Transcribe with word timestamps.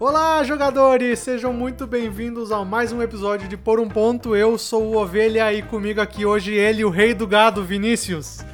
Olá, 0.00 0.44
jogadores! 0.44 1.18
Sejam 1.18 1.52
muito 1.52 1.84
bem-vindos 1.84 2.52
a 2.52 2.64
mais 2.64 2.92
um 2.92 3.02
episódio 3.02 3.48
de 3.48 3.56
Por 3.56 3.80
um 3.80 3.88
Ponto. 3.88 4.36
Eu 4.36 4.56
sou 4.56 4.84
o 4.84 4.96
Ovelha 4.96 5.52
e 5.52 5.60
comigo 5.60 6.00
aqui 6.00 6.24
hoje 6.24 6.54
ele, 6.54 6.84
o 6.84 6.88
rei 6.88 7.12
do 7.12 7.26
gado, 7.26 7.64
Vinícius. 7.64 8.44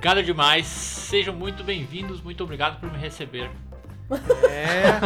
Gado 0.00 0.24
demais, 0.24 0.66
sejam 0.66 1.32
muito 1.32 1.62
bem-vindos, 1.62 2.20
muito 2.20 2.42
obrigado 2.42 2.80
por 2.80 2.90
me 2.90 2.98
receber. 2.98 3.48
É. 4.50 4.98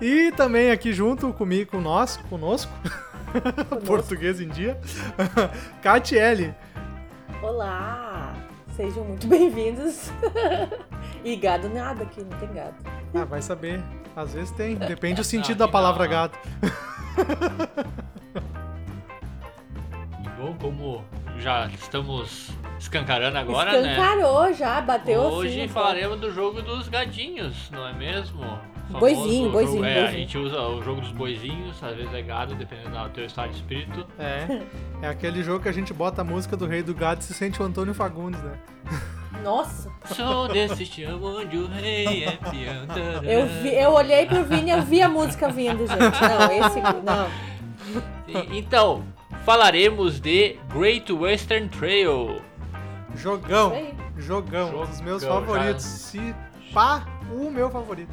e 0.00 0.32
também 0.32 0.70
aqui 0.70 0.94
junto 0.94 1.30
comigo, 1.34 1.72
com 1.72 1.80
nós, 1.82 2.16
conosco, 2.30 2.72
português 3.84 4.40
em 4.40 4.48
dia, 4.48 4.80
Catiele. 5.82 6.54
Olá! 7.42 8.34
Sejam 8.74 9.04
muito 9.04 9.26
bem-vindos. 9.26 10.10
E 11.24 11.36
gado 11.36 11.68
nada 11.68 12.02
aqui, 12.04 12.22
não 12.22 12.38
tem 12.38 12.52
gado. 12.52 12.74
Ah, 13.14 13.24
vai 13.24 13.42
saber. 13.42 13.82
Às 14.16 14.34
vezes 14.34 14.50
tem, 14.52 14.74
depende 14.76 15.16
do 15.16 15.24
sentido 15.24 15.62
Ah, 15.62 15.66
da 15.66 15.72
palavra 15.72 16.04
não. 16.04 16.10
gado. 16.10 16.38
E 20.24 20.28
bom, 20.40 20.54
como 20.60 21.04
já 21.38 21.66
estamos 21.68 22.50
escancarando 22.78 23.38
agora, 23.38 23.80
né? 23.80 23.92
Escancarou 23.92 24.52
já, 24.52 24.80
bateu 24.80 25.20
Hoje 25.22 25.60
assim. 25.62 25.68
falaremos 25.68 26.20
do 26.20 26.32
jogo 26.32 26.62
dos 26.62 26.88
gadinhos, 26.88 27.70
não 27.70 27.86
é 27.86 27.92
mesmo? 27.92 28.40
Famoso 28.90 28.98
Boizinho, 29.14 29.44
jogo- 29.44 29.52
boizinho, 29.52 29.84
é, 29.84 29.90
A 29.92 30.00
boizinho. 30.02 30.20
gente 30.20 30.38
usa 30.38 30.60
o 30.62 30.82
jogo 30.82 31.00
dos 31.00 31.12
boizinhos, 31.12 31.82
às 31.82 31.94
vezes 31.96 32.12
é 32.12 32.22
gado, 32.22 32.54
dependendo 32.56 32.90
do 32.98 33.08
teu 33.10 33.24
estado 33.24 33.50
de 33.50 33.56
espírito. 33.56 34.04
É. 34.18 34.62
É 35.02 35.08
aquele 35.08 35.42
jogo 35.44 35.62
que 35.62 35.68
a 35.68 35.72
gente 35.72 35.92
bota 35.94 36.22
a 36.22 36.24
música 36.24 36.56
do 36.56 36.66
rei 36.66 36.82
do 36.82 36.92
gado 36.92 37.20
e 37.20 37.24
se 37.24 37.32
sente 37.32 37.62
o 37.62 37.64
Antônio 37.64 37.94
Fagundes, 37.94 38.42
né? 38.42 38.58
Nossa, 39.42 39.90
Sou 40.14 40.48
desse 40.48 40.84
chão 40.86 41.20
onde 41.22 41.56
o 41.56 41.66
rei 41.66 42.24
é 42.24 42.32
peão. 42.32 43.22
eu, 43.22 43.46
vi, 43.46 43.74
eu 43.74 43.90
olhei 43.92 44.26
pro 44.26 44.44
Vini 44.44 44.70
e 44.70 44.74
eu 44.74 44.82
vi 44.82 45.00
a 45.02 45.08
música 45.08 45.48
vindo, 45.48 45.86
gente. 45.86 45.98
Não, 45.98 46.52
esse. 46.66 46.80
Não. 47.02 47.28
Então, 48.56 49.02
falaremos 49.44 50.20
de 50.20 50.58
Great 50.74 51.12
Western 51.12 51.68
Trail. 51.68 52.40
Jogão. 53.16 53.72
Jogão. 54.16 54.82
Um 54.82 54.86
dos 54.86 55.00
meus 55.00 55.24
favoritos. 55.24 55.84
Se 55.84 56.34
pá, 56.72 57.02
o 57.32 57.50
meu 57.50 57.70
favorito. 57.70 58.12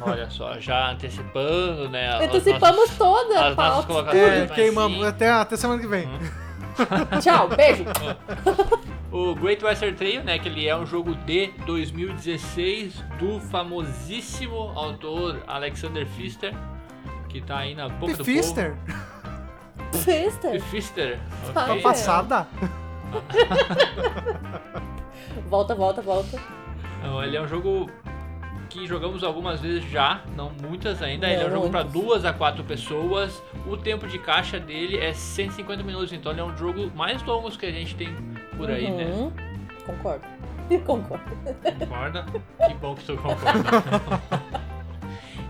Olha 0.00 0.28
só, 0.30 0.58
já 0.60 0.90
antecipando, 0.90 1.88
né? 1.88 2.18
os 2.18 2.24
Antecipamos 2.26 2.90
toda 2.96 3.40
a 3.40 3.48
as 3.48 3.56
nossas 3.56 3.74
pauta. 3.74 3.86
colocações. 3.86 4.22
É, 4.22 4.46
queimamos. 4.54 5.06
Até, 5.06 5.30
até 5.30 5.56
semana 5.56 5.80
que 5.80 5.86
vem. 5.86 6.08
Tchau, 7.20 7.48
beijo. 7.48 7.84
O 9.12 9.34
Great 9.34 9.62
Western 9.62 9.94
Trail, 9.94 10.24
né, 10.24 10.38
que 10.38 10.48
ele 10.48 10.66
é 10.66 10.74
um 10.76 10.86
jogo 10.86 11.14
de 11.14 11.48
2016 11.66 12.94
do 13.18 13.38
famosíssimo 13.40 14.72
autor 14.74 15.42
Alexander 15.46 16.06
Pfister, 16.06 16.54
que 17.28 17.40
tá 17.42 17.58
aí 17.58 17.74
na 17.74 17.88
boca 17.90 18.16
do 18.16 18.24
Fister? 18.24 18.74
povo. 18.74 20.02
Fister. 20.02 20.62
Pfister. 20.62 21.20
Tá 21.52 21.64
ok? 21.64 21.78
É. 21.78 21.82
Passada? 21.82 22.46
Volta, 25.48 25.74
volta, 25.74 26.00
volta. 26.00 26.40
Não, 27.02 27.22
ele 27.22 27.36
é 27.36 27.42
um 27.42 27.46
jogo 27.48 27.90
que 28.70 28.86
jogamos 28.86 29.22
algumas 29.22 29.60
vezes 29.60 29.84
já, 29.90 30.22
não 30.34 30.50
muitas 30.62 31.02
ainda. 31.02 31.26
ele 31.28 31.42
é 31.42 31.46
um 31.46 31.50
Não 31.50 31.56
jogo 31.56 31.70
para 31.70 31.82
duas 31.82 32.24
a 32.24 32.32
quatro 32.32 32.64
pessoas. 32.64 33.42
O 33.66 33.76
tempo 33.76 34.06
de 34.06 34.18
caixa 34.18 34.58
dele 34.58 34.96
é 34.96 35.12
150 35.12 35.82
minutos, 35.82 36.10
então 36.12 36.32
ele 36.32 36.40
é 36.40 36.44
um 36.44 36.56
jogo 36.56 36.90
mais 36.96 37.22
longo 37.22 37.50
que 37.50 37.66
a 37.66 37.70
gente 37.70 37.94
tem 37.94 38.08
por 38.56 38.70
aí, 38.70 38.90
né? 38.90 39.04
Uhum. 39.04 39.32
Concordo. 39.86 40.24
Concordo. 40.86 41.36
Concorda? 41.78 42.24
Que 42.66 42.74
bom 42.74 42.94
que 42.94 43.04
tu 43.04 43.16
concorda. 43.16 43.60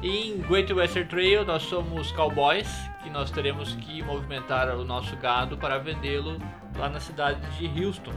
E 0.02 0.30
em 0.32 0.38
Great 0.40 0.72
Western 0.72 1.08
Trail 1.08 1.44
nós 1.44 1.62
somos 1.62 2.10
cowboys, 2.12 2.68
que 3.02 3.10
nós 3.10 3.30
teremos 3.30 3.74
que 3.76 4.02
movimentar 4.02 4.68
o 4.70 4.84
nosso 4.84 5.16
gado 5.16 5.56
para 5.56 5.78
vendê-lo 5.78 6.38
lá 6.76 6.88
na 6.88 6.98
cidade 6.98 7.40
de 7.58 7.84
Houston. 7.84 8.12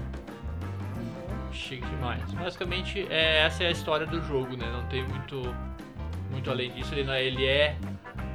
Chique 1.51 1.85
demais. 1.85 2.21
Basicamente, 2.33 3.07
é, 3.09 3.43
essa 3.45 3.63
é 3.63 3.67
a 3.67 3.71
história 3.71 4.05
do 4.05 4.21
jogo, 4.23 4.57
né? 4.57 4.69
Não 4.71 4.83
tem 4.87 5.03
muito, 5.07 5.41
muito 6.31 6.49
além 6.51 6.71
disso. 6.71 6.93
Ele, 6.93 7.03
não 7.03 7.13
é- 7.13 7.23
ele 7.23 7.45
é. 7.45 7.75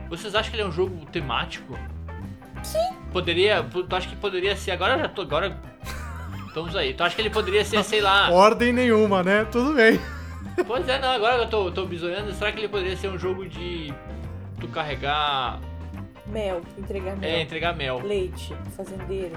Vocês 0.08 0.34
acham 0.34 0.50
que 0.50 0.56
ele 0.56 0.62
é 0.62 0.66
um 0.66 0.72
jogo 0.72 1.04
temático? 1.06 1.78
Sim. 2.62 2.78
Poderia. 3.12 3.62
Tu 3.62 3.86
acha 3.94 4.08
que 4.08 4.16
poderia 4.16 4.56
ser. 4.56 4.70
Agora 4.70 4.98
já 4.98 5.08
tô. 5.08 5.22
Agora. 5.22 5.58
Estamos 6.50 6.74
aí. 6.74 6.92
Tu 6.94 7.02
acha 7.04 7.14
que 7.14 7.22
ele 7.22 7.30
poderia 7.30 7.64
ser, 7.64 7.82
sei 7.84 8.00
lá. 8.00 8.28
Ordem 8.30 8.72
nenhuma, 8.72 9.22
né? 9.22 9.44
Tudo 9.52 9.72
bem. 9.72 10.00
Pois 10.66 10.86
é, 10.88 10.98
não, 10.98 11.12
agora 11.12 11.36
eu 11.44 11.48
tô, 11.48 11.70
tô 11.70 11.86
bisoiando. 11.86 12.32
Será 12.32 12.50
que 12.50 12.58
ele 12.58 12.68
poderia 12.68 12.96
ser 12.96 13.08
um 13.08 13.16
jogo 13.16 13.48
de 13.48 13.94
tu 14.58 14.66
carregar. 14.68 15.60
Mel, 16.26 16.60
entregar 16.76 17.16
mel. 17.16 17.30
É, 17.30 17.42
entregar 17.42 17.76
mel? 17.76 18.00
Leite, 18.04 18.52
fazendeiro. 18.76 19.36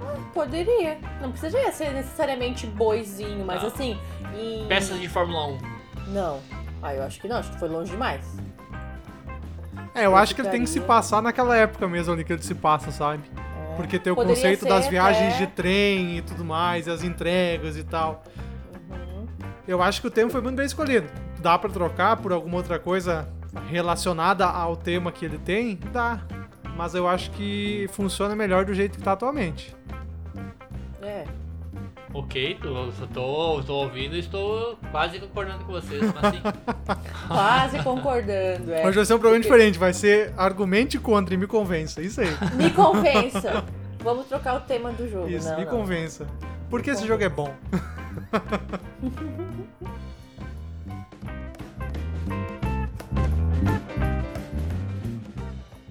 Ah, 0.00 0.16
poderia. 0.32 0.98
Não 1.20 1.30
precisaria 1.30 1.70
ser 1.70 1.92
necessariamente 1.92 2.66
boizinho, 2.66 3.44
mas 3.44 3.60
Tá. 3.60 3.66
assim. 3.68 3.98
Em... 4.34 4.66
Peças 4.66 4.98
de 4.98 5.08
Fórmula 5.08 5.46
1. 5.48 5.58
Não. 6.08 6.40
Ah, 6.82 6.94
eu 6.94 7.02
acho 7.02 7.20
que 7.20 7.28
não, 7.28 7.36
acho 7.36 7.50
que 7.52 7.58
foi 7.58 7.68
longe 7.68 7.90
demais. 7.90 8.24
É, 9.94 10.00
eu 10.00 10.04
Eu 10.12 10.16
acho 10.16 10.34
que 10.34 10.40
ele 10.40 10.48
tem 10.48 10.62
que 10.62 10.70
se 10.70 10.80
passar 10.80 11.20
naquela 11.22 11.54
época 11.56 11.86
mesmo 11.86 12.14
ali 12.14 12.24
que 12.24 12.32
ele 12.32 12.42
se 12.42 12.54
passa, 12.54 12.90
sabe? 12.90 13.22
Porque 13.76 13.98
tem 13.98 14.12
o 14.12 14.16
Poderia 14.16 14.36
conceito 14.36 14.64
das 14.66 14.86
viagens 14.88 15.34
até- 15.34 15.46
de 15.46 15.52
trem 15.52 16.18
e 16.18 16.22
tudo 16.22 16.44
mais, 16.44 16.86
e 16.86 16.90
as 16.90 17.02
entregas 17.02 17.76
e 17.76 17.82
tal. 17.84 18.22
Uhum. 18.90 19.26
Eu 19.66 19.82
acho 19.82 20.00
que 20.00 20.06
o 20.06 20.10
tema 20.10 20.30
foi 20.30 20.40
muito 20.40 20.56
bem 20.56 20.66
escolhido. 20.66 21.06
Dá 21.40 21.58
pra 21.58 21.68
trocar 21.70 22.16
por 22.16 22.32
alguma 22.32 22.56
outra 22.56 22.78
coisa 22.78 23.28
relacionada 23.68 24.46
ao 24.46 24.76
tema 24.76 25.10
que 25.12 25.24
ele 25.24 25.38
tem? 25.38 25.78
Dá. 25.92 26.20
Mas 26.76 26.94
eu 26.94 27.06
acho 27.08 27.30
que 27.32 27.88
funciona 27.92 28.34
melhor 28.34 28.64
do 28.64 28.74
jeito 28.74 28.98
que 28.98 29.04
tá 29.04 29.12
atualmente. 29.12 29.74
É. 32.14 32.18
Ok, 32.18 32.58
tô, 32.62 32.92
tô, 33.12 33.62
tô 33.64 33.74
ouvindo 33.74 34.14
e 34.14 34.20
estou 34.20 34.78
quase 34.92 35.18
concordando 35.18 35.64
com 35.64 35.72
vocês, 35.72 36.00
mas 36.00 36.24
assim. 36.24 36.40
Quase 37.26 37.82
concordando, 37.82 38.72
é. 38.72 38.86
Hoje 38.86 38.96
vai 38.96 39.04
ser 39.04 39.14
um 39.14 39.18
programa 39.18 39.42
diferente, 39.42 39.78
vai 39.78 39.92
ser 39.92 40.32
argumente 40.36 40.98
contra 40.98 41.34
e 41.34 41.36
me 41.36 41.46
convença. 41.46 42.00
Isso 42.00 42.20
aí. 42.20 42.28
Me 42.54 42.70
convença. 42.70 43.64
Vamos 43.98 44.26
trocar 44.26 44.56
o 44.56 44.60
tema 44.60 44.92
do 44.92 45.08
jogo, 45.08 45.28
Isso, 45.28 45.48
não, 45.48 45.58
me 45.58 45.64
não. 45.64 45.72
convença. 45.72 46.26
Porque 46.68 46.90
esse 46.90 47.06
jogo 47.06 47.24
é 47.24 47.28
bom. 47.28 47.52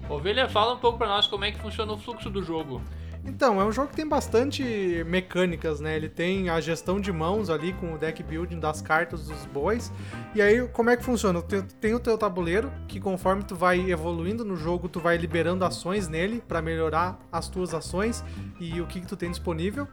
Ovelha, 0.08 0.48
fala 0.48 0.74
um 0.74 0.78
pouco 0.78 0.96
pra 0.96 1.08
nós 1.08 1.26
como 1.26 1.44
é 1.44 1.50
que 1.50 1.58
funciona 1.58 1.92
o 1.92 1.98
fluxo 1.98 2.30
do 2.30 2.42
jogo. 2.42 2.80
Então, 3.26 3.60
é 3.60 3.64
um 3.64 3.72
jogo 3.72 3.88
que 3.88 3.96
tem 3.96 4.06
bastante 4.06 4.62
mecânicas, 5.06 5.80
né? 5.80 5.96
Ele 5.96 6.08
tem 6.08 6.50
a 6.50 6.60
gestão 6.60 7.00
de 7.00 7.10
mãos 7.10 7.48
ali 7.48 7.72
com 7.72 7.94
o 7.94 7.98
deck 7.98 8.22
building 8.22 8.60
das 8.60 8.82
cartas 8.82 9.26
dos 9.26 9.46
bois. 9.46 9.90
E 10.34 10.42
aí, 10.42 10.66
como 10.68 10.90
é 10.90 10.96
que 10.96 11.02
funciona? 11.02 11.40
Tem 11.80 11.94
o 11.94 12.00
teu 12.00 12.18
tabuleiro, 12.18 12.70
que 12.86 13.00
conforme 13.00 13.42
tu 13.42 13.56
vai 13.56 13.90
evoluindo 13.90 14.44
no 14.44 14.56
jogo, 14.56 14.88
tu 14.88 15.00
vai 15.00 15.16
liberando 15.16 15.64
ações 15.64 16.06
nele 16.06 16.42
pra 16.46 16.60
melhorar 16.60 17.18
as 17.32 17.48
tuas 17.48 17.72
ações 17.72 18.22
e 18.60 18.80
o 18.80 18.86
que, 18.86 19.00
que 19.00 19.06
tu 19.06 19.16
tem 19.16 19.30
disponível. 19.30 19.88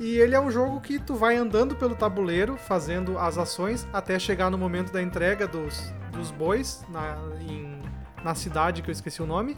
E 0.00 0.16
ele 0.16 0.34
é 0.34 0.40
um 0.40 0.50
jogo 0.50 0.80
que 0.80 0.98
tu 0.98 1.14
vai 1.14 1.36
andando 1.36 1.76
pelo 1.76 1.94
tabuleiro, 1.94 2.56
fazendo 2.56 3.18
as 3.18 3.36
ações, 3.36 3.86
até 3.92 4.18
chegar 4.18 4.50
no 4.50 4.56
momento 4.56 4.90
da 4.90 5.02
entrega 5.02 5.46
dos, 5.46 5.92
dos 6.12 6.30
bois 6.30 6.82
na, 6.88 7.18
em- 7.42 7.78
na 8.24 8.34
cidade 8.34 8.82
que 8.82 8.90
eu 8.90 8.92
esqueci 8.92 9.22
o 9.22 9.26
nome. 9.26 9.56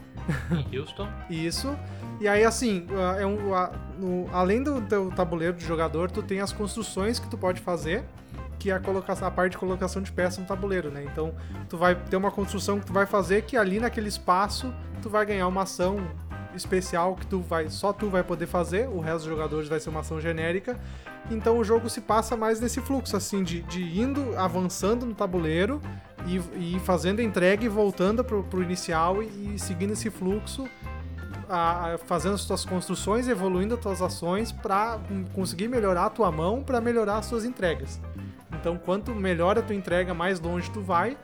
Em 0.71 0.79
Houston. 0.79 1.07
Isso. 1.29 1.75
E 2.19 2.27
aí, 2.27 2.43
assim, 2.45 2.87
ah, 2.91 3.17
é 3.19 3.25
um, 3.25 3.53
a- 3.53 3.71
no- 3.97 4.27
além 4.33 4.63
do 4.63 4.81
teu 4.81 5.09
tabuleiro 5.11 5.55
de 5.57 5.65
jogador, 5.65 6.09
tu 6.09 6.21
tem 6.23 6.39
as 6.39 6.53
construções 6.53 7.19
que 7.19 7.27
tu 7.27 7.37
pode 7.37 7.59
fazer, 7.59 8.05
que 8.59 8.71
é 8.71 8.73
a, 8.75 8.79
colocação, 8.79 9.27
a 9.27 9.31
parte 9.31 9.51
de 9.53 9.57
colocação 9.57 10.01
de 10.01 10.11
peças 10.11 10.37
no 10.39 10.45
tabuleiro, 10.45 10.89
né? 10.89 11.03
Então, 11.11 11.33
tu 11.67 11.77
vai 11.77 11.95
ter 11.95 12.15
uma 12.15 12.31
construção 12.31 12.79
que 12.79 12.85
tu 12.85 12.93
vai 12.93 13.05
fazer 13.05 13.41
que 13.43 13.57
ali 13.57 13.79
naquele 13.79 14.07
espaço 14.07 14.73
tu 15.01 15.09
vai 15.09 15.25
ganhar 15.25 15.47
uma 15.47 15.63
ação 15.63 15.97
especial 16.55 17.15
que 17.15 17.25
tu 17.25 17.39
vai 17.41 17.67
só 17.69 17.91
tu 17.91 18.09
vai 18.09 18.23
poder 18.23 18.45
fazer, 18.45 18.87
o 18.87 18.99
resto 18.99 19.19
dos 19.21 19.27
jogadores 19.27 19.67
vai 19.67 19.79
ser 19.79 19.89
uma 19.89 20.01
ação 20.01 20.21
genérica. 20.21 20.79
Então 21.31 21.57
o 21.57 21.63
jogo 21.63 21.89
se 21.89 21.99
passa 21.99 22.37
mais 22.37 22.59
nesse 22.61 22.79
fluxo 22.79 23.17
assim 23.17 23.43
de, 23.43 23.61
de 23.63 23.99
indo 23.99 24.37
avançando 24.37 25.05
no 25.05 25.15
tabuleiro 25.15 25.81
e, 26.27 26.75
e 26.75 26.79
fazendo 26.79 27.19
a 27.19 27.23
entrega 27.23 27.63
e 27.65 27.67
voltando 27.69 28.23
pro, 28.23 28.43
pro 28.43 28.61
inicial 28.63 29.21
e, 29.21 29.53
e 29.55 29.59
seguindo 29.59 29.91
esse 29.93 30.09
fluxo 30.09 30.67
a- 31.49 31.93
a- 31.93 31.97
fazendo 31.97 32.35
as 32.35 32.45
tuas 32.45 32.63
construções, 32.65 33.27
evoluindo 33.27 33.75
as 33.75 33.79
tuas 33.81 34.01
ações 34.01 34.51
para 34.51 34.99
conseguir 35.33 35.67
melhorar 35.67 36.05
a 36.05 36.09
tua 36.09 36.31
mão, 36.31 36.63
para 36.63 36.79
melhorar 36.79 37.17
as 37.17 37.25
suas 37.25 37.43
entregas. 37.45 37.99
Então, 38.53 38.77
quanto 38.77 39.13
melhor 39.13 39.57
a 39.57 39.61
tua 39.61 39.75
entrega, 39.75 40.13
mais 40.13 40.39
longe 40.39 40.69
tu 40.71 40.81
vai. 40.81 41.17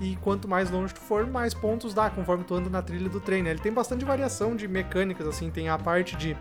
E 0.00 0.16
quanto 0.16 0.48
mais 0.48 0.70
longe 0.70 0.92
tu 0.94 1.00
for, 1.00 1.26
mais 1.26 1.54
pontos 1.54 1.94
dá, 1.94 2.10
conforme 2.10 2.42
tu 2.44 2.54
anda 2.54 2.68
na 2.68 2.82
trilha 2.82 3.08
do 3.08 3.20
trem. 3.20 3.42
né? 3.42 3.50
Ele 3.50 3.60
tem 3.60 3.72
bastante 3.72 4.04
variação 4.04 4.56
de 4.56 4.66
mecânicas, 4.66 5.26
assim. 5.28 5.48
Tem 5.50 5.68
a 5.68 5.78
parte 5.78 6.16
de 6.16 6.36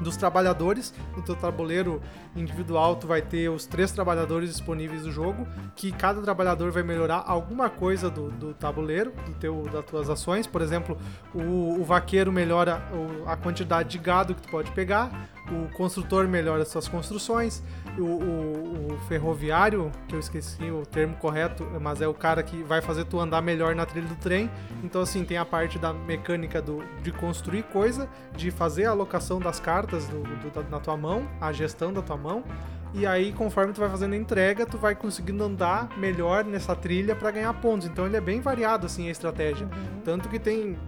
dos 0.00 0.16
trabalhadores. 0.16 0.92
No 1.16 1.22
teu 1.22 1.34
tabuleiro 1.34 2.00
individual, 2.34 2.96
tu 2.96 3.06
vai 3.06 3.22
ter 3.22 3.48
os 3.48 3.66
três 3.66 3.92
trabalhadores 3.92 4.50
disponíveis 4.50 5.02
do 5.02 5.12
jogo, 5.12 5.46
que 5.74 5.92
cada 5.92 6.20
trabalhador 6.20 6.70
vai 6.70 6.82
melhorar 6.82 7.24
alguma 7.26 7.68
coisa 7.68 8.10
do, 8.10 8.30
do 8.30 8.54
tabuleiro, 8.54 9.12
do 9.26 9.32
teu, 9.34 9.62
das 9.72 9.84
tuas 9.84 10.10
ações. 10.10 10.46
Por 10.46 10.62
exemplo, 10.62 10.98
o, 11.34 11.80
o 11.80 11.84
vaqueiro 11.84 12.32
melhora 12.32 12.82
a 13.26 13.36
quantidade 13.36 13.90
de 13.90 13.98
gado 13.98 14.34
que 14.34 14.42
tu 14.42 14.48
pode 14.48 14.70
pegar, 14.72 15.28
o 15.50 15.68
construtor 15.76 16.26
melhora 16.26 16.62
as 16.62 16.68
suas 16.68 16.88
construções, 16.88 17.62
o, 17.98 18.02
o- 18.02 18.94
o 18.94 18.98
ferroviário, 19.08 19.90
que 20.08 20.14
eu 20.14 20.20
esqueci 20.20 20.70
o 20.70 20.84
termo 20.84 21.16
correto, 21.16 21.64
mas 21.80 22.00
é 22.00 22.08
o 22.08 22.14
cara 22.14 22.42
que 22.42 22.62
vai 22.62 22.80
fazer 22.82 23.04
tu 23.04 23.18
andar 23.20 23.40
melhor 23.42 23.74
na 23.74 23.86
trilha 23.86 24.06
do 24.08 24.16
trem. 24.16 24.50
Então, 24.82 25.00
assim, 25.02 25.24
tem 25.24 25.36
a 25.38 25.44
parte 25.44 25.78
da 25.78 25.92
mecânica 25.92 26.60
do, 26.60 26.82
de 27.02 27.12
construir 27.12 27.62
coisa, 27.64 28.08
de 28.36 28.50
fazer 28.50 28.86
a 28.86 28.90
alocação 28.90 29.38
das 29.38 29.60
cartas 29.60 30.06
do- 30.08 30.22
do- 30.22 30.50
da- 30.50 30.62
na 30.68 30.80
tua 30.80 30.96
mão, 30.96 31.28
a 31.40 31.52
gestão 31.52 31.92
da 31.92 32.02
tua 32.02 32.16
mão. 32.16 32.42
E 32.94 33.06
aí, 33.06 33.32
conforme 33.32 33.72
tu 33.72 33.80
vai 33.80 33.90
fazendo 33.90 34.14
a 34.14 34.16
entrega, 34.16 34.64
tu 34.64 34.78
vai 34.78 34.94
conseguindo 34.94 35.44
andar 35.44 35.88
melhor 35.98 36.44
nessa 36.44 36.74
trilha 36.74 37.14
para 37.14 37.30
ganhar 37.30 37.52
pontos. 37.54 37.86
Então, 37.86 38.06
ele 38.06 38.16
é 38.16 38.20
bem 38.20 38.40
variado, 38.40 38.86
assim, 38.86 39.08
a 39.08 39.10
estratégia. 39.10 39.68
Tanto 40.04 40.28
que 40.28 40.38
tem, 40.38 40.78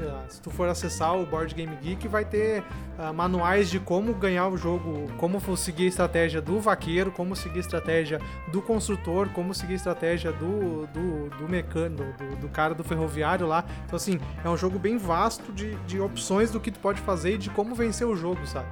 ah, 0.00 0.24
se 0.28 0.40
tu 0.40 0.50
for 0.50 0.68
acessar 0.68 1.14
o 1.14 1.26
Board 1.26 1.54
Game 1.54 1.76
Geek, 1.76 2.08
vai 2.08 2.24
ter 2.24 2.64
ah, 2.98 3.12
manuais 3.12 3.68
de 3.68 3.78
como 3.78 4.14
ganhar 4.14 4.48
o 4.48 4.56
jogo, 4.56 5.10
como 5.18 5.38
seguir 5.56 5.84
a 5.84 5.88
estratégia 5.88 6.40
do 6.40 6.58
vaqueiro, 6.58 7.12
como 7.12 7.36
seguir 7.36 7.58
a 7.58 7.60
estratégia 7.60 8.20
do 8.50 8.62
construtor, 8.62 9.28
como 9.30 9.52
seguir 9.52 9.74
a 9.74 9.76
estratégia 9.76 10.32
do, 10.32 10.86
do, 10.86 11.28
do 11.36 11.48
mecânico, 11.48 12.02
do, 12.02 12.36
do 12.36 12.48
cara 12.48 12.74
do 12.74 12.82
ferroviário 12.82 13.46
lá. 13.46 13.64
Então, 13.84 13.96
assim, 13.96 14.18
é 14.42 14.48
um 14.48 14.56
jogo 14.56 14.78
bem 14.78 14.96
vasto 14.96 15.52
de, 15.52 15.74
de 15.86 16.00
opções 16.00 16.50
do 16.50 16.60
que 16.60 16.70
tu 16.70 16.80
pode 16.80 17.00
fazer 17.02 17.34
e 17.34 17.38
de 17.38 17.50
como 17.50 17.74
vencer 17.74 18.06
o 18.06 18.16
jogo, 18.16 18.46
sabe? 18.46 18.68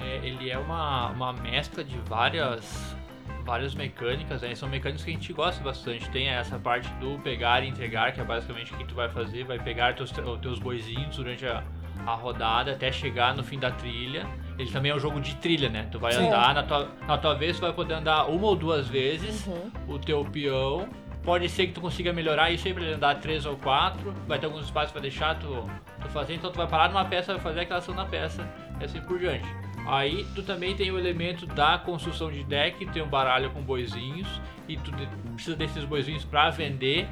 É, 0.00 0.20
ele 0.26 0.50
é 0.50 0.58
uma, 0.58 1.08
uma 1.10 1.32
mescla 1.32 1.82
de 1.84 1.98
várias 1.98 2.96
várias 3.44 3.74
mecânicas, 3.74 4.42
né? 4.42 4.54
São 4.54 4.68
mecânicas 4.68 5.02
que 5.02 5.10
a 5.10 5.14
gente 5.14 5.32
gosta 5.32 5.64
bastante. 5.64 6.08
Tem 6.10 6.28
essa 6.28 6.58
parte 6.58 6.86
do 6.94 7.18
pegar 7.20 7.62
e 7.64 7.68
entregar, 7.68 8.12
que 8.12 8.20
é 8.20 8.24
basicamente 8.24 8.74
o 8.74 8.76
que 8.76 8.84
tu 8.84 8.94
vai 8.94 9.08
fazer, 9.08 9.44
vai 9.44 9.58
pegar 9.58 9.94
teus, 9.94 10.12
os 10.12 10.40
teus 10.40 10.58
boizinhos 10.58 11.16
durante 11.16 11.46
a, 11.46 11.62
a 12.06 12.12
rodada 12.14 12.72
até 12.72 12.92
chegar 12.92 13.34
no 13.34 13.42
fim 13.42 13.58
da 13.58 13.70
trilha. 13.70 14.26
Ele 14.58 14.70
também 14.70 14.92
é 14.92 14.94
um 14.94 14.98
jogo 14.98 15.18
de 15.18 15.34
trilha, 15.36 15.70
né? 15.70 15.88
Tu 15.90 15.98
vai 15.98 16.12
Sim. 16.12 16.26
andar, 16.26 16.52
na 16.54 16.62
tua, 16.62 16.88
na 17.06 17.16
tua 17.16 17.34
vez 17.34 17.56
tu 17.56 17.62
vai 17.62 17.72
poder 17.72 17.94
andar 17.94 18.26
uma 18.26 18.46
ou 18.48 18.54
duas 18.54 18.86
vezes 18.86 19.46
Uhum. 19.46 19.70
o 19.88 19.98
teu 19.98 20.22
peão. 20.26 20.86
Pode 21.22 21.48
ser 21.48 21.68
que 21.68 21.72
tu 21.72 21.80
consiga 21.80 22.12
melhorar 22.12 22.50
isso 22.50 22.68
aí 22.68 22.74
pra 22.74 22.82
ele 22.82 22.94
andar 22.94 23.14
três 23.16 23.46
ou 23.46 23.56
quatro. 23.56 24.12
Vai 24.26 24.38
ter 24.38 24.44
alguns 24.46 24.64
espaços 24.66 24.92
pra 24.92 25.00
deixar 25.00 25.38
tu, 25.38 25.66
tu 26.02 26.08
fazer. 26.10 26.34
Então 26.34 26.50
tu 26.52 26.56
vai 26.56 26.66
parar 26.66 26.88
numa 26.88 27.04
peça, 27.06 27.32
vai 27.32 27.40
fazer 27.42 27.60
aquela 27.60 27.78
ação 27.78 27.94
na 27.94 28.04
peça 28.04 28.46
e 28.78 28.84
assim 28.84 29.00
por 29.00 29.18
diante. 29.18 29.48
Aí 29.88 30.26
tu 30.34 30.42
também 30.42 30.76
tem 30.76 30.90
o 30.90 30.98
elemento 30.98 31.46
da 31.46 31.78
construção 31.78 32.30
de 32.30 32.44
deck, 32.44 32.84
tem 32.92 33.02
um 33.02 33.08
baralho 33.08 33.50
com 33.50 33.62
boizinhos 33.62 34.28
e 34.68 34.76
tu 34.76 34.92
precisa 35.32 35.56
desses 35.56 35.82
boizinhos 35.82 36.26
pra 36.26 36.50
vender 36.50 37.08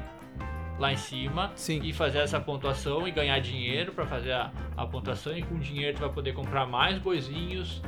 lá 0.77 0.93
em 0.93 0.97
cima 0.97 1.51
Sim. 1.55 1.81
e 1.83 1.91
fazer 1.91 2.19
essa 2.19 2.39
pontuação 2.39 3.07
e 3.07 3.11
ganhar 3.11 3.39
dinheiro 3.39 3.93
pra 3.93 4.05
fazer 4.05 4.31
a, 4.31 4.51
a 4.77 4.85
pontuação 4.85 5.35
e 5.35 5.41
com 5.41 5.57
dinheiro 5.57 5.97
tu 5.97 6.01
vai 6.01 6.09
poder 6.11 6.33
comprar 6.33 6.67
mais 6.67 6.99
boizinhos 6.99 7.81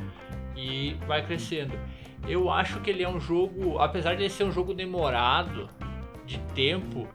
e 0.56 0.96
vai 1.06 1.24
crescendo. 1.24 1.78
Eu 2.26 2.50
acho 2.50 2.80
que 2.80 2.90
ele 2.90 3.04
é 3.04 3.08
um 3.08 3.20
jogo, 3.20 3.78
apesar 3.78 4.16
de 4.16 4.22
ele 4.22 4.30
ser 4.30 4.42
um 4.42 4.50
jogo 4.50 4.74
demorado 4.74 5.70
de 6.26 6.38
tempo, 6.52 7.08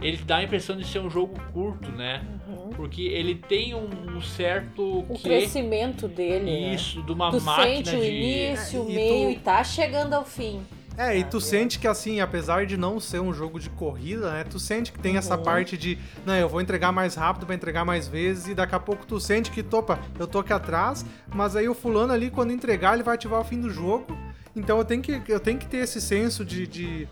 ele 0.00 0.16
dá 0.18 0.36
a 0.38 0.42
impressão 0.44 0.76
de 0.76 0.86
ser 0.86 0.98
um 1.00 1.10
jogo 1.10 1.34
curto, 1.52 1.90
né? 1.92 2.22
Uhum. 2.48 2.70
Porque 2.70 3.02
ele 3.02 3.34
tem 3.34 3.74
um, 3.74 3.88
um 4.16 4.20
certo 4.20 5.00
O 5.08 5.14
quê 5.14 5.22
crescimento 5.22 6.08
dele, 6.08 6.44
né? 6.44 6.74
isso 6.74 7.02
de 7.02 7.12
uma 7.12 7.30
Tu 7.30 7.40
máquina 7.42 7.84
sente 7.84 7.96
o 7.96 8.00
de 8.00 8.06
início, 8.10 8.82
o 8.82 8.90
E 8.90 8.94
meio 8.94 9.26
tu- 9.26 9.30
e 9.32 9.36
tá 9.38 9.62
chegando 9.64 10.14
ao 10.14 10.24
fim. 10.24 10.62
É, 10.98 11.16
e 11.16 11.24
tu 11.24 11.40
sente 11.40 11.78
que 11.78 11.86
assim, 11.86 12.20
apesar 12.20 12.66
de 12.66 12.76
não 12.76 13.00
ser 13.00 13.20
um 13.20 13.32
jogo 13.32 13.58
de 13.58 13.70
corrida, 13.70 14.32
né? 14.32 14.44
Tu 14.44 14.58
sente 14.58 14.92
que 14.92 14.98
tem 14.98 15.16
essa 15.16 15.36
Uhum. 15.36 15.42
parte 15.44 15.76
de, 15.78 15.96
não, 16.26 16.34
eu 16.34 16.48
vou 16.48 16.60
entregar 16.60 16.92
mais 16.92 17.14
rápido 17.14 17.46
pra 17.46 17.54
entregar 17.54 17.84
mais 17.84 18.06
vezes 18.08 18.48
e 18.48 18.54
daqui 18.54 18.74
a 18.74 18.80
pouco 18.80 19.06
tu 19.06 19.18
sente 19.20 19.50
que, 19.50 19.62
topa, 19.62 19.98
eu 20.18 20.26
tô 20.26 20.40
aqui 20.40 20.52
atrás, 20.52 21.06
mas 21.32 21.56
aí 21.56 21.68
o 21.68 21.74
fulano 21.74 22.12
ali 22.12 22.28
quando 22.30 22.52
entregar, 22.52 22.94
ele 22.94 23.02
vai 23.02 23.14
ativar 23.14 23.40
o 23.40 23.44
fim 23.44 23.60
do 23.60 23.70
jogo. 23.70 24.06
Então 24.54 24.76
eu 24.78 24.84
tenho 24.84 25.00
que 25.00 25.22
eu 25.28 25.40
tenho 25.40 25.58
que 25.58 25.66
ter 25.66 25.78
esse 25.78 26.00
senso 26.00 26.44
de, 26.44 26.66
de 26.66 27.08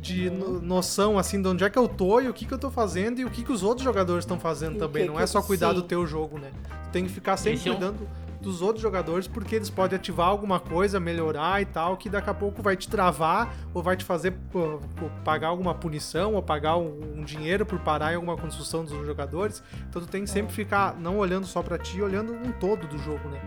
de 0.00 0.30
no- 0.30 0.60
noção, 0.60 1.18
assim, 1.18 1.40
de 1.42 1.48
onde 1.48 1.62
é 1.64 1.70
que 1.70 1.78
eu 1.78 1.86
tô 1.88 2.20
e 2.20 2.28
o 2.28 2.32
que 2.34 2.46
que 2.46 2.52
eu 2.54 2.58
tô 2.58 2.70
fazendo 2.70 3.20
e 3.20 3.24
o 3.24 3.30
que 3.30 3.42
que 3.44 3.52
os 3.52 3.62
outros 3.62 3.84
jogadores 3.84 4.24
estão 4.24 4.38
fazendo 4.40 4.74
E 4.74 4.76
o 4.76 4.80
também. 4.80 5.02
que 5.02 5.08
Não 5.08 5.16
que 5.16 5.22
é 5.22 5.26
só 5.26 5.42
cuidar 5.42 5.72
do 5.72 5.80
sim. 5.82 5.86
teu 5.86 6.06
jogo, 6.06 6.38
né? 6.38 6.50
Tu 6.84 6.88
tem 6.90 7.04
que 7.04 7.10
ficar 7.10 7.36
sempre 7.36 7.58
Esse 7.58 7.68
é 7.68 7.72
cuidando 7.72 8.08
dos 8.40 8.62
outros 8.62 8.80
jogadores 8.80 9.28
porque 9.28 9.54
eles 9.54 9.68
podem 9.68 9.96
ativar 9.96 10.28
alguma 10.28 10.58
coisa, 10.58 10.98
melhorar 10.98 11.60
e 11.60 11.66
tal, 11.66 11.98
que 11.98 12.08
daqui 12.08 12.30
a 12.30 12.34
pouco 12.34 12.62
vai 12.62 12.74
te 12.74 12.88
travar 12.88 13.54
ou 13.74 13.82
vai 13.82 13.94
te 13.98 14.04
fazer 14.04 14.30
pô, 14.50 14.80
pô, 14.96 15.10
pagar 15.22 15.48
alguma 15.48 15.74
punição 15.74 16.32
ou 16.34 16.42
pagar 16.42 16.78
um, 16.78 17.18
um 17.18 17.22
dinheiro 17.22 17.66
por 17.66 17.78
parar 17.80 18.12
em 18.12 18.16
alguma 18.16 18.38
construção 18.38 18.82
dos 18.82 19.06
jogadores. 19.06 19.62
Então 19.90 20.00
tu 20.00 20.08
tem 20.08 20.24
que 20.24 20.30
sempre 20.30 20.54
ficar 20.54 20.94
não 20.98 21.18
olhando 21.18 21.46
só 21.46 21.62
pra 21.62 21.76
ti, 21.76 22.00
olhando 22.00 22.32
um 22.32 22.50
todo 22.52 22.86
do 22.86 22.96
jogo, 22.96 23.28
né? 23.28 23.38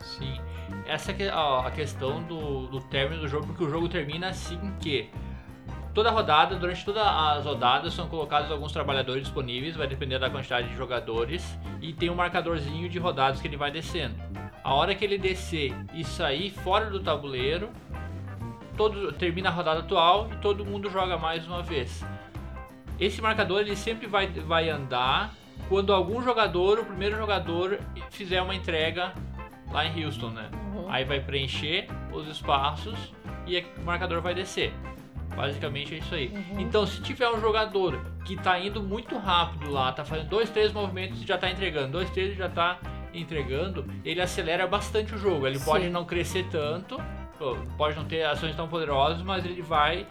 Sim. 0.00 0.40
Essa 0.86 1.12
é 1.12 1.28
a 1.30 1.70
questão 1.70 2.22
do, 2.22 2.66
do 2.68 2.80
término 2.80 3.20
do 3.22 3.28
jogo, 3.28 3.46
porque 3.46 3.64
o 3.64 3.68
jogo 3.70 3.88
termina 3.88 4.28
assim 4.28 4.58
que 4.80 5.10
toda 5.94 6.10
rodada, 6.10 6.56
durante 6.56 6.84
todas 6.84 7.06
as 7.06 7.44
rodadas, 7.44 7.94
são 7.94 8.08
colocados 8.08 8.50
alguns 8.50 8.72
trabalhadores 8.72 9.22
disponíveis, 9.22 9.76
vai 9.76 9.86
depender 9.86 10.18
da 10.18 10.28
quantidade 10.28 10.68
de 10.68 10.76
jogadores, 10.76 11.56
e 11.80 11.92
tem 11.92 12.10
um 12.10 12.14
marcadorzinho 12.14 12.88
de 12.88 12.98
rodadas 12.98 13.40
que 13.40 13.46
ele 13.46 13.56
vai 13.56 13.70
descendo. 13.70 14.16
A 14.62 14.74
hora 14.74 14.94
que 14.94 15.04
ele 15.04 15.16
descer 15.16 15.72
e 15.94 16.04
sair 16.04 16.50
fora 16.50 16.90
do 16.90 16.98
tabuleiro, 16.98 17.70
todo, 18.76 19.12
termina 19.12 19.50
a 19.50 19.52
rodada 19.52 19.80
atual 19.80 20.28
e 20.32 20.36
todo 20.36 20.64
mundo 20.64 20.90
joga 20.90 21.16
mais 21.16 21.46
uma 21.46 21.62
vez. 21.62 22.04
Esse 22.98 23.22
marcador 23.22 23.60
ele 23.60 23.76
sempre 23.76 24.06
vai, 24.06 24.26
vai 24.26 24.68
andar 24.70 25.32
quando 25.68 25.92
algum 25.92 26.22
jogador, 26.22 26.80
o 26.80 26.84
primeiro 26.84 27.16
jogador, 27.16 27.78
fizer 28.10 28.42
uma 28.42 28.54
entrega 28.54 29.12
lá 29.70 29.86
em 29.86 30.04
Houston, 30.04 30.30
né? 30.30 30.50
Uhum. 30.52 30.86
Aí 30.90 31.04
vai 31.04 31.20
preencher 31.20 31.86
os 32.12 32.26
espaços 32.28 33.12
e 33.46 33.58
o 33.60 33.84
marcador 33.84 34.20
vai 34.20 34.34
descer. 34.34 34.72
Basicamente 35.36 35.94
é 35.94 35.98
isso 35.98 36.14
aí. 36.14 36.28
Uhum. 36.28 36.60
Então, 36.60 36.86
se 36.86 37.00
tiver 37.02 37.28
um 37.28 37.40
jogador 37.40 38.00
que 38.24 38.36
tá 38.36 38.58
indo 38.58 38.82
muito 38.82 39.16
rápido 39.16 39.70
lá, 39.70 39.92
tá 39.92 40.04
fazendo 40.04 40.28
dois, 40.28 40.48
três 40.50 40.72
movimentos 40.72 41.22
e 41.22 41.26
já 41.26 41.36
tá 41.36 41.50
entregando, 41.50 41.92
dois, 41.92 42.08
três 42.10 42.32
e 42.32 42.36
já 42.36 42.48
tá 42.48 42.78
entregando, 43.12 43.84
ele 44.04 44.20
acelera 44.20 44.66
bastante 44.66 45.14
o 45.14 45.18
jogo. 45.18 45.46
Ele 45.46 45.58
Sim. 45.58 45.64
pode 45.64 45.90
não 45.90 46.04
crescer 46.04 46.46
tanto, 46.50 47.00
pode 47.76 47.96
não 47.96 48.04
ter 48.04 48.24
ações 48.24 48.54
tão 48.54 48.68
poderosas, 48.68 49.22
mas 49.22 49.44
ele 49.44 49.62
vai 49.62 50.06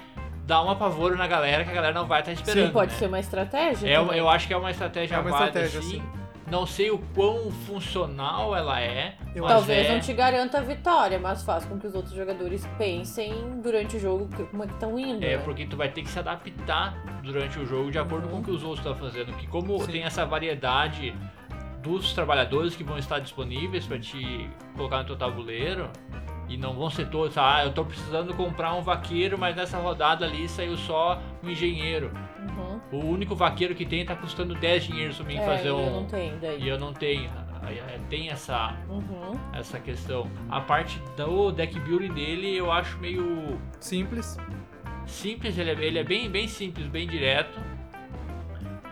dar 0.45 0.63
um 0.63 0.69
apavoro 0.69 1.15
na 1.15 1.27
galera 1.27 1.63
que 1.63 1.69
a 1.69 1.73
galera 1.73 1.93
não 1.93 2.05
vai 2.05 2.19
estar 2.19 2.33
esperando. 2.33 2.67
Sim, 2.67 2.73
pode 2.73 2.91
né? 2.91 2.97
ser 2.97 3.07
uma 3.07 3.19
estratégia. 3.19 3.87
É, 3.87 4.19
eu 4.19 4.29
acho 4.29 4.47
que 4.47 4.53
é 4.53 4.57
uma 4.57 4.71
estratégia 4.71 5.15
É 5.15 5.19
uma 5.19 5.31
válida, 5.31 5.63
estratégia, 5.63 5.81
sim. 5.81 6.01
sim. 6.01 6.22
Não 6.53 6.67
sei 6.67 6.91
o 6.91 6.99
quão 7.15 7.49
funcional 7.65 8.55
ela 8.55 8.79
é. 8.79 9.15
Talvez 9.35 9.87
é... 9.87 9.91
não 9.91 9.99
te 9.99 10.13
garanta 10.13 10.59
a 10.59 10.61
vitória, 10.61 11.17
mas 11.17 11.43
faz 11.43 11.65
com 11.65 11.79
que 11.79 11.87
os 11.87 11.95
outros 11.95 12.13
jogadores 12.13 12.63
pensem 12.77 13.59
durante 13.59 13.97
o 13.97 13.99
jogo 13.99 14.27
que- 14.27 14.43
como 14.43 14.63
é 14.63 14.67
que 14.67 14.73
estão 14.73 14.99
indo. 14.99 15.25
É, 15.25 15.35
né? 15.35 15.37
porque 15.39 15.65
tu 15.65 15.75
vai 15.75 15.89
ter 15.89 16.03
que 16.03 16.09
se 16.09 16.19
adaptar 16.19 16.93
durante 17.23 17.57
o 17.57 17.65
jogo 17.65 17.89
de 17.89 17.97
acordo 17.97 18.27
com 18.27 18.37
o 18.37 18.43
que 18.43 18.51
os 18.51 18.61
outros 18.61 18.85
estão 18.85 18.93
fazendo. 18.93 19.35
Que 19.35 19.47
como 19.47 19.79
Sim. 19.79 19.93
tem 19.93 20.03
essa 20.03 20.27
variedade 20.27 21.15
dos 21.81 22.13
trabalhadores 22.13 22.75
que 22.75 22.83
vão 22.83 22.99
estar 22.99 23.17
disponíveis 23.17 23.87
para 23.87 23.97
te 23.97 24.47
colocar 24.77 24.99
no 24.99 25.05
teu 25.05 25.15
tabuleiro, 25.15 25.89
e 26.47 26.55
não 26.55 26.73
vão 26.73 26.89
ser 26.91 27.09
todos, 27.09 27.35
ah, 27.35 27.63
eu 27.63 27.73
tô 27.73 27.83
precisando 27.83 28.31
comprar 28.35 28.75
um 28.75 28.81
vaqueiro, 28.83 29.39
mas 29.39 29.55
nessa 29.55 29.79
rodada 29.79 30.23
ali 30.23 30.47
saiu 30.47 30.77
só 30.77 31.19
um 31.43 31.49
engenheiro. 31.49 32.11
Uhum. 32.49 32.79
O 32.91 33.05
único 33.05 33.35
vaqueiro 33.35 33.73
que 33.75 33.85
tem 33.85 34.05
tá 34.05 34.15
custando 34.15 34.53
10 34.55 34.83
dinheiros 34.83 35.17
pra 35.17 35.25
mim 35.25 35.37
É, 35.37 35.45
fazer 35.45 35.65
e 35.65 35.67
eu 35.67 35.77
um. 35.77 35.91
não 36.01 36.05
tenho 36.05 36.37
daí. 36.39 36.61
E 36.61 36.67
eu 36.67 36.79
não 36.79 36.93
tenho. 36.93 37.29
É, 37.65 37.97
Tem 38.09 38.29
essa, 38.29 38.75
Uhum. 38.89 39.39
essa 39.53 39.79
questão. 39.79 40.29
A 40.49 40.59
parte 40.59 40.99
do 41.15 41.51
deck 41.51 41.79
building 41.79 42.13
dele 42.13 42.57
eu 42.57 42.69
acho 42.71 42.97
meio 42.99 43.57
Simples. 43.79 44.37
simples, 45.05 45.57
ele 45.57 45.71
é, 45.71 45.73
ele 45.85 45.97
é 45.99 46.03
bem, 46.03 46.29
bem 46.29 46.47
simples, 46.47 46.87
bem 46.87 47.07
direto. 47.07 47.57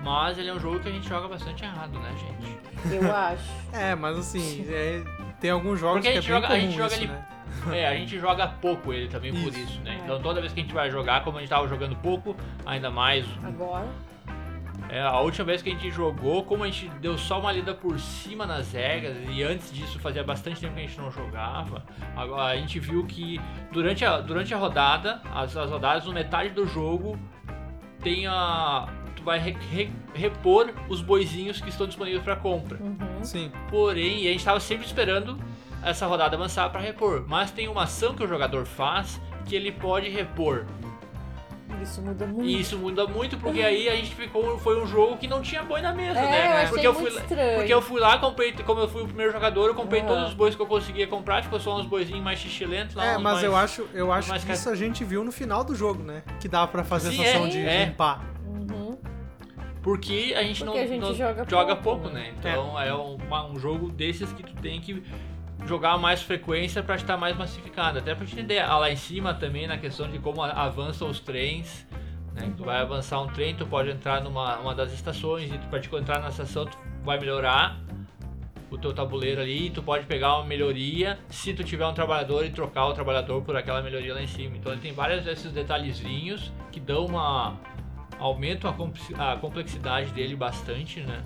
Mas 0.04 0.38
ele 0.38 0.50
é 0.50 0.54
um 0.54 0.60
jogo 0.60 0.80
que 0.80 0.88
a 0.88 0.92
gente 0.92 1.08
joga 1.08 1.28
bastante 1.28 1.64
errado, 1.64 2.00
né, 2.00 2.12
gente? 2.18 2.96
Eu 2.96 3.14
acho. 3.16 3.44
É, 3.74 3.94
mas 3.94 4.18
assim, 4.18 4.66
é, 4.70 5.04
tem 5.40 5.52
alguns 5.52 5.80
jogos 5.80 5.98
Porque 5.98 6.08
a 6.08 6.12
que 6.14 6.18
é 6.18 6.22
gente 6.22 6.32
bem 6.32 6.42
joga- 6.42 6.54
a 6.54 6.60
gente 6.60 6.76
joga 6.76 6.88
isso, 6.88 7.04
ali- 7.04 7.08
né? 7.08 7.28
É, 7.72 7.88
a 7.88 7.96
gente 7.96 8.18
joga 8.20 8.48
pouco 8.48 8.92
ele 8.94 9.08
também 9.08 9.32
por 9.32 9.50
Isso. 9.50 9.60
isso, 9.60 9.82
né? 9.82 9.98
É. 10.00 10.04
Então 10.04 10.22
toda 10.22 10.40
vez 10.42 10.52
que 10.54 10.60
a 10.60 10.64
gente 10.64 10.74
vai 10.74 10.90
jogar, 10.90 11.24
como 11.24 11.38
a 11.38 11.42
gente 11.42 11.50
tava 11.50 11.68
jogando 11.68 11.96
pouco, 11.98 12.36
ainda 12.66 12.90
mais. 12.90 13.26
Agora. 13.44 13.88
É, 14.90 15.02
a 15.02 15.20
última 15.22 15.46
vez 15.46 15.62
que 15.62 15.70
a 15.70 15.72
gente 15.72 15.90
jogou, 15.90 16.44
como 16.44 16.64
a 16.64 16.68
gente 16.68 16.90
deu 17.00 17.18
só 17.18 17.40
uma 17.40 17.52
lida 17.52 17.74
por 17.74 17.98
cima 17.98 18.46
nas 18.46 18.74
regras, 18.74 19.16
e 19.30 19.42
antes 19.42 19.72
disso 19.74 19.98
fazia 20.00 20.22
bastante 20.22 20.60
tempo 20.60 20.74
que 20.74 20.82
a 20.82 20.84
gente 20.86 21.00
não 21.00 21.10
jogava, 21.10 21.86
agora 22.14 22.52
a 22.52 22.58
gente 22.58 22.78
viu 22.78 23.06
que 23.06 23.40
durante 23.72 24.04
a, 24.04 24.20
durante 24.20 24.54
a 24.54 24.58
rodada, 24.58 25.22
as, 25.34 25.56
as 25.56 25.70
rodadas, 25.70 26.06
no 26.06 26.12
metade 26.12 26.50
do 26.50 26.68
jogo, 26.68 27.18
tem 28.04 28.28
a. 28.28 28.90
tu 29.16 29.24
vai 29.24 29.40
re- 29.40 29.56
re- 29.72 29.92
repor 30.14 30.74
os 30.90 31.02
boizinhos 31.02 31.62
que 31.62 31.70
estão 31.70 31.88
disponíveis 31.88 32.22
para 32.24 32.36
compra. 32.36 32.78
Uhum. 32.82 33.24
Sim. 33.24 33.50
Porém, 33.70 34.24
e 34.24 34.28
a 34.28 34.32
gente 34.32 34.44
tava 34.44 34.60
sempre 34.60 34.86
esperando 34.86 35.40
essa 35.84 36.06
rodada 36.08 36.36
avançar 36.36 36.70
para 36.70 36.82
repor. 36.82 37.24
Mas 37.28 37.52
tem 37.52 37.68
uma 37.68 37.84
ação 37.84 38.14
que 38.14 38.24
o 38.24 38.28
jogador 38.28 38.66
faz 38.66 39.20
que 39.46 39.56
ele 39.56 39.72
pode 39.72 40.10
repor. 40.10 40.66
Isso 41.82 42.02
muda 42.02 42.28
muito. 42.28 42.46
E 42.46 42.60
isso 42.60 42.78
muda 42.78 43.08
muito 43.08 43.38
porque 43.38 43.62
aí 43.64 43.90
a 43.90 43.96
gente 43.96 44.14
ficou. 44.14 44.58
Foi 44.60 44.80
um 44.80 44.86
jogo 44.86 45.18
que 45.18 45.28
não 45.28 45.42
tinha 45.42 45.64
boi 45.64 45.82
na 45.82 45.92
mesa, 45.94 46.20
É, 46.20 46.30
né? 46.30 46.48
eu 46.48 46.52
achei 46.58 46.68
porque 46.70 46.88
eu 46.88 46.94
muito 46.94 47.06
fui, 47.08 47.16
lá- 47.16 47.22
estranho. 47.22 47.58
Porque 47.58 47.74
eu 47.74 47.82
fui 47.82 48.00
lá, 48.00 48.18
comprei, 48.20 48.52
como 48.54 48.82
eu 48.82 48.88
fui 48.88 49.02
o 49.02 49.08
primeiro 49.08 49.32
jogador, 49.32 49.68
eu 49.68 49.74
comprei 49.74 50.04
todos 50.04 50.28
os 50.30 50.34
bois 50.36 50.54
que 50.54 50.62
eu 50.62 50.68
conseguia 50.68 51.08
comprar, 51.08 51.42
ficou 51.44 51.60
só 51.60 51.76
uns 51.80 51.86
boizinhos 51.88 52.22
mais 52.24 52.38
xixilentos 52.38 52.94
lá. 52.96 53.06
É, 53.06 53.14
mas 53.14 53.24
mais- 53.24 53.44
eu 53.44 53.56
acho, 53.56 53.88
eu 53.94 54.12
acho 54.12 54.32
que 54.46 54.52
isso 54.52 54.70
a 54.70 54.76
gente 54.76 55.04
viu 55.04 55.24
no 55.24 55.32
final 55.32 55.64
do 55.64 55.74
jogo, 55.74 56.04
né? 56.04 56.22
Que 56.40 56.48
dava 56.48 56.68
pra 56.68 56.84
fazer 56.84 57.10
Sim, 57.12 57.24
essa 57.24 57.32
ação 57.38 57.46
é, 57.48 57.50
de 57.50 57.58
é. 57.60 57.86
limpar. 57.86 58.22
Uhum. 58.46 58.98
Porque 59.82 60.36
a 60.38 60.44
gente 60.44 60.64
Porque 60.64 60.78
não, 60.78 60.84
a 60.84 60.88
gente 60.88 61.02
não 61.02 61.16
joga 61.16 61.76
pouco, 61.76 62.02
pouco, 62.02 62.10
né? 62.10 62.32
Então 62.38 62.80
é, 62.80 62.94
um, 62.94 63.16
uma- 63.16 63.48
um 63.48 63.58
jogo 63.58 63.90
desses 63.90 64.32
que 64.34 64.44
tu 64.44 64.54
tem 64.62 64.80
que 64.80 65.02
jogar 65.66 65.98
mais 65.98 66.22
frequência 66.22 66.82
pra 66.84 66.96
estar 66.96 67.18
mais 67.18 67.38
massificado. 67.38 68.00
Até 68.00 68.16
te 68.16 68.24
entender, 68.34 68.60
ah, 68.60 68.78
lá 68.78 68.92
em 68.92 68.96
cima 68.96 69.34
também 69.34 69.68
na 69.68 69.78
questão 69.78 70.10
de 70.10 70.20
como 70.20 70.42
avançam 70.44 71.10
os 71.10 71.20
trens. 71.20 71.86
Né? 72.34 72.52
Tu 72.56 72.64
vai 72.64 72.80
avançar 72.80 73.22
um 73.22 73.28
trem, 73.28 73.56
tu 73.56 73.66
pode 73.66 73.90
entrar 73.90 74.22
numa 74.22 74.58
uma 74.60 74.74
das 74.74 74.94
estações 74.94 75.52
e 75.52 75.58
tu, 75.58 75.68
pra 75.68 75.80
te 75.80 75.94
entrar 75.96 76.20
na 76.20 76.30
estação 76.30 76.66
tu 76.66 76.78
vai 77.04 77.20
melhorar 77.20 77.78
o 78.70 78.78
teu 78.78 78.94
tabuleiro 78.94 79.42
ali, 79.42 79.70
tu 79.70 79.84
pode 79.84 80.06
pegar 80.06 80.38
uma 80.38 80.46
melhoria 80.46 81.20
se 81.30 81.54
tu 81.54 81.62
tiver 81.62 81.86
um 81.86 81.94
trabalhador 81.94 82.46
e 82.46 82.50
trocar 82.50 82.86
o 82.86 82.94
trabalhador 82.94 83.42
por 83.42 83.54
aquela 83.58 83.82
melhoria 83.82 84.14
lá 84.14 84.22
em 84.22 84.28
cima. 84.28 84.56
Então 84.56 84.72
ele 84.72 84.80
tem 84.80 84.94
vários 84.94 85.26
desses 85.26 85.52
detalhezinhos 85.52 86.54
que 86.72 86.80
dão 86.80 87.06
uma 87.06 87.58
aumentam 88.18 88.70
a 88.70 88.74
complex- 88.74 89.20
a 89.20 89.36
complexidade 89.36 90.12
dele 90.12 90.38
bastante, 90.38 91.02
né? 91.02 91.22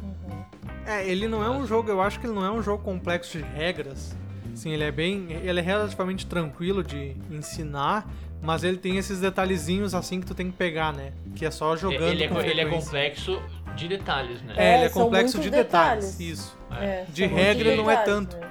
É, 0.88 1.08
ele 1.08 1.28
não 1.28 1.44
é 1.44 1.50
um 1.50 1.68
jogo, 1.68 1.90
eu 1.90 2.02
acho 2.02 2.20
que 2.20 2.26
ele 2.26 2.34
não 2.34 2.46
é 2.46 2.50
um 2.50 2.64
jogo 2.64 2.84
complexo 2.84 3.38
de 3.38 3.44
regras. 3.44 4.18
Sim, 4.56 4.72
ele 4.72 4.84
é 4.84 4.92
bem, 4.92 5.28
ele 5.44 5.60
é 5.60 5.64
relativamente 5.64 6.26
tranquilo 6.26 6.84
de 6.84 7.16
ensinar, 7.30 8.08
mas 8.42 8.64
ele 8.64 8.78
tem 8.78 8.98
esses 8.98 9.20
detalhezinhos 9.20 9.94
assim 9.94 10.20
que 10.22 10.26
tu 10.26 10.34
tem 10.34 10.50
que 10.50 10.58
pegar, 10.58 10.94
né? 10.94 11.12
Que 11.36 11.46
é 11.46 11.52
só 11.52 11.76
jogando 11.76 12.04
ele, 12.10 12.24
é, 12.24 12.48
ele 12.50 12.62
é 12.62 12.66
complexo 12.66 13.42
de 13.76 13.88
detalhes, 13.88 14.42
né? 14.42 14.54
É, 14.58 14.76
ele 14.76 14.84
é 14.84 14.86
É, 14.86 14.90
são 14.90 15.04
complexo 15.04 15.38
muitos 15.38 15.52
de 15.52 15.58
detalhes. 15.64 16.06
detalhes. 16.18 16.40
Isso. 16.40 16.58
É, 16.72 17.06
De 17.10 17.28
são 17.28 17.36
regra, 17.38 17.76
não 17.76 17.92
é 17.92 17.98
detalhes, 17.98 18.06
tanto. 18.30 18.38
né? 18.38 18.50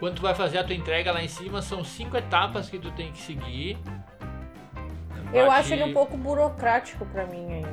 Quando 0.00 0.16
tu 0.16 0.22
vai 0.22 0.34
fazer 0.34 0.58
a 0.58 0.64
tua 0.64 0.74
entrega 0.74 1.12
lá 1.12 1.22
em 1.22 1.28
cima, 1.28 1.62
são 1.62 1.84
cinco 1.84 2.16
etapas 2.16 2.68
que 2.68 2.76
tu 2.78 2.90
tem 2.90 3.12
que 3.12 3.22
seguir. 3.22 3.78
Eu 5.32 5.50
acho 5.50 5.72
ele 5.72 5.84
um 5.84 5.92
pouco 5.94 6.16
burocrático 6.16 7.06
pra 7.06 7.24
mim 7.26 7.52
ainda. 7.52 7.71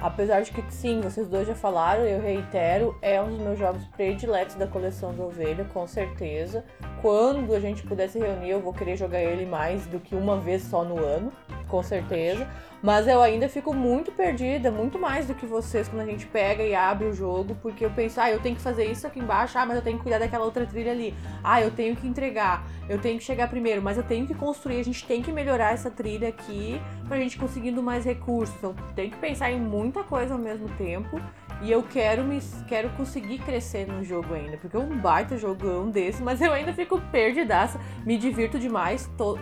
Apesar 0.00 0.42
de 0.42 0.52
que, 0.52 0.62
sim, 0.72 1.00
vocês 1.00 1.28
dois 1.28 1.46
já 1.46 1.56
falaram, 1.56 2.04
eu 2.04 2.20
reitero, 2.20 2.96
é 3.02 3.20
um 3.20 3.30
dos 3.30 3.38
meus 3.38 3.58
jogos 3.58 3.84
prediletos 3.96 4.54
da 4.54 4.66
coleção 4.66 5.12
do 5.12 5.24
Ovelha, 5.24 5.64
com 5.64 5.86
certeza. 5.88 6.64
Quando 7.02 7.52
a 7.52 7.58
gente 7.58 7.82
puder 7.82 8.08
se 8.08 8.18
reunir, 8.18 8.50
eu 8.50 8.60
vou 8.60 8.72
querer 8.72 8.96
jogar 8.96 9.20
ele 9.20 9.44
mais 9.44 9.86
do 9.86 9.98
que 9.98 10.14
uma 10.14 10.38
vez 10.38 10.62
só 10.62 10.84
no 10.84 11.04
ano, 11.04 11.32
com 11.68 11.82
certeza. 11.82 12.48
Mas 12.82 13.08
eu 13.08 13.20
ainda 13.20 13.48
fico 13.48 13.74
muito 13.74 14.12
perdida, 14.12 14.70
muito 14.70 14.98
mais 14.98 15.26
do 15.26 15.34
que 15.34 15.44
vocês 15.44 15.88
quando 15.88 16.02
a 16.02 16.04
gente 16.04 16.26
pega 16.26 16.62
e 16.62 16.74
abre 16.74 17.06
o 17.06 17.12
jogo, 17.12 17.56
porque 17.60 17.84
eu 17.84 17.90
penso, 17.90 18.20
ah, 18.20 18.30
eu 18.30 18.38
tenho 18.38 18.54
que 18.54 18.62
fazer 18.62 18.84
isso 18.84 19.04
aqui 19.04 19.18
embaixo, 19.18 19.58
ah, 19.58 19.66
mas 19.66 19.76
eu 19.76 19.82
tenho 19.82 19.96
que 19.96 20.04
cuidar 20.04 20.20
daquela 20.20 20.44
outra 20.44 20.64
trilha 20.64 20.92
ali. 20.92 21.12
Ah, 21.42 21.60
eu 21.60 21.72
tenho 21.72 21.96
que 21.96 22.06
entregar, 22.06 22.64
eu 22.88 23.00
tenho 23.00 23.18
que 23.18 23.24
chegar 23.24 23.48
primeiro, 23.48 23.82
mas 23.82 23.96
eu 23.96 24.04
tenho 24.04 24.26
que 24.26 24.34
construir, 24.34 24.78
a 24.78 24.84
gente 24.84 25.04
tem 25.04 25.22
que 25.22 25.32
melhorar 25.32 25.72
essa 25.72 25.90
trilha 25.90 26.28
aqui 26.28 26.80
pra 27.08 27.18
gente 27.18 27.36
conseguindo 27.36 27.82
mais 27.82 28.04
recursos. 28.04 28.54
Então 28.58 28.74
tem 28.94 29.10
que 29.10 29.16
pensar 29.16 29.50
em 29.50 29.60
muita 29.60 30.04
coisa 30.04 30.34
ao 30.34 30.40
mesmo 30.40 30.68
tempo. 30.76 31.20
E 31.60 31.72
eu 31.72 31.82
quero 31.82 32.22
me 32.22 32.40
quero 32.68 32.88
conseguir 32.90 33.38
crescer 33.38 33.86
no 33.88 34.04
jogo 34.04 34.32
ainda, 34.34 34.56
porque 34.58 34.76
é 34.76 34.80
um 34.80 34.96
baita 34.98 35.36
jogão 35.36 35.90
desse, 35.90 36.22
mas 36.22 36.40
eu 36.40 36.52
ainda 36.52 36.72
fico 36.72 37.00
perdidaça, 37.10 37.80
me 38.06 38.16
divirto 38.16 38.58
demais. 38.60 39.10
po- 39.18 39.36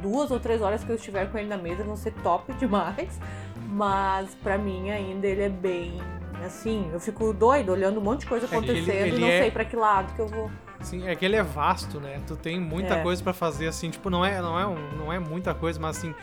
duas 0.00 0.30
ou 0.30 0.40
três 0.40 0.62
horas 0.62 0.82
que 0.82 0.90
eu 0.90 0.96
estiver 0.96 1.30
com 1.30 1.36
ele 1.36 1.48
na 1.48 1.58
mesa 1.58 1.84
vão 1.84 1.94
ser 1.96 2.12
top 2.22 2.52
demais. 2.58 3.20
Mas 3.68 4.34
pra 4.36 4.56
mim 4.56 4.90
ainda 4.90 5.26
ele 5.26 5.42
é 5.42 5.48
bem 5.50 5.98
assim, 6.44 6.88
eu 6.92 7.00
fico 7.00 7.32
doido 7.34 7.70
olhando 7.72 7.98
um 7.98 8.02
monte 8.02 8.20
de 8.20 8.26
coisa 8.26 8.46
É, 8.46 8.48
ele- 8.48 8.56
acontecendo 8.56 8.90
ele 9.06 9.16
e 9.16 9.20
não 9.20 9.28
é- 9.28 9.40
sei 9.42 9.50
pra 9.50 9.64
que 9.64 9.76
lado 9.76 10.14
que 10.14 10.20
eu 10.20 10.26
vou. 10.28 10.50
Sim, 10.80 11.06
é 11.08 11.14
que 11.16 11.24
ele 11.24 11.34
é 11.36 11.42
vasto, 11.42 11.98
né? 12.00 12.20
Tu 12.26 12.36
tem 12.36 12.58
muita 12.60 12.94
É. 12.94 13.02
coisa 13.02 13.22
pra 13.22 13.32
fazer 13.34 13.66
assim, 13.66 13.90
tipo, 13.90 14.08
não 14.08 14.24
é, 14.24 14.40
não 14.40 14.58
é, 14.58 14.64
um- 14.66 14.96
não 14.96 15.12
é 15.12 15.18
muita 15.18 15.52
coisa, 15.52 15.78
mas 15.80 15.98
assim, 15.98 16.14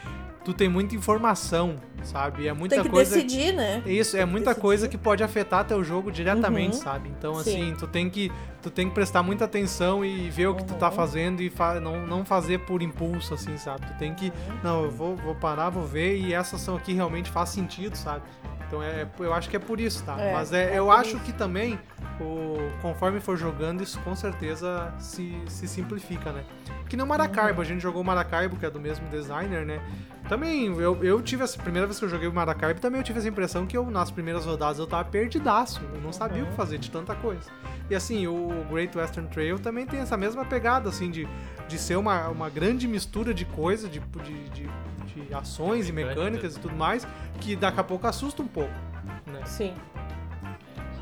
tu 0.46 0.54
tem 0.54 0.70
muita 0.70 0.96
informação, 0.96 1.76
sabe? 2.04 2.48
É 2.48 2.54
muita 2.54 2.76
Tem 2.76 2.84
que 2.86 2.90
coisa 2.90 3.16
decidir, 3.16 3.52
né? 3.52 3.82
Isso, 3.86 4.16
é 4.16 4.24
muita 4.24 4.52
decidir. 4.52 4.62
coisa 4.62 4.88
que 4.88 4.98
pode 4.98 5.24
afetar 5.24 5.66
teu 5.66 5.84
jogo 5.84 6.12
diretamente, 6.12 6.78
Uhum. 6.78 6.82
sabe? 6.84 7.10
Então, 7.10 7.34
Sim. 7.36 7.40
assim, 7.40 7.76
tu 7.78 7.88
tem 7.88 8.10
que 8.10 8.32
tu 8.62 8.70
tem 8.72 8.88
que 8.88 8.96
prestar 8.96 9.22
muita 9.22 9.46
atenção 9.46 10.04
e 10.04 10.28
ver 10.32 10.48
o 10.48 10.56
que 10.56 10.64
tu 10.64 10.74
tá 10.76 10.88
Uhum. 10.90 10.96
fazendo 10.96 11.42
e 11.42 11.50
fa- 11.52 11.80
não, 11.80 12.06
não 12.08 12.26
fazer 12.26 12.60
por 12.62 12.82
impulso, 12.82 13.34
assim, 13.34 13.58
sabe? 13.58 13.86
Tu 13.86 13.94
tem 14.00 14.14
que, 14.16 14.32
não, 14.64 14.86
eu 14.86 14.90
vou, 14.92 15.16
vou 15.16 15.36
parar, 15.36 15.70
vou 15.70 15.84
ver 15.84 16.18
e 16.18 16.34
essa 16.34 16.56
ação 16.56 16.76
aqui 16.76 16.92
realmente 16.94 17.30
faz 17.30 17.50
sentido, 17.50 17.96
sabe? 17.96 18.24
Então, 18.68 18.82
é, 18.82 19.08
eu 19.20 19.32
acho 19.36 19.48
que 19.50 19.56
é 19.56 19.60
por 19.60 19.80
isso, 19.80 20.04
tá? 20.04 20.20
É, 20.20 20.34
Mas 20.34 20.52
é, 20.52 20.74
é 20.74 20.80
eu 20.80 20.90
acho 20.92 21.18
isso. 21.18 21.20
que 21.26 21.32
também, 21.32 21.78
o, 22.20 22.58
conforme 22.82 23.20
for 23.20 23.36
jogando, 23.38 23.82
isso 23.84 24.00
com 24.00 24.16
certeza 24.16 24.94
se, 25.00 25.36
se 25.48 25.68
simplifica, 25.68 26.32
né? 26.32 26.44
Que 26.88 26.96
nem 26.96 27.06
o 27.06 27.08
Maracaibo, 27.10 27.56
Uhum. 27.60 27.62
a 27.62 27.66
gente 27.66 27.82
jogou 27.82 28.02
o 28.02 28.06
Maracaibo, 28.06 28.56
que 28.56 28.66
é 28.66 28.70
do 28.70 28.80
mesmo 28.80 29.08
designer, 29.10 29.66
né? 29.66 29.82
Também, 30.30 30.66
eu, 30.80 31.04
eu 31.04 31.22
tive 31.22 31.44
essa 31.44 31.62
primeira 31.62 31.86
vez 31.86 32.00
que 32.00 32.06
eu 32.06 32.10
joguei 32.10 32.28
o 32.28 32.34
Maracaibo, 32.34 32.80
também 32.80 33.00
eu 33.00 33.04
tive 33.04 33.20
essa 33.20 33.28
impressão 33.28 33.66
que 33.68 33.78
eu, 33.78 33.90
nas 33.92 34.10
primeiras 34.10 34.46
rodadas, 34.46 34.80
eu 34.80 34.88
tava 34.88 35.04
perdidaço. 35.06 35.82
Eu 35.94 36.02
não 36.02 36.12
sabia 36.12 36.44
o 36.44 36.48
que 36.48 36.54
fazer 36.54 36.78
de 36.80 36.90
tanta 36.90 37.14
coisa. 37.16 37.44
E 37.90 37.96
assim, 37.96 38.26
o 38.26 38.66
Great 38.72 38.98
Western 38.98 39.30
Trail 39.30 39.60
também 39.60 39.86
tem 39.86 40.00
essa 40.00 40.18
mesma 40.18 40.44
pegada, 40.44 40.90
assim, 40.90 41.12
de, 41.12 41.28
de 41.68 41.78
ser 41.78 41.96
uma, 41.98 42.28
uma 42.30 42.50
grande 42.50 42.88
mistura 42.88 43.34
de 43.36 43.46
coisa, 43.46 43.88
de, 43.88 44.00
de, 44.00 44.50
de, 44.50 44.70
de 45.28 45.34
ações 45.34 45.90
e 45.90 45.92
Mecânicas. 45.92 46.24
mecânicas 46.24 46.56
e 46.56 46.60
tudo 46.60 46.76
mais, 46.76 47.08
que 47.40 47.56
daqui 47.56 47.80
a 47.80 47.84
pouco 47.84 48.08
assusta 48.08 48.42
um 48.42 48.48
pouco, 48.48 48.74
né? 49.28 49.42
Sim. 49.46 49.76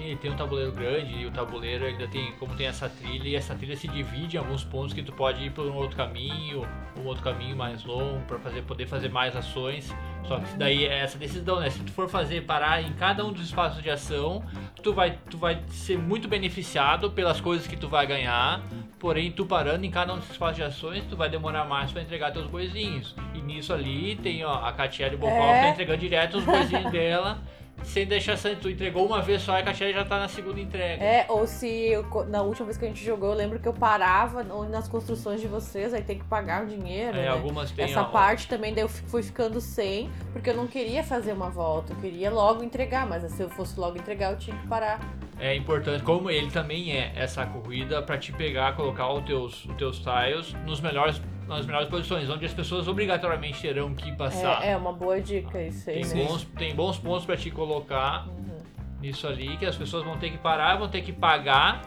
Ele 0.03 0.15
tem 0.17 0.31
um 0.31 0.36
tabuleiro 0.36 0.72
grande 0.72 1.15
e 1.15 1.25
o 1.25 1.31
tabuleiro 1.31 1.86
ainda 1.86 2.07
tem, 2.07 2.31
como 2.33 2.55
tem 2.55 2.67
essa 2.67 2.89
trilha, 2.89 3.27
e 3.27 3.36
essa 3.36 3.55
trilha 3.55 3.75
se 3.75 3.88
divide 3.88 4.36
em 4.36 4.39
alguns 4.39 4.63
pontos 4.63 4.93
que 4.93 5.01
tu 5.01 5.12
pode 5.13 5.43
ir 5.43 5.51
por 5.51 5.65
um 5.65 5.75
outro 5.75 5.95
caminho, 5.95 6.67
um 7.00 7.05
outro 7.05 7.24
caminho 7.24 7.55
mais 7.55 7.83
longo, 7.86 8.19
para 8.25 8.38
fazer, 8.39 8.62
poder 8.63 8.86
fazer 8.86 9.10
mais 9.10 9.36
ações. 9.36 9.93
Só 10.27 10.39
que 10.39 10.55
daí 10.57 10.86
é 10.86 11.00
essa 11.00 11.17
decisão, 11.17 11.60
né? 11.60 11.69
Se 11.69 11.79
tu 11.79 11.91
for 11.91 12.07
fazer 12.10 12.41
parar 12.45 12.81
em 12.81 12.93
cada 12.93 13.25
um 13.25 13.31
dos 13.31 13.43
espaços 13.45 13.81
de 13.81 13.89
ação, 13.89 14.43
tu 14.81 14.93
vai, 14.93 15.17
tu 15.29 15.38
vai 15.38 15.62
ser 15.67 15.98
muito 15.98 16.27
beneficiado 16.27 17.12
pelas 17.12 17.39
coisas 17.41 17.65
que 17.67 17.75
tu 17.75 17.88
vai 17.89 18.05
ganhar. 18.05 18.62
Porém, 19.00 19.31
tu 19.31 19.45
parando 19.45 19.86
em 19.86 19.91
cada 19.91 20.13
um 20.13 20.17
dos 20.17 20.29
espaços 20.29 20.55
de 20.57 20.63
ações, 20.63 21.03
tu 21.10 21.17
vai 21.17 21.29
demorar 21.29 21.65
mais 21.65 21.91
para 21.91 22.01
entregar 22.01 22.31
teus 22.31 22.48
boizinhos. 22.48 23.15
E 23.33 23.41
nisso 23.41 23.74
ali 23.74 24.15
tem 24.15 24.45
ó, 24.45 24.65
a 24.65 24.72
Catiele 24.72 25.17
Bocó 25.17 25.33
É. 25.33 25.55
que 25.55 25.62
tá 25.65 25.69
entregando 25.69 26.00
direto 26.00 26.38
os 26.38 26.45
boizinhos 26.45 26.89
dela. 26.91 27.41
Sem 27.84 28.06
deixar 28.06 28.38
sangue, 28.38 28.58
tu 28.58 28.70
entregou 28.70 29.06
uma 29.06 29.22
vez 29.22 29.42
só 29.42 29.58
e 29.58 29.62
a 29.62 29.63
Catiele 29.63 29.94
já 29.94 30.06
tá 30.06 30.20
na 30.20 30.28
segunda 30.28 30.60
entrega. 30.60 31.04
É, 31.04 31.25
ou 31.30 31.46
se 31.48 31.68
eu 31.68 32.04
na 32.28 32.42
última 32.42 32.66
vez 32.66 32.78
que 32.78 32.86
a 32.86 32.88
gente 32.88 33.04
jogou, 33.04 33.30
eu 33.30 33.36
lembro 33.36 33.60
que 33.60 33.68
eu 33.68 33.74
parava 33.74 34.44
nas 34.44 34.88
construções 34.88 35.42
de 35.42 35.48
vocês, 35.48 35.94
aí 35.94 36.02
tem 36.02 36.18
que 36.18 36.25
pagar 36.25 36.63
o 36.63 36.68
dinheiro. 36.68 37.18
É, 37.18 37.24
né? 37.24 37.28
algumas 37.28 37.72
tem 37.72 37.86
Essa 37.86 38.04
parte 38.04 38.48
também 38.48 38.74
daí 38.74 38.84
eu 38.84 38.90
fui 38.90 39.24
ficando 39.24 39.60
sem, 39.60 40.10
porque 40.32 40.50
eu 40.50 40.56
não 40.56 40.68
queria 40.68 41.04
fazer 41.04 41.34
uma 41.34 41.50
volta, 41.50 41.94
eu 41.94 41.98
queria 41.98 42.30
logo 42.30 42.63
entregar, 42.63 43.08
mas 43.08 43.24
se 43.32 43.42
eu 43.42 43.50
fosse 43.50 43.80
logo 43.80 43.98
entregar, 43.98 44.32
eu 44.32 44.38
tinha 44.38 44.58
que 44.58 44.68
parar. 44.68 45.00
É 45.40 45.56
importante, 45.56 46.04
como 46.04 46.30
ele 46.30 46.50
também 46.52 46.96
é 46.96 47.12
essa 47.16 47.46
corrida 47.46 48.02
pra 48.02 48.18
te 48.18 48.32
pegar, 48.32 48.75
colocar 48.75 49.12
os 49.12 49.25
teus, 49.25 49.66
os 49.66 49.75
teus 49.75 50.00
tiles 50.00 50.54
nos 50.66 50.80
melhores, 50.80 51.22
nas 51.48 51.66
melhores 51.66 51.90
posições, 51.90 52.30
onde 52.30 52.46
as 52.46 52.54
pessoas 52.54 52.88
obrigatoriamente 52.88 53.62
terão 53.62 53.94
que 53.94 54.12
passar. 54.16 54.64
É, 54.64 54.72
é 54.72 54.78
uma 54.78 54.94
boa 54.94 55.20
dica 55.20 55.62
isso 55.62 55.90
aí. 55.90 55.96
Tem, 55.98 56.04
Sim. 56.06 56.26
bons, 56.26 56.44
tem 56.58 56.76
bons 56.76 56.98
pontos 56.98 57.26
pra 57.26 57.36
te 57.38 57.52
colocar 57.52 58.28
Uhum. 58.28 58.60
nisso 59.02 59.28
ali, 59.28 59.58
que 59.58 59.66
as 59.66 59.76
pessoas 59.76 60.04
vão 60.04 60.18
ter 60.18 60.30
que 60.30 60.38
parar, 60.38 60.78
vão 60.78 60.88
ter 60.88 61.02
que 61.02 61.12
pagar 61.12 61.82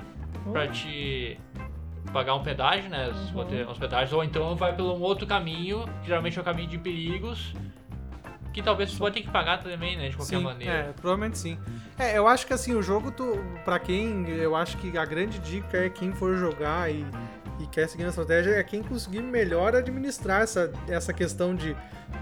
Uhum. 0.45 0.53
pra 0.53 0.69
te 0.69 1.39
pagar 2.13 2.35
um 2.35 2.43
pedágio, 2.43 2.89
né? 2.89 3.09
Uhum. 3.35 3.71
os 3.71 3.79
pedágios, 3.79 4.13
ou 4.13 4.23
então 4.23 4.55
vai 4.55 4.75
pelo 4.75 4.95
um 4.97 5.01
outro 5.03 5.27
caminho, 5.27 5.85
que 6.03 6.07
geralmente 6.07 6.39
é 6.39 6.41
o 6.41 6.45
caminho 6.45 6.69
de 6.69 6.79
perigos, 6.79 7.53
que 8.53 8.63
talvez 8.63 8.91
você 8.93 8.99
vai 8.99 9.11
ter 9.11 9.21
que 9.23 9.31
pagar 9.31 9.59
também, 9.63 9.97
né? 9.97 10.09
De 10.09 10.17
qualquer 10.17 10.37
sim, 10.39 10.43
maneira. 10.43 10.73
É, 10.73 10.93
provavelmente 10.93 11.37
sim. 11.37 11.59
É, 11.99 12.17
eu 12.17 12.27
acho 12.27 12.47
que 12.47 12.55
assim, 12.55 12.75
o 12.75 12.83
jogo, 12.83 13.11
tu, 13.11 13.39
pra 13.65 13.79
quem. 13.79 14.27
Eu 14.29 14.55
acho 14.57 14.77
que 14.79 14.97
a 14.97 15.05
grande 15.05 15.39
dica 15.41 15.77
é 15.77 15.91
quem 15.91 16.13
for 16.13 16.37
jogar 16.37 16.91
e, 16.91 17.05
e 17.59 17.67
quer 17.67 17.89
seguir 17.89 18.03
na 18.05 18.11
estratégia 18.11 18.51
é 18.53 18.63
quem 18.63 18.83
conseguir 18.83 19.23
melhor 19.23 19.75
administrar 19.75 20.43
essa, 20.43 20.73
essa 20.89 21.13
questão 21.13 21.55
de. 21.55 21.77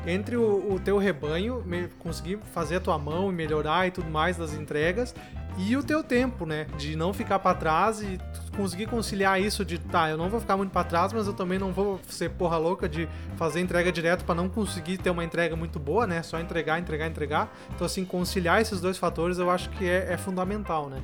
Entre 0.07 0.37
o, 0.37 0.73
o 0.75 0.81
teu 0.81 0.97
rebanho, 0.99 1.63
me- 1.65 1.89
conseguir 1.99 2.39
fazer 2.53 2.77
a 2.77 2.81
tua 2.81 2.99
mão 2.99 3.31
e 3.31 3.35
melhorar 3.35 3.87
e 3.87 3.91
tudo 3.91 4.11
mais 4.11 4.37
das 4.37 4.55
entregas, 4.55 5.15
e 5.59 5.77
o 5.77 5.83
teu 5.83 6.03
tempo, 6.03 6.47
né? 6.47 6.67
De 6.79 6.97
não 6.97 7.13
ficar 7.13 7.39
pra 7.39 7.53
trás 7.55 8.01
e 8.01 8.19
conseguir 8.57 8.87
conciliar 8.87 9.41
isso 9.41 9.63
de, 9.65 9.79
tá, 9.79 10.09
eu 10.09 10.17
não 10.17 10.29
vou 10.31 10.41
ficar 10.41 10.57
muito 10.57 10.71
pra 10.71 10.85
trás, 10.85 11.13
mas 11.13 11.27
eu 11.27 11.35
também 11.35 11.59
não 11.59 11.71
vou 11.73 12.01
ser 12.09 12.31
porra 12.31 12.57
louca 12.57 12.89
de 12.89 13.07
fazer 13.37 13.61
entrega 13.61 13.93
direto 13.93 14.25
pra 14.25 14.35
não 14.35 14.49
conseguir 14.49 14.97
ter 14.99 15.11
uma 15.11 15.23
entrega 15.25 15.55
muito 15.55 15.79
boa, 15.79 16.07
né? 16.07 16.23
Só 16.23 16.41
entregar, 16.41 16.79
entregar, 16.79 17.07
entregar. 17.07 17.55
Então, 17.75 17.85
assim, 17.85 18.05
conciliar 18.07 18.61
esses 18.63 18.81
dois 18.81 18.97
fatores 18.97 19.39
eu 19.39 19.51
acho 19.51 19.69
que 19.71 19.87
é, 19.89 20.13
é 20.13 20.17
fundamental, 20.17 20.89
né? 20.89 21.01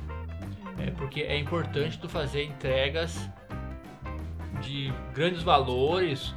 É 0.79 0.89
porque 0.89 1.21
é 1.21 1.37
importante 1.37 1.99
tu 1.99 2.09
fazer 2.09 2.43
entregas 2.43 3.15
de 4.61 4.93
grandes 5.13 5.43
valores, 5.43 6.33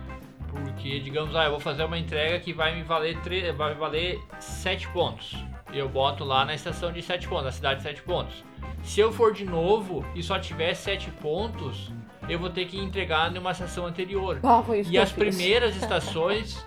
porque 0.48 0.98
digamos, 1.00 1.34
ah, 1.36 1.44
eu 1.44 1.50
vou 1.52 1.60
fazer 1.60 1.84
uma 1.84 1.98
entrega 1.98 2.38
que 2.40 2.52
vai 2.52 2.74
me 2.74 2.82
valer 2.82 3.20
tre- 3.20 3.52
vai 3.52 3.74
me 3.74 3.80
valer 3.80 4.20
7 4.38 4.88
pontos. 4.88 5.36
Eu 5.72 5.88
boto 5.88 6.24
lá 6.24 6.44
na 6.44 6.54
estação 6.54 6.92
de 6.92 7.02
7 7.02 7.26
pontos, 7.28 7.44
na 7.46 7.52
cidade 7.52 7.76
de 7.78 7.82
7 7.82 8.02
pontos. 8.02 8.44
Se 8.82 9.00
eu 9.00 9.12
for 9.12 9.32
de 9.32 9.44
novo 9.44 10.04
e 10.14 10.22
só 10.22 10.38
tiver 10.38 10.74
7 10.74 11.10
pontos, 11.10 11.90
eu 12.28 12.38
vou 12.38 12.48
ter 12.50 12.66
que 12.66 12.78
entregar 12.78 13.30
numa 13.30 13.50
estação 13.50 13.86
anterior. 13.86 14.38
Ah, 14.42 14.62
E 14.88 14.96
as 14.98 15.10
primeiras 15.12 15.74
estações 15.82 16.64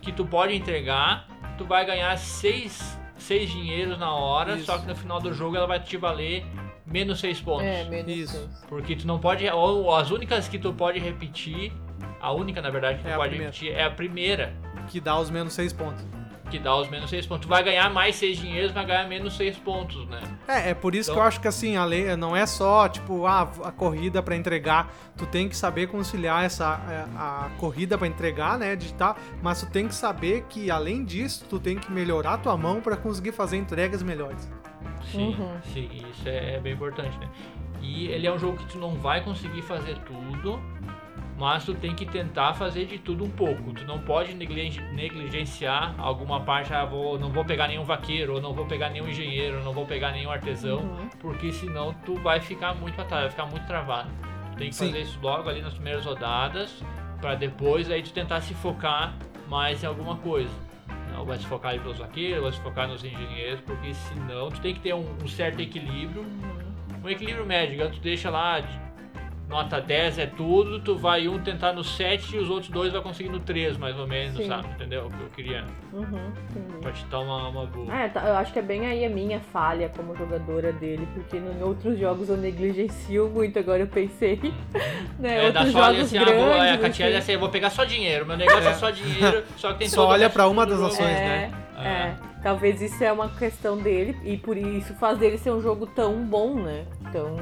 que 0.00 0.10
tu 0.12 0.24
pode 0.24 0.54
entregar, 0.54 1.26
tu 1.58 1.64
vai 1.64 1.84
ganhar 1.84 2.16
6 2.16 2.96
seis 3.18 3.50
dinheiros 3.50 3.98
na 3.98 4.14
hora, 4.14 4.54
Isso. 4.54 4.66
só 4.66 4.78
que 4.78 4.86
no 4.86 4.94
final 4.94 5.20
do 5.20 5.34
jogo 5.34 5.56
ela 5.56 5.66
vai 5.66 5.80
te 5.80 5.96
valer 5.96 6.46
menos 6.90 7.20
6 7.20 7.40
pontos. 7.40 7.64
É, 7.66 7.84
menos 7.84 8.10
Isso. 8.12 8.32
seis. 8.32 8.64
Porque 8.68 8.96
tu 8.96 9.06
não 9.06 9.18
pode. 9.18 9.48
Ou 9.48 9.94
as 9.94 10.10
únicas 10.10 10.48
que 10.48 10.58
tu 10.58 10.72
pode 10.72 10.98
repetir. 10.98 11.72
A 12.20 12.32
única, 12.32 12.60
na 12.60 12.70
verdade, 12.70 12.98
que 12.98 13.04
tu 13.04 13.08
É 13.10 13.14
a 13.14 13.16
pode 13.16 13.36
repetir 13.36 13.72
é 13.72 13.84
a 13.84 13.90
primeira, 13.90 14.52
Que 14.88 15.00
dá 15.00 15.18
os 15.18 15.30
menos 15.30 15.52
seis 15.52 15.72
pontos. 15.72 16.04
que 16.50 16.58
dá 16.58 16.74
os 16.74 16.88
menos 16.88 17.10
6 17.10 17.26
pontos. 17.26 17.42
Tu 17.46 17.48
vai 17.48 17.62
ganhar 17.62 17.90
mais 17.90 18.16
6 18.16 18.38
dinheiros, 18.38 18.72
vai 18.72 18.86
ganhar 18.86 19.06
menos 19.06 19.36
6 19.36 19.58
pontos, 19.58 20.08
né? 20.08 20.18
É, 20.48 20.70
é 20.70 20.74
por 20.74 20.94
isso 20.94 21.10
que 21.10 21.12
Então- 21.12 21.22
eu 21.22 21.28
acho 21.28 21.40
que 21.42 21.46
assim, 21.46 21.76
a 21.76 21.84
lei 21.84 22.16
não 22.16 22.34
é 22.34 22.46
só, 22.46 22.88
tipo, 22.88 23.26
ah, 23.26 23.42
a 23.64 23.70
corrida 23.70 24.22
pra 24.22 24.34
entregar. 24.34 24.90
Tu 25.14 25.26
tem 25.26 25.46
que 25.46 25.54
saber 25.54 25.88
conciliar 25.88 26.44
essa 26.46 26.80
é, 26.88 27.04
a 27.18 27.50
corrida 27.58 27.98
pra 27.98 28.06
entregar, 28.06 28.58
né, 28.58 28.74
digital, 28.74 29.14
mas 29.42 29.60
tu 29.60 29.66
tem 29.70 29.86
que 29.86 29.94
saber 29.94 30.46
que 30.48 30.70
além 30.70 31.04
disso, 31.04 31.44
tu 31.50 31.60
tem 31.60 31.76
que 31.76 31.92
melhorar 31.92 32.34
a 32.34 32.38
tua 32.38 32.56
mão 32.56 32.80
pra 32.80 32.96
conseguir 32.96 33.32
fazer 33.32 33.58
entregas 33.58 34.02
melhores. 34.02 34.50
Sim, 35.04 35.34
Uhum. 35.38 35.60
sim, 35.62 35.88
isso 36.10 36.28
é, 36.28 36.54
é 36.56 36.60
bem 36.60 36.72
importante, 36.74 37.16
né? 37.18 37.28
E 37.80 38.08
ele 38.08 38.26
é 38.26 38.32
um 38.32 38.38
jogo 38.38 38.56
que 38.58 38.66
tu 38.66 38.78
não 38.78 38.94
vai 38.96 39.20
conseguir 39.22 39.62
fazer 39.62 39.96
tudo, 39.98 40.60
mas 41.38 41.64
tu 41.64 41.72
tem 41.74 41.94
que 41.94 42.04
tentar 42.04 42.54
fazer 42.54 42.86
de 42.86 42.98
tudo 42.98 43.24
um 43.24 43.30
pouco. 43.30 43.72
Tu 43.72 43.84
não 43.86 44.00
pode 44.00 44.34
negligen- 44.34 44.82
negligenciar 44.92 45.94
alguma 45.98 46.40
parte, 46.40 46.74
ah, 46.74 46.84
vou, 46.84 47.18
não 47.18 47.30
vou 47.30 47.44
pegar 47.44 47.68
nenhum 47.68 47.84
vaqueiro, 47.84 48.34
ou 48.34 48.40
não 48.40 48.52
vou 48.52 48.66
pegar 48.66 48.90
nenhum 48.90 49.08
engenheiro, 49.08 49.58
ou 49.58 49.64
não 49.64 49.72
vou 49.72 49.86
pegar 49.86 50.10
nenhum 50.10 50.30
artesão, 50.30 50.78
Uhum. 50.80 51.08
porque 51.20 51.52
senão 51.52 51.94
tu 52.04 52.16
vai 52.16 52.40
ficar 52.40 52.74
muito 52.74 52.94
pra 52.96 53.04
trás, 53.04 53.22
vai 53.22 53.30
ficar 53.30 53.46
muito 53.46 53.66
travado. 53.66 54.10
Tu 54.52 54.58
tem 54.58 54.68
que 54.70 54.74
Sim. 54.74 54.86
fazer 54.86 55.00
isso 55.02 55.18
logo 55.22 55.48
ali 55.48 55.62
nas 55.62 55.74
primeiras 55.74 56.04
rodadas, 56.04 56.82
pra 57.20 57.36
depois 57.36 57.88
aí 57.90 58.02
tu 58.02 58.12
tentar 58.12 58.40
se 58.40 58.52
focar 58.54 59.14
mais 59.48 59.82
em 59.84 59.86
alguma 59.86 60.16
coisa. 60.16 60.50
Não 61.12 61.24
vai 61.24 61.38
se 61.38 61.46
focar 61.46 61.78
pelos 61.80 61.98
vaqueiros, 61.98 62.42
vai 62.42 62.52
se 62.52 62.60
focar 62.60 62.88
nos 62.88 63.04
engenheiros, 63.04 63.60
porque 63.60 63.94
senão 63.94 64.50
tu 64.50 64.60
tem 64.60 64.74
que 64.74 64.80
ter 64.80 64.94
um, 64.94 65.16
um 65.22 65.28
certo 65.28 65.60
equilíbrio, 65.60 66.24
um 67.02 67.08
equilíbrio 67.08 67.46
médio. 67.46 67.70
digamos, 67.72 67.96
Tu 67.96 68.02
deixa 68.02 68.30
lá, 68.30 68.60
nota 69.48 69.80
10 69.80 70.18
é 70.18 70.26
tudo, 70.26 70.78
tu 70.80 70.96
vai 70.96 71.26
um 71.26 71.38
tentar 71.38 71.72
no 71.72 71.82
7 71.82 72.36
e 72.36 72.38
os 72.38 72.50
outros 72.50 72.70
dois 72.70 72.92
vai 72.92 73.00
conseguir 73.00 73.30
no 73.30 73.40
3, 73.40 73.78
mais 73.78 73.98
ou 73.98 74.06
menos, 74.06 74.36
Sim. 74.36 74.46
sabe? 74.48 74.68
Entendeu? 74.68 75.06
O 75.06 75.10
que 75.10 75.20
eu 75.20 75.28
queria, 75.30 75.64
Uhum, 75.92 76.04
entendi. 76.04 76.78
pra 76.80 76.92
te 76.92 77.04
dar 77.06 77.20
uma, 77.20 77.48
uma 77.48 77.66
boa. 77.66 77.94
É, 77.94 78.08
tá, 78.08 78.22
eu 78.28 78.36
acho 78.36 78.52
que 78.52 78.58
é 78.58 78.62
bem 78.62 78.86
aí 78.86 79.04
a 79.04 79.08
minha 79.08 79.40
falha 79.40 79.90
como 79.96 80.14
jogadora 80.14 80.72
dele, 80.72 81.08
porque 81.14 81.38
em 81.38 81.62
outros 81.62 81.98
jogos 81.98 82.28
eu 82.28 82.36
negligencio 82.36 83.28
muito, 83.30 83.58
agora 83.58 83.80
eu 83.82 83.86
pensei. 83.86 84.38
né, 85.18 85.46
É, 85.46 85.50
da 85.50 85.60
outros 85.60 85.72
jogos 85.72 86.00
assim, 86.00 86.18
ah, 86.18 86.24
vou, 86.24 86.32
é, 86.34 86.52
a 86.52 86.58
grandes, 86.76 86.80
Catiele 86.82 87.14
é 87.14 87.18
assim. 87.18 87.32
eu 87.32 87.40
vou 87.40 87.48
pegar 87.48 87.70
só 87.70 87.84
dinheiro, 87.84 88.26
meu 88.26 88.36
negócio 88.36 88.68
é, 88.68 88.74
só 88.74 88.90
dinheiro, 88.90 89.44
só 89.56 89.72
que 89.72 89.78
tem 89.80 89.88
Só 89.88 90.06
olha 90.06 90.28
pra 90.28 90.46
uma 90.46 90.66
das 90.66 90.80
ações, 90.80 91.08
é, 91.16 91.24
né? 91.24 91.52
É, 91.78 92.14
talvez 92.42 92.82
isso 92.82 93.02
é 93.02 93.10
uma 93.12 93.28
questão 93.28 93.78
dele 93.78 94.16
e 94.24 94.36
por 94.36 94.56
isso 94.56 94.92
faz 94.94 95.16
dele 95.16 95.38
ser 95.38 95.52
um 95.52 95.60
jogo 95.60 95.86
tão 95.86 96.24
bom, 96.24 96.54
né? 96.54 96.84
Tão. 97.12 97.36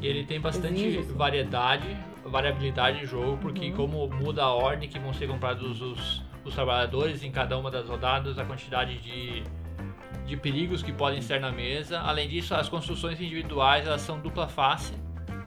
Ele 0.00 0.24
tem 0.24 0.40
bastante 0.40 0.74
Exige, 0.82 0.98
assim. 1.00 1.12
variedade, 1.14 1.96
variabilidade 2.24 3.00
de 3.00 3.06
jogo, 3.06 3.38
porque 3.38 3.70
Uhum. 3.70 3.76
como 3.76 4.08
muda 4.08 4.42
a 4.44 4.52
ordem 4.52 4.88
que 4.88 4.98
vão 4.98 5.12
ser 5.12 5.26
comprados 5.26 5.80
os, 5.80 6.22
os 6.44 6.54
trabalhadores 6.54 7.22
em 7.22 7.30
cada 7.30 7.56
uma 7.58 7.70
das 7.70 7.88
rodadas, 7.88 8.38
a 8.38 8.44
quantidade 8.44 8.98
de, 8.98 9.42
de 10.26 10.36
perigos 10.36 10.82
que 10.82 10.92
podem 10.92 11.18
estar 11.18 11.40
na 11.40 11.50
mesa. 11.50 12.00
Além 12.00 12.28
disso, 12.28 12.54
as 12.54 12.68
construções 12.68 13.20
individuais 13.20 13.86
elas 13.86 14.00
são 14.02 14.18
dupla 14.20 14.46
face. 14.46 14.92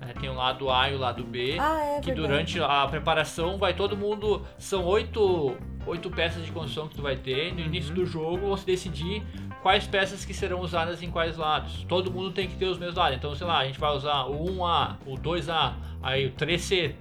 né? 0.01 0.13
Tem 0.19 0.29
o 0.29 0.33
lado 0.33 0.69
A 0.69 0.89
e 0.89 0.95
o 0.95 0.97
lado 0.99 1.23
B. 1.23 1.57
Ah, 1.59 1.79
é 1.97 1.99
que 2.01 2.07
verdade. 2.07 2.15
durante 2.27 2.59
a 2.61 2.87
preparação 2.87 3.57
vai 3.57 3.73
todo 3.73 3.95
mundo. 3.95 4.41
São 4.57 4.83
oito, 4.85 5.55
oito 5.85 6.09
peças 6.09 6.43
de 6.45 6.51
construção 6.51 6.87
que 6.87 6.95
tu 6.95 7.01
vai 7.01 7.15
ter. 7.15 7.53
No 7.53 7.61
início 7.61 7.93
do 7.93 8.05
jogo 8.05 8.55
se 8.57 8.65
decidir 8.65 9.23
quais 9.61 9.85
peças 9.87 10.25
que 10.25 10.33
serão 10.33 10.59
usadas 10.61 11.01
em 11.01 11.09
quais 11.09 11.37
lados. 11.37 11.85
Todo 11.87 12.11
mundo 12.11 12.31
tem 12.31 12.47
que 12.47 12.55
ter 12.55 12.65
os 12.65 12.77
mesmos 12.77 12.95
lados. 12.97 13.17
Então, 13.17 13.35
sei 13.35 13.45
lá, 13.47 13.59
a 13.59 13.65
gente 13.65 13.79
vai 13.79 13.95
usar 13.95 14.23
o 14.25 14.45
1A, 14.45 14.95
o 15.05 15.15
2A, 15.15 15.73
aí 16.01 16.27
o 16.27 16.31
3C. 16.31 16.93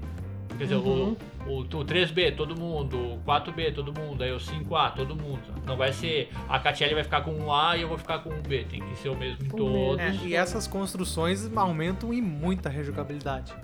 Quer 0.58 0.64
dizer, 0.64 0.76
Uhum. 0.76 1.16
o, 1.46 1.50
o, 1.50 1.58
o 1.60 1.64
3B, 1.84 2.36
todo 2.36 2.54
mundo, 2.58 3.14
o 3.14 3.20
4B, 3.26 3.72
todo 3.74 3.98
mundo, 3.98 4.22
aí 4.22 4.30
o 4.32 4.36
5A, 4.38 4.90
todo 4.94 5.16
mundo. 5.16 5.40
Não 5.64 5.76
vai 5.76 5.90
ser. 5.92 6.30
A 6.48 6.58
Catiele 6.58 6.94
vai 6.94 7.04
ficar 7.04 7.22
com 7.22 7.32
um 7.32 7.50
A 7.52 7.76
e 7.78 7.82
eu 7.82 7.88
vou 7.88 7.96
ficar 7.96 8.18
com 8.18 8.28
um 8.30 8.42
B. 8.42 8.64
Tem 8.68 8.80
que 8.82 8.94
ser 8.96 9.08
o 9.08 9.16
mesmo 9.16 9.44
em 9.44 9.48
O 9.48 9.56
todos. 9.56 10.00
É, 10.00 10.12
e 10.26 10.34
essas 10.34 10.66
construções 10.66 11.50
aumentam 11.56 12.12
em 12.12 12.20
muita 12.20 12.68
rejogabilidade. 12.68 13.54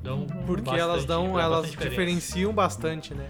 Dão 0.00 0.26
Porque 0.46 0.62
bastante- 0.62 0.80
elas 0.80 1.04
dão, 1.04 1.38
elas 1.40 1.72
diferenciam 1.72 2.52
bastante, 2.52 3.12
né? 3.14 3.28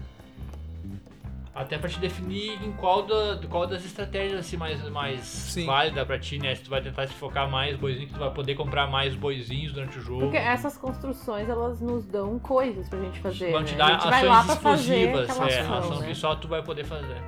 Até 1.59 1.77
pra 1.77 1.89
te 1.89 1.99
definir 1.99 2.53
em 2.63 2.71
qual, 2.71 3.03
da, 3.03 3.37
qual 3.49 3.67
das 3.67 3.83
estratégias 3.83 4.39
assim, 4.39 4.55
mais, 4.55 4.81
mais 4.91 5.19
Sim. 5.19 5.65
válida 5.65 6.05
pra 6.05 6.17
ti, 6.17 6.39
né? 6.39 6.55
Se 6.55 6.63
tu 6.63 6.69
vai 6.69 6.81
tentar 6.81 7.05
se 7.05 7.13
focar 7.13 7.51
mais 7.51 7.75
boizinhos, 7.75 8.07
que 8.07 8.13
tu 8.13 8.19
vai 8.21 8.31
poder 8.31 8.55
comprar 8.55 8.87
mais 8.87 9.13
boizinhos 9.13 9.73
durante 9.73 9.99
o 9.99 10.01
jogo. 10.01 10.21
Porque 10.21 10.37
essas 10.37 10.77
construções 10.77 11.49
elas 11.49 11.81
nos 11.81 12.05
dão 12.05 12.39
coisas 12.39 12.87
pra 12.87 12.97
gente 13.01 13.19
fazer. 13.19 13.51
Vão 13.51 13.59
né? 13.59 13.65
te 13.67 13.75
a 13.75 13.77
dar 13.77 13.95
ações 13.97 14.55
exclusivas, 14.55 15.27
é, 15.27 15.59
ação, 15.59 15.77
ação 15.77 15.99
né? 15.99 16.07
que 16.07 16.15
só 16.15 16.33
tu 16.33 16.47
vai 16.47 16.63
poder 16.63 16.85
fazer. 16.85 17.21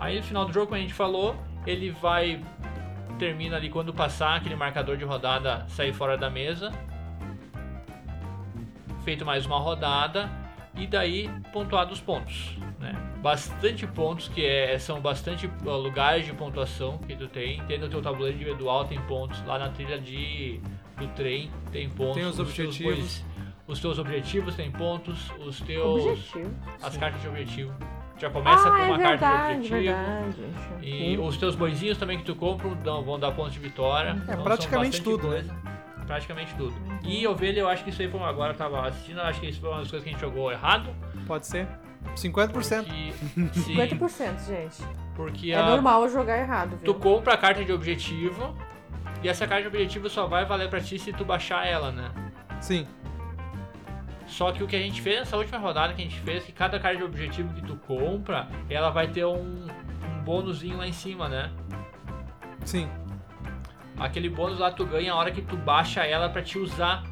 Aí 0.00 0.16
no 0.16 0.22
final 0.22 0.46
do 0.46 0.52
jogo, 0.54 0.68
como 0.68 0.78
a 0.78 0.80
gente 0.80 0.94
falou, 0.94 1.36
ele 1.66 1.90
vai. 1.90 2.42
Termina 3.18 3.56
ali 3.56 3.68
quando 3.68 3.92
passar 3.92 4.36
aquele 4.36 4.56
marcador 4.56 4.96
de 4.96 5.04
rodada 5.04 5.66
sair 5.68 5.92
fora 5.92 6.16
da 6.16 6.30
mesa. 6.30 6.72
Feito 9.06 9.24
mais 9.24 9.46
uma 9.46 9.60
rodada. 9.60 10.28
E 10.74 10.84
daí 10.84 11.30
pontuado 11.52 11.92
os 11.94 12.00
pontos. 12.00 12.58
Né? 12.80 12.92
Bastante 13.22 13.86
pontos, 13.86 14.26
que 14.26 14.44
é- 14.44 14.76
são 14.80 15.00
bastante 15.00 15.48
lugares 15.64 16.26
de 16.26 16.32
pontuação 16.32 16.98
que 16.98 17.14
tu 17.14 17.28
tem. 17.28 17.62
Tem 17.68 17.78
no 17.78 17.88
teu 17.88 18.02
tabuleiro 18.02 18.34
individual, 18.36 18.84
tem 18.84 19.00
pontos. 19.02 19.40
Lá 19.46 19.60
na 19.60 19.68
trilha 19.70 19.96
de, 19.98 20.60
do 20.98 21.06
trem 21.14 21.50
tem 21.70 21.88
pontos. 21.88 22.16
Tem 22.16 22.24
os 22.26 22.34
teus 22.36 22.48
objetivos. 22.48 22.94
bois- 22.96 23.24
os 23.68 23.80
teus 23.80 23.98
objetivos 24.00 24.56
tem 24.56 24.70
pontos. 24.72 25.30
Os 25.38 25.60
teus. 25.60 26.04
Objetivo. 26.04 26.50
As 26.82 26.92
Sim. 26.92 26.98
cartas 26.98 27.22
de 27.22 27.28
objetivo. 27.28 27.72
Já 28.18 28.28
começa 28.30 28.66
ah, 28.68 28.70
com 28.72 28.76
é 28.76 28.86
uma 28.86 28.98
verdade, 28.98 29.20
carta 29.20 29.52
de 29.60 29.74
objetivo. 29.74 29.82
verdade. 29.84 30.36
E 30.82 31.16
os 31.18 31.36
teus 31.36 31.54
boizinhos 31.54 31.96
também 31.96 32.18
que 32.18 32.24
tu 32.24 32.34
compra 32.34 32.74
dão- 32.74 33.02
vão 33.04 33.20
dar 33.20 33.30
pontos 33.32 33.52
de 33.52 33.60
vitória. 33.60 34.10
É, 34.10 34.32
Então, 34.32 34.42
praticamente 34.42 34.96
são 34.96 35.04
tudo, 35.04 35.28
bastante 35.28 35.48
coisa. 35.54 35.76
Praticamente 36.06 36.54
tudo. 36.54 36.74
E 37.04 37.26
ovelha, 37.26 37.60
eu 37.60 37.68
acho 37.68 37.82
que 37.84 37.90
isso 37.90 38.00
aí 38.00 38.08
foi 38.08 38.20
uma, 38.20 38.28
agora 38.28 38.52
eu 38.52 38.56
tava 38.56 38.86
assistindo, 38.86 39.18
eu 39.18 39.24
acho 39.24 39.40
que 39.40 39.48
isso 39.48 39.60
foi 39.60 39.70
uma 39.70 39.80
das 39.80 39.90
coisas 39.90 40.04
que 40.04 40.10
a 40.10 40.12
gente 40.12 40.20
jogou 40.20 40.50
errado. 40.52 40.90
Pode 41.26 41.46
ser? 41.46 41.66
50%. 42.14 42.52
Porque, 42.52 43.12
sim, 43.60 43.74
50%, 43.74 44.46
gente. 44.46 44.82
porque 45.16 45.50
É 45.50 45.56
a- 45.58 45.66
normal 45.66 46.02
eu 46.04 46.08
jogar 46.08 46.38
errado, 46.38 46.78
tu 46.84 46.92
viu? 46.92 47.00
compra 47.00 47.34
a 47.34 47.36
carta 47.36 47.64
de 47.64 47.72
objetivo 47.72 48.56
e 49.22 49.28
essa 49.28 49.46
carta 49.46 49.62
de 49.62 49.68
objetivo 49.68 50.08
só 50.08 50.26
vai 50.26 50.44
valer 50.44 50.70
pra 50.70 50.80
ti 50.80 50.98
se 50.98 51.12
tu 51.12 51.24
baixar 51.24 51.66
ela, 51.66 51.90
né? 51.90 52.10
Sim. 52.60 52.86
Só 54.28 54.52
que 54.52 54.62
o 54.62 54.66
que 54.66 54.76
a 54.76 54.80
gente 54.80 55.00
fez 55.02 55.18
nessa 55.20 55.36
última 55.36 55.58
rodada 55.58 55.94
que 55.94 56.02
a 56.02 56.04
gente 56.04 56.18
fez, 56.20 56.44
que 56.44 56.52
cada 56.52 56.78
carta 56.78 56.98
de 56.98 57.04
objetivo 57.04 57.52
que 57.54 57.62
tu 57.62 57.76
compra, 57.86 58.48
ela 58.70 58.90
vai 58.90 59.08
ter 59.08 59.24
um, 59.24 59.66
um 59.66 60.22
bônusinho 60.24 60.76
lá 60.76 60.86
em 60.86 60.92
cima, 60.92 61.28
né? 61.28 61.50
Sim. 62.64 62.88
Aquele 63.98 64.28
bônus 64.28 64.58
lá 64.58 64.70
tu 64.70 64.84
ganha 64.84 65.12
a 65.12 65.16
hora 65.16 65.30
que 65.30 65.40
tu 65.42 65.56
baixa 65.56 66.04
ela 66.04 66.28
pra 66.28 66.42
te 66.42 66.58
usar 66.58 67.02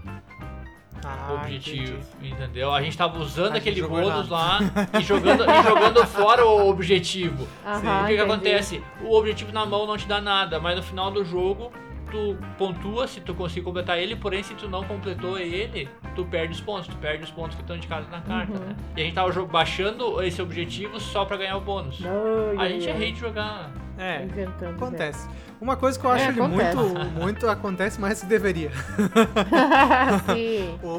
Ah, 1.04 1.28
o 1.30 1.34
objetivo, 1.36 1.98
entendi. 2.18 2.32
entendeu? 2.34 2.72
A 2.72 2.80
gente 2.82 2.96
tava 2.96 3.18
usando 3.18 3.54
A 3.54 3.58
aquele 3.58 3.82
bônus 3.82 4.28
lá 4.28 4.58
e 4.98 5.02
jogando, 5.02 5.44
e 5.50 5.62
jogando 5.62 6.06
fora 6.06 6.46
o 6.46 6.68
objetivo. 6.68 7.46
Aham, 7.66 8.04
o 8.04 8.06
que, 8.06 8.14
que 8.14 8.20
acontece? 8.20 8.82
O 9.02 9.14
objetivo 9.16 9.52
na 9.52 9.66
mão 9.66 9.86
não 9.86 9.96
te 9.96 10.06
dá 10.06 10.20
nada, 10.20 10.58
mas 10.60 10.76
no 10.76 10.82
final 10.82 11.10
do 11.10 11.24
jogo 11.24 11.72
tu 12.14 12.36
pontua 12.56 13.08
se 13.08 13.20
tu 13.20 13.34
conseguir 13.34 13.62
completar 13.62 13.98
ele, 13.98 14.14
porém 14.14 14.42
se 14.42 14.54
tu 14.54 14.68
não 14.68 14.84
completou 14.84 15.36
ele, 15.36 15.88
tu 16.14 16.24
perde 16.24 16.54
os 16.54 16.60
pontos, 16.60 16.86
tu 16.86 16.96
perde 16.96 17.24
os 17.24 17.30
pontos 17.30 17.56
que 17.56 17.62
estão 17.62 17.76
indicados 17.76 18.08
na 18.08 18.20
carta, 18.20 18.52
Uhum. 18.52 18.58
né? 18.66 18.76
E 18.96 19.00
a 19.00 19.04
gente 19.04 19.14
tava 19.14 19.44
baixando 19.46 20.22
esse 20.22 20.40
objetivo 20.40 21.00
só 21.00 21.24
pra 21.24 21.36
ganhar 21.36 21.56
o 21.56 21.60
bônus. 21.60 22.00
Ai, 22.04 22.56
A 22.56 22.60
ai, 22.62 22.72
gente 22.74 22.88
é 22.88 22.92
rei 22.92 23.10
de 23.12 23.18
jogar 23.18 23.70
É, 23.98 24.22
Inventando. 24.24 24.76
acontece. 24.76 25.28
Uma 25.60 25.76
coisa 25.76 25.98
que 25.98 26.04
eu 26.04 26.10
acho 26.10 26.24
É, 26.24 26.28
ele 26.28 26.40
acontece. 26.40 26.76
muito, 26.76 27.04
muito 27.20 27.48
acontece 27.48 28.00
mais 28.00 28.20
que 28.20 28.26
deveria. 28.26 28.70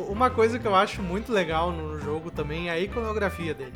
Uma 0.09 0.29
coisa 0.29 0.57
que 0.59 0.65
eu 0.67 0.75
acho 0.75 1.01
muito 1.01 1.31
legal 1.31 1.71
no 1.71 1.99
jogo 1.99 2.31
também 2.31 2.69
é 2.69 2.71
a 2.71 2.79
iconografia 2.79 3.53
dele. 3.53 3.73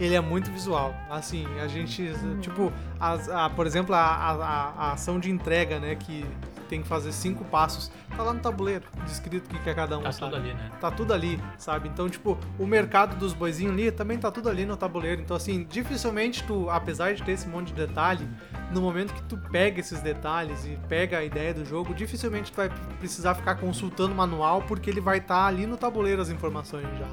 Ele 0.00 0.14
é 0.14 0.20
muito 0.20 0.50
visual. 0.50 0.94
Assim, 1.10 1.46
a 1.60 1.66
gente, 1.66 2.12
tipo, 2.40 2.72
as- 3.00 3.28
a- 3.28 3.50
por 3.50 3.66
exemplo, 3.66 3.94
a, 3.94 3.98
a- 4.00 4.32
a- 4.32 4.72
a 4.88 4.92
ação 4.92 5.18
de 5.18 5.30
entrega, 5.30 5.78
né, 5.80 5.94
que 5.96 6.24
tem 6.68 6.82
que 6.82 6.88
fazer 6.88 7.12
cinco 7.12 7.44
passos, 7.46 7.90
tá 8.14 8.22
lá 8.22 8.34
no 8.34 8.40
tabuleiro, 8.40 8.84
descrito 9.06 9.46
o 9.46 9.54
que 9.54 9.58
que 9.58 9.70
é 9.70 9.74
cada 9.74 9.98
um, 9.98 10.02
Tá 10.02 10.12
sabe? 10.12 10.32
tudo 10.32 10.42
ali, 10.44 10.52
né? 10.54 10.70
Tá 10.78 10.90
tudo 10.90 11.14
ali, 11.14 11.40
sabe? 11.56 11.88
Então, 11.88 12.10
tipo, 12.10 12.36
o 12.58 12.66
mercado 12.66 13.16
dos 13.16 13.32
boizinhos 13.32 13.72
ali 13.72 13.90
também 13.90 14.18
tá 14.18 14.30
tudo 14.30 14.50
ali 14.50 14.66
no 14.66 14.76
tabuleiro. 14.76 15.22
Então, 15.22 15.34
assim, 15.34 15.66
dificilmente 15.68 16.44
tu, 16.44 16.68
apesar 16.68 17.14
de 17.14 17.22
ter 17.22 17.32
esse 17.32 17.48
monte 17.48 17.68
de 17.68 17.72
detalhe, 17.86 18.28
no 18.70 18.82
momento 18.82 19.14
que 19.14 19.22
tu 19.22 19.38
pega 19.50 19.80
esses 19.80 20.00
detalhes 20.02 20.62
e 20.66 20.78
pega 20.88 21.16
a 21.16 21.24
ideia 21.24 21.54
do 21.54 21.64
jogo, 21.64 21.94
dificilmente 21.94 22.52
tu 22.52 22.56
vai 22.56 22.68
precisar 22.98 23.34
ficar 23.34 23.54
consultando 23.54 24.12
o 24.12 24.16
manual, 24.16 24.60
porque 24.62 24.90
ele 24.90 25.00
vai 25.00 25.18
estar 25.18 25.46
ali 25.46 25.66
no 25.66 25.78
tabuleiro 25.78 26.20
as 26.20 26.28
informações 26.28 26.86
já, 26.98 27.08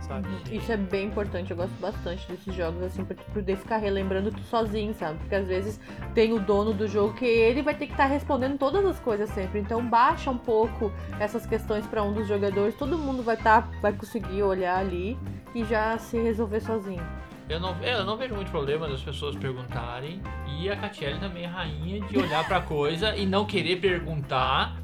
sabe? 0.00 0.28
Isso 0.50 0.70
é 0.70 0.76
bem 0.76 1.06
importante, 1.06 1.50
eu 1.50 1.56
gosto 1.56 1.74
bastante 1.80 2.26
desses 2.28 2.54
jogos, 2.54 2.82
assim, 2.82 3.04
pra 3.04 3.16
tu 3.16 3.24
poder 3.32 3.56
ficar 3.56 3.78
relembrando 3.78 4.30
tu 4.30 4.40
sozinho, 4.42 4.94
sabe? 4.94 5.18
Porque 5.18 5.34
às 5.34 5.46
vezes 5.46 5.80
tem 6.14 6.32
o 6.32 6.38
dono 6.38 6.72
do 6.72 6.86
jogo 6.86 7.14
que 7.14 7.24
ele 7.24 7.62
vai 7.62 7.74
ter 7.74 7.86
que 7.86 7.92
estar 7.92 8.06
respondendo 8.06 8.58
todas 8.58 8.84
as 8.84 8.98
coisas 9.00 9.28
sempre. 9.30 9.60
Então 9.60 9.84
baixa 9.84 10.30
um 10.30 10.38
pouco 10.38 10.92
essas 11.18 11.46
questões 11.46 11.86
pra 11.86 12.02
um 12.02 12.12
dos 12.12 12.26
jogadores, 12.26 12.74
todo 12.76 12.98
mundo 12.98 13.22
vai 13.22 13.36
tá, 13.36 13.68
vai 13.80 13.92
conseguir 13.92 14.42
olhar 14.42 14.78
ali 14.78 15.18
e 15.54 15.64
já 15.64 15.96
se 15.98 16.18
resolver 16.18 16.60
sozinho. 16.60 17.04
Eu 17.48 17.60
não, 17.60 17.76
é, 17.80 17.94
eu 17.94 18.04
não 18.04 18.16
vejo 18.16 18.34
muito 18.34 18.50
problema 18.50 18.88
das 18.88 19.00
pessoas 19.00 19.36
perguntarem. 19.36 20.20
E 20.58 20.68
a 20.68 20.76
Catiele 20.76 21.20
também 21.20 21.44
é 21.44 21.46
rainha 21.46 22.00
de 22.00 22.18
olhar 22.18 22.44
pra 22.46 22.60
coisa 22.60 23.14
e 23.14 23.24
não 23.24 23.44
querer 23.44 23.76
perguntar. 23.76 24.76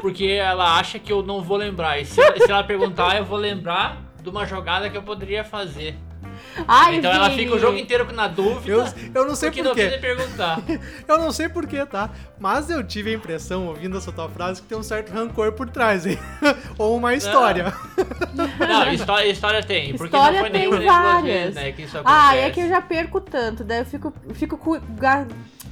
Porque 0.00 0.26
ela 0.26 0.78
acha 0.78 0.98
que 0.98 1.10
eu 1.10 1.22
não 1.22 1.42
vou 1.42 1.56
lembrar. 1.56 1.98
E 1.98 2.04
se, 2.04 2.20
se 2.40 2.50
ela 2.50 2.62
perguntar, 2.62 3.16
eu 3.16 3.24
vou 3.24 3.38
lembrar 3.38 4.07
de 4.30 4.36
uma 4.36 4.46
jogada 4.46 4.88
que 4.90 4.96
eu 4.96 5.02
poderia 5.02 5.44
fazer. 5.44 5.96
Ai, 6.66 6.96
então 6.96 7.10
ela 7.10 7.28
Vini! 7.28 7.42
fica 7.42 7.54
o 7.56 7.58
jogo 7.58 7.78
inteiro 7.78 8.10
na 8.12 8.28
dúvida. 8.28 8.70
Eu, 8.70 8.84
eu 9.14 9.26
não 9.26 9.34
sei 9.34 9.50
não 9.50 9.64
porquê. 9.64 9.88
perguntar. 10.00 10.60
Eu 11.08 11.18
não 11.18 11.32
sei 11.32 11.48
porquê, 11.48 11.84
tá? 11.86 12.10
Mas 12.38 12.70
eu 12.70 12.84
tive 12.84 13.10
a 13.10 13.14
impressão, 13.14 13.66
ouvindo 13.66 13.96
essa 13.96 14.12
tua 14.12 14.28
frase, 14.28 14.60
que 14.62 14.68
tem 14.68 14.76
um 14.78 14.82
certo 14.82 15.10
rancor 15.12 15.52
por 15.52 15.68
trás, 15.70 16.06
hein? 16.06 16.18
Ou 16.78 16.96
uma 16.96 17.14
história. 17.14 17.72
Não, 18.34 18.92
história, 18.92 19.26
história 19.28 19.62
tem. 19.62 19.96
Porque 19.96 20.14
História 20.16 20.40
não 20.42 20.48
foi 20.48 20.50
tem 20.50 20.70
várias. 20.86 21.24
vezes, 21.24 21.54
né? 21.54 21.72
Que 21.72 21.82
isso 21.82 21.98
Ah, 22.04 22.36
é 22.36 22.50
que 22.50 22.60
eu 22.60 22.68
já 22.68 22.80
perco 22.80 23.20
tanto, 23.20 23.64
daí 23.64 23.80
eu 23.80 23.84
fico, 23.86 24.12
fico 24.34 24.80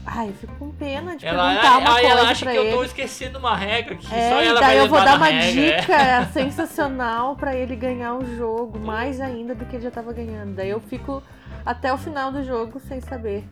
Ai, 0.09 0.29
eu 0.29 0.35
fico 0.35 0.55
com 0.57 0.71
pena 0.71 1.17
de 1.17 1.27
Ela, 1.27 1.49
perguntar 1.49 1.79
uma 1.79 1.93
coisa 1.95 2.09
ela 2.09 2.23
acha 2.31 2.45
pra 2.45 2.53
que 2.53 2.59
ele. 2.59 2.69
eu 2.71 2.77
tô 2.77 2.85
esquecendo 2.85 3.39
uma 3.41 3.57
regra 3.57 3.97
que 3.97 4.07
só 4.07 4.15
É, 4.15 4.31
ela 4.31 4.43
e 4.43 4.47
daí 4.47 4.77
vai 4.77 4.79
eu 4.81 4.89
vou 4.89 4.99
dar 5.01 5.05
da 5.05 5.17
uma 5.17 5.27
regra, 5.27 5.61
é. 5.61 5.81
dica 5.81 6.27
sensacional 6.33 7.35
pra 7.35 7.57
ele 7.57 7.75
ganhar 7.75 8.15
o 8.15 8.37
jogo, 8.37 8.79
mais 8.79 9.21
ainda 9.21 9.55
do 9.55 9.65
que 9.67 9.75
ele 9.77 9.83
já 9.83 9.91
tava 9.91 10.13
ganhando. 10.13 10.55
Daí 10.55 10.71
eu 10.71 10.81
fico 10.81 11.21
até 11.65 11.93
o 11.93 11.99
final 11.99 12.31
do 12.31 12.45
jogo 12.45 12.79
sem 12.87 13.01
saber. 13.01 13.45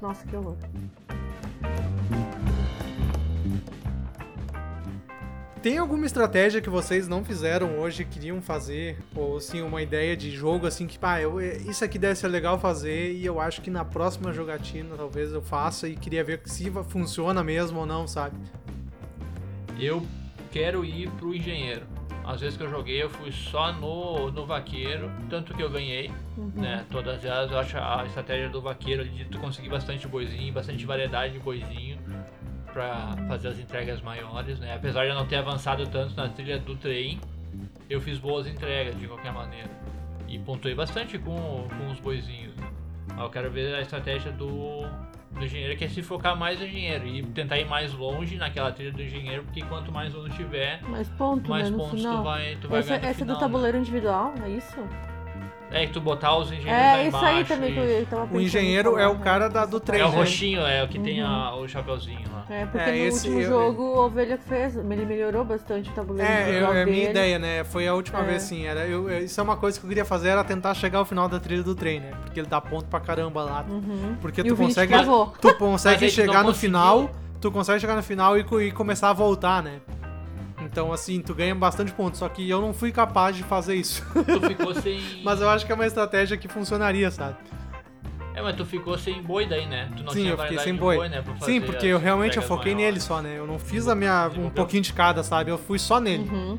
Nossa, 0.00 0.26
que 0.26 0.34
horror. 0.34 0.56
Tem 5.62 5.76
alguma 5.76 6.06
estratégia 6.06 6.60
que 6.60 6.70
vocês 6.70 7.08
não 7.08 7.24
fizeram 7.24 7.78
hoje, 7.80 8.04
queriam 8.04 8.40
fazer? 8.40 8.96
Ou 9.14 9.38
assim, 9.38 9.60
uma 9.60 9.82
ideia 9.82 10.16
de 10.16 10.30
jogo 10.30 10.66
assim 10.66 10.86
que, 10.86 10.98
pá, 10.98 11.20
eu, 11.20 11.40
isso 11.40 11.84
aqui 11.84 11.98
deve 11.98 12.14
ser 12.14 12.28
legal 12.28 12.58
fazer 12.60 13.12
e 13.14 13.26
eu 13.26 13.40
acho 13.40 13.60
que 13.60 13.68
na 13.70 13.84
próxima 13.84 14.32
jogatina 14.32 14.94
talvez 14.96 15.32
eu 15.32 15.42
faça 15.42 15.88
e 15.88 15.96
queria 15.96 16.22
ver 16.22 16.40
se 16.44 16.70
funciona 16.88 17.42
mesmo 17.42 17.80
ou 17.80 17.86
não, 17.86 18.06
sabe? 18.06 18.36
Eu 19.80 20.06
quero 20.52 20.84
ir 20.84 21.10
pro 21.12 21.34
engenheiro. 21.34 21.82
Às 22.24 22.40
vezes 22.40 22.56
que 22.58 22.62
eu 22.62 22.68
joguei, 22.70 23.02
eu 23.02 23.08
fui 23.10 23.32
só 23.32 23.72
no, 23.72 24.30
no 24.30 24.46
vaqueiro, 24.46 25.10
tanto 25.30 25.54
que 25.54 25.62
eu 25.62 25.70
ganhei, 25.70 26.10
Uhum. 26.36 26.52
né? 26.54 26.84
Todas 26.88 27.24
elas, 27.24 27.50
eu 27.50 27.58
acho 27.58 27.76
a 27.78 28.04
estratégia 28.06 28.48
do 28.48 28.60
vaqueiro 28.62 29.04
de 29.04 29.24
tu 29.24 29.38
conseguir 29.38 29.70
bastante 29.70 30.06
boizinho, 30.06 30.52
bastante 30.52 30.86
variedade 30.86 31.32
de 31.32 31.40
boizinho 31.40 31.97
pra 32.78 33.08
fazer 33.26 33.48
as 33.48 33.58
entregas 33.58 34.00
maiores, 34.00 34.60
né? 34.60 34.72
Apesar 34.76 35.02
de 35.02 35.08
eu 35.10 35.14
não 35.16 35.26
ter 35.26 35.34
avançado 35.36 35.84
tanto 35.88 36.14
na 36.14 36.28
trilha 36.28 36.60
do 36.60 36.76
trem, 36.76 37.18
eu 37.90 38.00
fiz 38.00 38.18
boas 38.18 38.46
entregas 38.46 38.96
de 38.96 39.08
qualquer 39.08 39.32
maneira. 39.32 39.68
E 40.28 40.38
pontuei 40.38 40.76
bastante 40.76 41.18
com, 41.18 41.34
com 41.66 41.90
os 41.90 41.98
boizinhos. 41.98 42.54
né? 42.56 42.68
Mas 43.08 43.18
Eu 43.18 43.30
quero 43.30 43.50
ver 43.50 43.74
a 43.74 43.80
estratégia 43.80 44.30
do, 44.30 44.82
do 45.32 45.44
engenheiro, 45.44 45.76
que 45.76 45.86
é 45.86 45.88
se 45.88 46.02
focar 46.02 46.36
mais 46.36 46.60
no 46.60 46.66
engenheiro 46.66 47.04
e 47.04 47.20
tentar 47.24 47.58
ir 47.58 47.66
mais 47.66 47.92
longe 47.94 48.36
naquela 48.36 48.70
trilha 48.70 48.92
do 48.92 49.02
engenheiro, 49.02 49.42
porque 49.42 49.62
quanto 49.62 49.90
mais 49.90 50.14
longe 50.14 50.36
tiver, 50.36 50.80
Mais 50.84 51.08
ponto, 51.08 51.50
mais 51.50 51.68
né, 51.70 51.76
pontos 51.76 52.00
tu 52.00 52.22
vai, 52.22 52.56
tu 52.60 52.68
vai 52.68 52.78
Essa, 52.78 52.88
ganhar 52.90 53.00
essa 53.00 53.10
é 53.10 53.14
final, 53.14 53.34
do 53.36 53.40
né? 53.40 53.46
tabuleiro 53.46 53.78
individual, 53.78 54.34
é 54.44 54.50
isso? 54.50 54.76
É 55.70 55.86
que 55.86 55.92
tu 55.92 56.00
botar 56.00 56.34
os 56.36 56.48
engenheiros 56.50 56.72
lá 56.72 56.98
É, 56.98 57.06
isso 57.08 57.16
aí 57.18 57.34
embaixo 57.34 57.48
também 57.54 57.72
que 57.74 57.78
eu 57.78 58.06
tava 58.06 58.22
pensando. 58.22 58.38
O 58.38 58.40
engenheiro 58.40 58.90
falar, 58.92 59.02
é 59.02 59.06
o 59.08 59.14
né? 59.14 59.20
cara 59.22 59.48
da, 59.50 59.66
do 59.66 59.78
trem, 59.78 60.00
É 60.00 60.06
o 60.06 60.10
né? 60.10 60.16
roxinho, 60.16 60.60
é 60.62 60.82
o 60.82 60.88
que 60.88 60.98
tem 60.98 61.22
Uhum. 61.22 61.28
a- 61.28 61.56
o 61.56 61.68
chapeuzinho 61.68 62.24
lá. 62.32 62.46
É, 62.48 62.64
porque 62.64 62.88
É, 62.88 62.92
no 62.92 62.98
esse 63.04 63.28
último 63.28 63.42
eu- 63.42 63.48
jogo 63.50 63.82
o 63.82 63.98
Ovelha 64.06 64.38
fez, 64.38 64.76
ele 64.76 65.04
melhorou 65.04 65.44
bastante 65.44 65.90
o 65.90 65.92
tabuleiro 65.92 66.30
É, 66.32 66.62
eu- 66.62 66.72
é 66.72 66.82
a 66.82 66.86
minha 66.86 67.10
ideia, 67.10 67.38
né? 67.38 67.64
Foi 67.64 67.86
a 67.86 67.92
última 67.94 68.20
É. 68.20 68.24
vez, 68.24 68.42
sim. 68.44 68.64
Era, 68.64 68.86
eu, 68.86 69.10
eu- 69.10 69.22
isso 69.24 69.38
é 69.38 69.42
uma 69.44 69.56
coisa 69.56 69.78
que 69.78 69.84
eu 69.84 69.88
queria 69.88 70.06
fazer, 70.06 70.28
era 70.30 70.42
tentar 70.42 70.72
chegar 70.72 71.00
ao 71.00 71.04
final 71.04 71.28
da 71.28 71.38
trilha 71.38 71.62
do 71.62 71.74
trem, 71.74 72.00
né? 72.00 72.12
Porque 72.24 72.40
ele 72.40 72.48
dá 72.48 72.60
ponto 72.62 72.86
pra 72.86 73.00
caramba 73.00 73.42
lá. 73.44 73.66
Uhum. 73.68 74.16
Porque 74.22 74.40
E 74.40 74.44
tu 74.44 74.56
consegue, 74.56 74.90
travou. 74.92 75.34
tu 75.38 75.54
consegue 75.56 75.98
tu 75.98 76.02
não 76.04 76.08
chegar 76.10 76.44
no 76.44 76.54
final, 76.54 77.10
tu 77.42 77.52
consegue 77.52 77.78
chegar 77.78 77.94
no 77.94 78.02
final 78.02 78.38
e, 78.38 78.40
e 78.62 78.72
começar 78.72 79.10
a 79.10 79.12
voltar, 79.12 79.62
né? 79.62 79.80
Então, 80.78 80.92
assim, 80.92 81.20
tu 81.20 81.34
ganha 81.34 81.56
bastante 81.56 81.90
pontos. 81.90 82.20
Só 82.20 82.28
que 82.28 82.48
eu 82.48 82.60
não 82.60 82.72
fui 82.72 82.92
capaz 82.92 83.36
de 83.36 83.42
fazer 83.42 83.74
isso. 83.74 84.06
Tu 84.14 84.46
ficou 84.46 84.72
sem. 84.76 85.02
Mas 85.24 85.40
eu 85.40 85.50
acho 85.50 85.66
que 85.66 85.72
é 85.72 85.74
uma 85.74 85.86
estratégia 85.86 86.36
que 86.36 86.46
funcionaria, 86.46 87.10
sabe? 87.10 87.36
É, 88.32 88.40
mas 88.40 88.54
tu 88.54 88.64
ficou 88.64 88.96
sem 88.96 89.20
boi 89.20 89.48
daí, 89.48 89.66
né? 89.66 89.90
Tu 89.96 90.04
não 90.04 90.12
Sim, 90.12 90.20
tinha 90.20 90.32
eu 90.34 90.38
fiquei 90.38 90.58
sem 90.60 90.74
de 90.74 90.78
boi. 90.78 91.08
né? 91.08 91.24
Sim, 91.40 91.60
porque 91.60 91.86
eu 91.86 91.98
realmente 91.98 92.36
eu 92.36 92.42
foquei 92.42 92.72
maiores. 92.72 92.94
nele 92.94 93.00
só, 93.00 93.20
né? 93.20 93.36
Eu 93.36 93.48
não 93.48 93.58
fiz 93.58 93.88
a 93.88 93.96
minha 93.96 94.30
um 94.36 94.48
pouquinho 94.48 94.80
de 94.80 94.92
cada, 94.92 95.24
sabe? 95.24 95.50
Eu 95.50 95.58
fui 95.58 95.76
só 95.76 95.98
nele. 95.98 96.22
Uhum. 96.22 96.50
Uhum. 96.50 96.58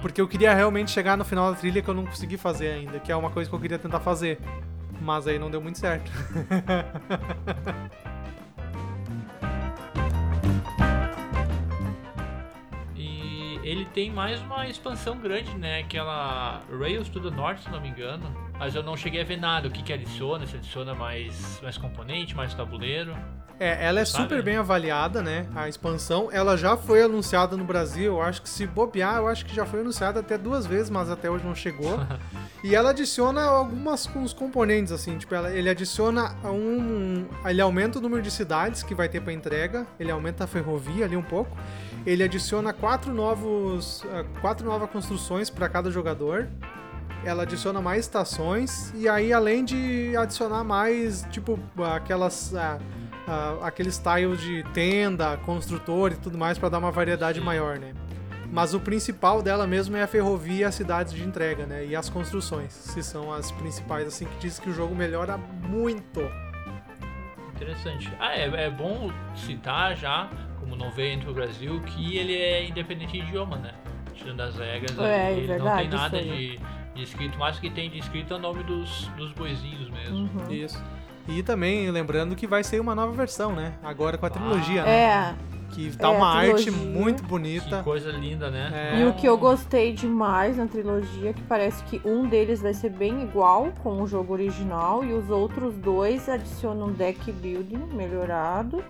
Porque 0.00 0.20
eu 0.20 0.28
queria 0.28 0.54
realmente 0.54 0.92
chegar 0.92 1.16
no 1.16 1.24
final 1.24 1.50
da 1.50 1.58
trilha 1.58 1.82
que 1.82 1.88
eu 1.88 1.94
não 1.94 2.06
consegui 2.06 2.36
fazer 2.36 2.68
ainda, 2.68 3.00
que 3.00 3.10
é 3.10 3.16
uma 3.16 3.30
coisa 3.30 3.50
que 3.50 3.56
eu 3.56 3.58
queria 3.58 3.76
tentar 3.76 3.98
fazer. 3.98 4.38
Mas 5.00 5.26
aí 5.26 5.36
não 5.36 5.50
deu 5.50 5.60
muito 5.60 5.78
certo. 5.78 6.08
ele 13.70 13.84
tem 13.84 14.10
mais 14.10 14.40
uma 14.42 14.66
expansão 14.66 15.16
grande, 15.16 15.56
né? 15.56 15.80
Aquela 15.80 16.60
Rails 16.76 17.08
to 17.08 17.20
the 17.20 17.30
North, 17.30 17.60
se 17.60 17.70
não 17.70 17.80
me 17.80 17.88
engano. 17.88 18.24
Mas 18.58 18.74
eu 18.74 18.82
não 18.82 18.96
cheguei 18.96 19.20
a 19.20 19.24
ver 19.24 19.38
nada. 19.38 19.68
O 19.68 19.70
que 19.70 19.82
que 19.82 19.92
adiciona? 19.92 20.44
Se 20.46 20.56
adiciona 20.56 20.92
mais, 20.94 21.60
mais 21.62 21.78
componente, 21.78 22.34
mais 22.34 22.52
tabuleiro. 22.52 23.14
É, 23.60 23.86
ela 23.86 24.00
é 24.00 24.04
Sabe? 24.06 24.24
super 24.24 24.42
bem 24.42 24.56
avaliada, 24.56 25.22
né? 25.22 25.46
A 25.54 25.68
expansão. 25.68 26.30
Ela 26.32 26.56
já 26.56 26.76
foi 26.78 27.02
anunciada 27.02 27.56
no 27.56 27.64
Brasil. 27.64 28.14
Eu 28.14 28.22
acho 28.22 28.40
que 28.42 28.48
se 28.48 28.66
bobear, 28.66 29.18
eu 29.18 29.28
acho 29.28 29.44
que 29.46 29.54
já 29.54 29.64
foi 29.66 29.80
anunciada 29.80 30.18
até 30.20 30.36
duas 30.36 30.66
vezes, 30.66 30.88
mas 30.90 31.10
até 31.10 31.30
hoje 31.30 31.44
não 31.44 31.54
chegou. 31.54 32.00
e 32.64 32.74
ela 32.74 32.90
adiciona 32.90 33.44
algumas 33.44 34.08
os 34.16 34.32
componentes, 34.32 34.90
assim. 34.92 35.16
Tipo, 35.18 35.34
ela- 35.34 35.52
ele 35.52 35.68
adiciona 35.68 36.34
um. 36.44 37.26
Ele 37.44 37.60
aumenta 37.60 37.98
o 37.98 38.02
número 38.02 38.22
de 38.22 38.30
cidades 38.30 38.82
que 38.82 38.94
vai 38.94 39.08
ter 39.10 39.20
pra 39.20 39.32
entrega. 39.32 39.86
Ele 39.98 40.10
aumenta 40.10 40.44
a 40.44 40.46
ferrovia 40.46 41.04
ali 41.04 41.16
um 41.16 41.22
pouco. 41.22 41.54
Ele 42.06 42.22
adiciona 42.22 42.72
quatro 42.72 43.12
novos. 43.12 44.04
ah, 44.10 44.24
quatro 44.40 44.66
novas 44.66 44.90
construções 44.90 45.50
para 45.50 45.68
cada 45.68 45.90
jogador. 45.90 46.48
Ela 47.24 47.42
adiciona 47.42 47.80
mais 47.80 48.00
estações. 48.00 48.92
E 48.94 49.08
aí, 49.08 49.32
além 49.32 49.64
de 49.64 50.16
adicionar 50.16 50.64
mais, 50.64 51.26
tipo, 51.30 51.58
aquelas. 51.94 52.54
ah, 52.54 52.78
ah, 53.28 53.58
aqueles 53.62 53.98
tiles 53.98 54.40
de 54.40 54.64
tenda, 54.74 55.36
construtor 55.38 56.12
e 56.12 56.16
tudo 56.16 56.36
mais 56.36 56.58
para 56.58 56.68
dar 56.70 56.78
uma 56.78 56.90
variedade 56.90 57.40
maior, 57.40 57.78
né? 57.78 57.92
Mas 58.52 58.74
o 58.74 58.80
principal 58.80 59.42
dela 59.42 59.66
mesmo 59.66 59.96
é 59.96 60.02
a 60.02 60.06
ferrovia 60.06 60.62
e 60.62 60.64
as 60.64 60.74
cidades 60.74 61.12
de 61.12 61.22
entrega, 61.22 61.66
né? 61.66 61.86
E 61.86 61.94
as 61.94 62.08
construções, 62.08 62.90
que 62.92 63.02
são 63.02 63.32
as 63.32 63.52
principais, 63.52 64.08
assim, 64.08 64.24
que 64.24 64.38
diz 64.40 64.58
que 64.58 64.68
o 64.68 64.72
jogo 64.72 64.94
melhora 64.94 65.38
muito. 65.38 66.20
Interessante. 67.60 68.10
Ah, 68.18 68.34
é, 68.34 68.66
é 68.66 68.70
bom 68.70 69.12
citar 69.34 69.94
já, 69.94 70.30
como 70.58 70.74
não 70.74 70.90
veio 70.90 71.12
entre 71.12 71.28
o 71.28 71.34
Brasil, 71.34 71.78
que 71.80 72.16
ele 72.16 72.34
é 72.34 72.66
independente 72.66 73.12
de 73.12 73.18
idioma, 73.18 73.56
né? 73.56 73.72
Tirando 74.14 74.40
as 74.40 74.56
regras, 74.56 74.98
É, 74.98 75.26
ali, 75.26 75.38
ele 75.38 75.46
verdade, 75.46 75.70
não 75.70 75.76
tem 75.78 75.88
nada 75.88 76.22
de, 76.22 76.58
de 76.94 77.02
escrito, 77.02 77.38
mas 77.38 77.58
o 77.58 77.60
que 77.60 77.68
tem 77.68 77.90
de 77.90 77.98
escrito 77.98 78.32
é 78.32 78.36
o 78.36 78.40
nome 78.40 78.62
dos, 78.64 79.08
dos 79.16 79.32
boizinhos 79.32 79.90
mesmo. 79.90 80.16
Uhum. 80.16 80.50
Isso. 80.50 80.82
E 81.28 81.42
também 81.42 81.90
lembrando 81.90 82.34
que 82.34 82.46
vai 82.46 82.64
ser 82.64 82.80
uma 82.80 82.94
nova 82.94 83.12
versão, 83.12 83.54
né? 83.54 83.74
Agora 83.82 84.16
com 84.16 84.24
a 84.24 84.30
trilogia, 84.30 84.82
né? 84.82 84.90
É, 84.90 85.34
que 85.70 85.96
tá 85.96 86.08
É, 86.08 86.10
uma 86.10 86.26
a 86.26 86.36
arte 86.38 86.70
muito 86.70 87.22
Que 87.22 87.28
bonita. 87.28 87.82
coisa 87.82 88.10
linda, 88.10 88.50
né? 88.50 88.92
É. 88.94 89.00
E 89.00 89.04
o 89.06 89.12
que 89.14 89.26
eu 89.26 89.36
gostei 89.38 89.92
demais 89.92 90.56
na 90.56 90.66
trilogia, 90.66 91.32
que 91.32 91.42
parece 91.42 91.82
que 91.84 92.00
um 92.04 92.28
deles 92.28 92.60
vai 92.60 92.74
ser 92.74 92.90
bem 92.90 93.22
igual 93.22 93.68
com 93.82 94.02
o 94.02 94.06
jogo 94.06 94.32
original 94.32 95.04
e 95.04 95.12
os 95.12 95.30
outros 95.30 95.74
dois 95.76 96.28
adicionam 96.28 96.90
deck 96.92 97.30
building 97.32 97.86
melhorado 97.94 98.82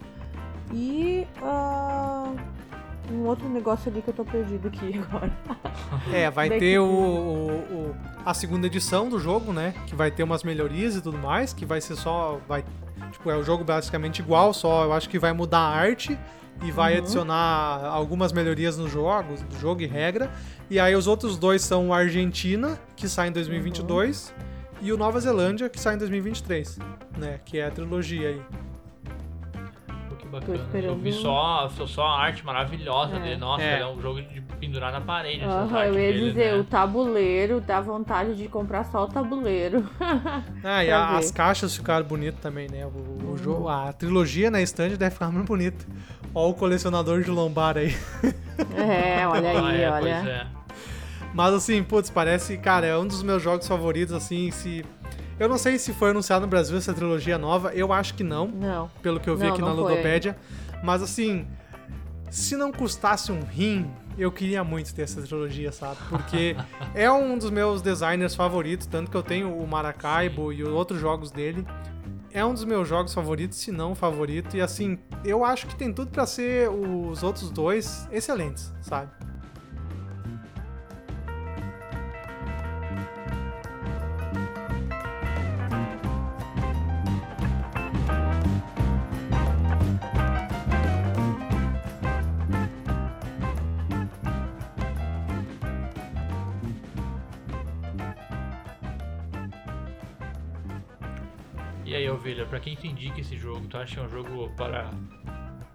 e 0.73 1.27
ah, 1.43 2.33
um 3.12 3.27
outro 3.27 3.49
negócio 3.49 3.90
ali 3.90 4.01
que 4.03 4.09
eu 4.09 4.14
tô 4.14 4.25
perdido 4.25 4.69
aqui 4.69 4.99
agora. 5.03 5.33
É, 6.12 6.31
vai 6.31 6.49
Deck 6.49 6.61
ter 6.61 6.79
o, 6.79 6.85
o- 6.85 7.51
o- 7.90 7.97
a 8.25 8.33
segunda 8.35 8.66
edição 8.66 9.09
do 9.09 9.19
jogo, 9.19 9.53
né? 9.53 9.75
Que 9.87 9.95
vai 9.95 10.11
ter 10.11 10.23
umas 10.23 10.43
melhorias 10.45 10.95
e 10.97 11.01
tudo 11.01 11.19
mais, 11.19 11.53
que 11.53 11.64
vai 11.66 11.81
ser 11.81 11.97
só. 11.97 12.38
Vai, 12.49 12.64
tipo, 13.11 13.31
é 13.31 13.37
o 13.37 13.43
jogo 13.43 13.64
basicamente 13.64 14.21
igual, 14.21 14.53
só 14.53 14.85
eu 14.85 14.93
acho 14.93 15.09
que 15.09 15.19
vai 15.19 15.33
mudar 15.33 15.59
a 15.59 15.69
arte 15.75 16.16
e 16.62 16.70
vai 16.70 16.92
Uhum. 16.94 16.99
adicionar 17.01 17.85
algumas 17.87 18.33
melhorias 18.33 18.77
nos 18.77 18.90
jogos, 18.92 19.40
do 19.42 19.59
jogo 19.59 19.83
e 19.83 19.87
regra. 19.87 20.31
E 20.68 20.79
aí 20.79 20.94
os 20.94 21.07
outros 21.07 21.37
dois 21.38 21.62
são 21.62 21.88
o 21.88 21.92
Argentina, 21.94 22.79
que 22.96 23.09
sai 23.09 23.29
em 23.29 23.33
2022, 23.33 24.33
e 24.83 24.92
o 24.92 24.96
Nova 24.96 25.18
Zelândia, 25.20 25.68
que 25.68 25.81
sai 25.81 25.94
em 25.94 25.99
2023, 25.99 26.79
né? 27.18 27.40
Que 27.44 27.59
é 27.59 27.66
a 27.66 27.70
trilogia 27.70 28.29
aí. 28.29 28.42
Que 30.18 30.27
bacana. 30.29 30.59
esperando. 30.59 30.90
Eu 30.92 30.99
vi 30.99 31.12
só, 31.12 31.68
só- 31.70 31.87
só 31.87 32.03
a 32.07 32.20
arte 32.20 32.44
maravilhosa 32.44 33.16
É. 33.16 33.20
dele. 33.20 33.37
Nossa, 33.37 33.62
É. 33.62 33.81
é. 33.81 33.87
um 33.87 34.01
jogo 34.01 34.20
de 34.23 34.40
pendurar 34.61 34.92
na 34.92 35.01
parede. 35.01 35.42
artes 35.42 35.73
eu 35.73 35.85
ia 35.87 35.92
dele, 35.92 36.29
dizer, 36.29 36.53
né? 36.53 36.59
o 36.61 36.64
tabuleiro 36.64 37.61
dá 37.61 37.81
vontade 37.81 38.37
de 38.37 38.46
comprar 38.49 38.85
só 38.85 39.05
o 39.05 39.09
tabuleiro. 39.09 39.88
Ah, 40.62 40.85
e 40.85 40.90
a- 40.90 41.16
as 41.16 41.31
caixas 41.31 41.75
ficaram 41.75 42.05
bonitas 42.07 42.38
também, 42.40 42.68
né? 42.70 42.85
O, 42.87 43.33
o 43.33 43.38
jogo, 43.38 43.66
a 43.68 43.92
trilogia 43.92 44.51
na 44.51 44.61
stand 44.62 44.90
deve 44.90 45.11
ficar 45.11 45.31
muito 45.33 45.46
bonita. 45.49 45.85
Ó 46.35 46.49
o 46.51 46.55
colecionador 46.55 47.23
de 47.23 47.31
lombar 47.31 47.77
aí. 47.77 47.97
É, 48.77 49.27
olha 49.27 49.51
Ah, 49.51 49.69
aí, 49.69 49.83
é, 49.83 49.90
olha. 49.90 50.01
Pois 50.23 50.27
é. 50.29 50.47
Mas 51.35 51.55
assim, 51.55 51.83
putz, 51.83 52.11
parece, 52.11 52.57
cara, 52.59 52.87
é 52.87 52.97
um 52.97 53.07
dos 53.07 53.23
meus 53.23 53.43
jogos 53.43 53.66
favoritos, 53.66 54.14
assim, 54.14 54.51
se... 54.51 54.85
Eu 55.38 55.49
não 55.49 55.57
sei 55.57 55.79
se 55.79 55.93
foi 55.93 56.11
anunciado 56.11 56.43
no 56.43 56.49
Brasil 56.49 56.77
essa 56.77 56.93
trilogia 56.93 57.38
nova, 57.38 57.73
eu 57.73 57.93
acho 57.93 58.14
que 58.14 58.23
não, 58.23 58.47
Não. 58.49 58.90
pelo 59.03 59.19
que 59.19 59.29
eu 59.31 59.37
vi 59.37 59.45
Não, 59.45 59.53
aqui 59.53 59.61
não 59.61 59.69
na 59.69 59.75
Ludopédia. 59.75 60.37
Mas 60.85 61.03
assim, 61.03 61.47
se 62.31 62.57
não 62.57 62.71
custasse 62.71 63.33
um 63.33 63.40
rim, 63.43 63.90
eu 64.19 64.31
queria 64.31 64.62
muito 64.62 64.95
ter 64.95 65.03
essa 65.03 65.23
trilogia, 65.23 65.73
sabe? 65.73 65.97
Porque 66.11 66.55
é 66.95 67.11
um 67.11 67.38
dos 67.38 67.51
meus 67.51 67.81
designers 67.81 68.35
favoritos, 68.35 68.87
tanto 68.87 69.11
que 69.11 69.16
eu 69.16 69.23
tenho 69.23 69.57
o 69.57 69.66
Maracaibo 69.66 70.53
e 70.53 70.62
os 70.62 70.69
outros 70.69 71.01
jogos 71.01 71.31
dele. 71.31 71.66
É 72.33 72.45
um 72.45 72.55
dos 72.55 72.64
meus 72.64 72.88
jogos 72.88 73.12
favoritos, 73.12 73.59
se 73.59 73.73
não 73.73 73.93
o 73.93 73.95
favorito. 73.95 74.57
E 74.57 74.61
assim, 74.61 74.99
eu 75.25 75.45
acho 75.45 75.66
que 75.66 75.75
tem 75.75 75.93
tudo 75.93 76.11
pra 76.11 76.27
ser 76.27 76.71
os 76.71 77.23
outros 77.23 77.51
dois 77.51 78.07
excelentes, 78.12 78.73
sabe? 78.81 79.11
E 101.90 101.94
aí, 101.96 102.09
Ovelha, 102.09 102.46
pra 102.46 102.61
quem 102.61 102.76
tu 102.76 102.87
indica 102.87 103.20
esse 103.20 103.37
jogo? 103.37 103.66
Tu 103.66 103.76
acha 103.76 103.94
que 103.94 104.00
é 104.00 104.05
um 104.05 104.09
jogo 104.09 104.48
para 104.57 104.88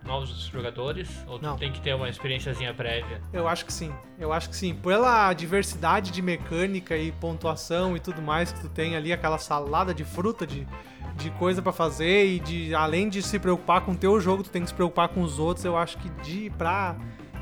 novos 0.05 0.45
jogadores? 0.45 1.09
Ou 1.27 1.37
tu 1.37 1.41
Não. 1.43 1.57
tem 1.57 1.69
que 1.69 1.81
ter 1.81 1.93
uma 1.93 2.07
experiênciazinha 2.07 2.73
prévia? 2.73 3.21
Eu 3.33 3.49
acho 3.49 3.65
que 3.65 3.73
sim. 3.73 3.93
Eu 4.17 4.31
acho 4.31 4.47
que 4.49 4.55
sim. 4.55 4.73
Pela 4.73 5.33
diversidade 5.33 6.11
de 6.11 6.21
mecânica 6.21 6.95
e 6.95 7.11
pontuação 7.11 7.97
e 7.97 7.99
tudo 7.99 8.21
mais 8.21 8.53
que 8.53 8.61
tu 8.61 8.69
tem 8.69 8.95
ali, 8.95 9.11
aquela 9.11 9.37
salada 9.37 9.93
de 9.93 10.05
fruta, 10.05 10.47
de, 10.47 10.65
de 11.17 11.29
coisa 11.31 11.61
pra 11.61 11.73
fazer 11.73 12.25
e 12.27 12.39
de 12.39 12.73
além 12.73 13.09
de 13.09 13.21
se 13.21 13.37
preocupar 13.37 13.81
com 13.81 13.91
o 13.91 13.97
teu 13.97 14.17
jogo, 14.21 14.41
tu 14.41 14.49
tem 14.49 14.61
que 14.61 14.69
se 14.69 14.73
preocupar 14.73 15.09
com 15.09 15.21
os 15.21 15.37
outros. 15.37 15.65
Eu 15.65 15.75
acho 15.75 15.97
que 15.97 16.07
de 16.23 16.49
pra, 16.51 16.95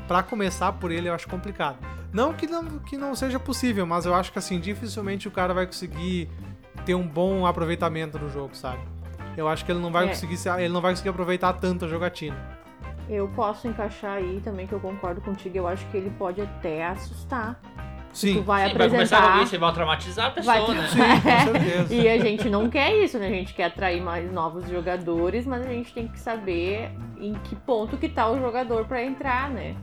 pra 0.08 0.20
começar 0.20 0.72
por 0.72 0.90
ele 0.90 1.08
eu 1.08 1.14
acho 1.14 1.28
complicado. 1.28 1.78
Não 2.12 2.34
que, 2.34 2.48
não 2.48 2.80
que 2.80 2.96
não 2.96 3.14
seja 3.14 3.38
possível, 3.38 3.86
mas 3.86 4.04
eu 4.04 4.12
acho 4.16 4.32
que 4.32 4.38
assim, 4.40 4.58
dificilmente 4.58 5.28
o 5.28 5.30
cara 5.30 5.54
vai 5.54 5.64
conseguir 5.64 6.28
ter 6.84 6.94
um 6.94 7.06
bom 7.06 7.46
aproveitamento 7.46 8.18
no 8.18 8.28
jogo, 8.28 8.54
sabe? 8.54 8.80
Eu 9.36 9.48
acho 9.48 9.64
que 9.64 9.72
ele 9.72 9.80
não 9.80 9.90
vai 9.90 10.04
É. 10.04 10.08
conseguir 10.08 10.36
se- 10.36 10.48
ele 10.48 10.72
não 10.72 10.80
vai 10.80 10.92
conseguir 10.92 11.08
aproveitar 11.10 11.52
tanto 11.54 11.84
a 11.84 11.88
jogatina. 11.88 12.36
Eu 13.08 13.28
posso 13.28 13.66
encaixar 13.68 14.12
aí 14.18 14.40
também, 14.42 14.66
que 14.66 14.72
eu 14.72 14.80
concordo 14.80 15.20
contigo. 15.20 15.56
Eu 15.58 15.66
acho 15.68 15.84
que 15.86 15.96
ele 15.96 16.10
pode 16.10 16.40
até 16.40 16.86
assustar. 16.86 17.60
Sim. 18.12 18.34
Tu 18.34 18.42
vai 18.42 18.68
Sim, 18.70 18.78
vai 18.78 18.88
começar 18.88 19.16
apresentar. 19.18 19.46
você 19.46 19.58
vai 19.58 19.72
traumatizar 19.74 20.26
a 20.26 20.30
pessoa, 20.30 20.66
vai 20.66 20.74
né? 20.76 20.86
Sim, 20.86 20.98
com 20.98 21.20
certeza. 21.52 21.94
E 21.94 22.08
a 22.08 22.18
gente 22.18 22.48
não 22.48 22.70
quer 22.70 22.94
isso, 23.02 23.18
né? 23.18 23.26
A 23.26 23.30
gente 23.30 23.52
quer 23.52 23.64
atrair 23.64 24.00
mais 24.00 24.30
novos 24.32 24.68
jogadores, 24.68 25.44
mas 25.46 25.66
a 25.66 25.68
gente 25.68 25.92
tem 25.92 26.06
que 26.06 26.18
saber 26.20 26.92
em 27.18 27.34
que 27.34 27.56
ponto 27.56 27.96
que 27.96 28.08
tá 28.08 28.30
o 28.30 28.38
jogador 28.38 28.84
pra 28.86 29.02
entrar, 29.02 29.50
né? 29.50 29.74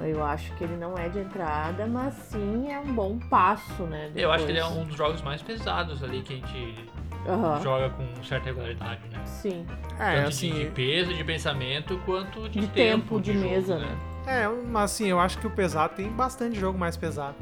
Eu 0.00 0.24
acho 0.24 0.52
que 0.56 0.64
ele 0.64 0.76
não 0.76 0.96
é 0.98 1.08
de 1.08 1.18
entrada, 1.20 1.86
mas 1.86 2.12
sim 2.14 2.70
é 2.70 2.78
um 2.78 2.92
bom 2.92 3.18
passo, 3.30 3.84
né? 3.84 4.10
Eu 4.14 4.30
acho 4.32 4.44
que 4.44 4.50
ele 4.52 4.58
é 4.58 4.62
depois. 4.62 4.80
um 4.80 4.84
dos 4.84 4.96
jogos 4.96 5.22
mais 5.22 5.42
pesados 5.42 6.02
ali 6.02 6.22
que 6.22 6.34
a 6.34 6.36
gente 6.36 6.90
Aham, 7.26 7.60
joga 7.62 7.90
com 7.90 8.22
certa 8.24 8.46
regularidade, 8.46 9.00
né? 9.08 9.24
Sim. 9.24 9.66
É, 9.98 10.16
Tanto 10.16 10.28
assim, 10.28 10.52
de, 10.52 10.64
de 10.64 10.70
peso, 10.70 11.14
de 11.14 11.24
pensamento, 11.24 11.98
quanto 12.04 12.48
de, 12.48 12.60
De 12.60 12.68
tempo 12.68 13.20
de 13.20 13.32
jogo, 13.32 13.48
mesa, 13.48 13.78
né? 13.78 13.96
É, 14.26 14.48
mas 14.48 14.92
assim, 14.92 15.06
eu 15.06 15.20
acho 15.20 15.38
que 15.38 15.46
o 15.46 15.50
pesado 15.50 15.94
tem 15.94 16.10
bastante 16.10 16.58
jogo 16.58 16.78
mais 16.78 16.96
pesado. 16.96 17.36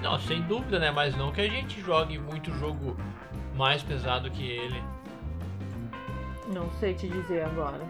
Não, 0.00 0.18
sem 0.20 0.40
dúvida, 0.42 0.78
né? 0.78 0.90
Mas 0.90 1.16
não 1.16 1.32
que 1.32 1.40
a 1.40 1.48
gente 1.48 1.80
jogue 1.80 2.18
muito 2.18 2.52
jogo 2.58 2.96
mais 3.56 3.82
pesado 3.82 4.30
que 4.30 4.46
ele. 4.46 4.82
Não 6.54 6.70
sei 6.78 6.94
te 6.94 7.08
dizer 7.08 7.44
agora. 7.44 7.80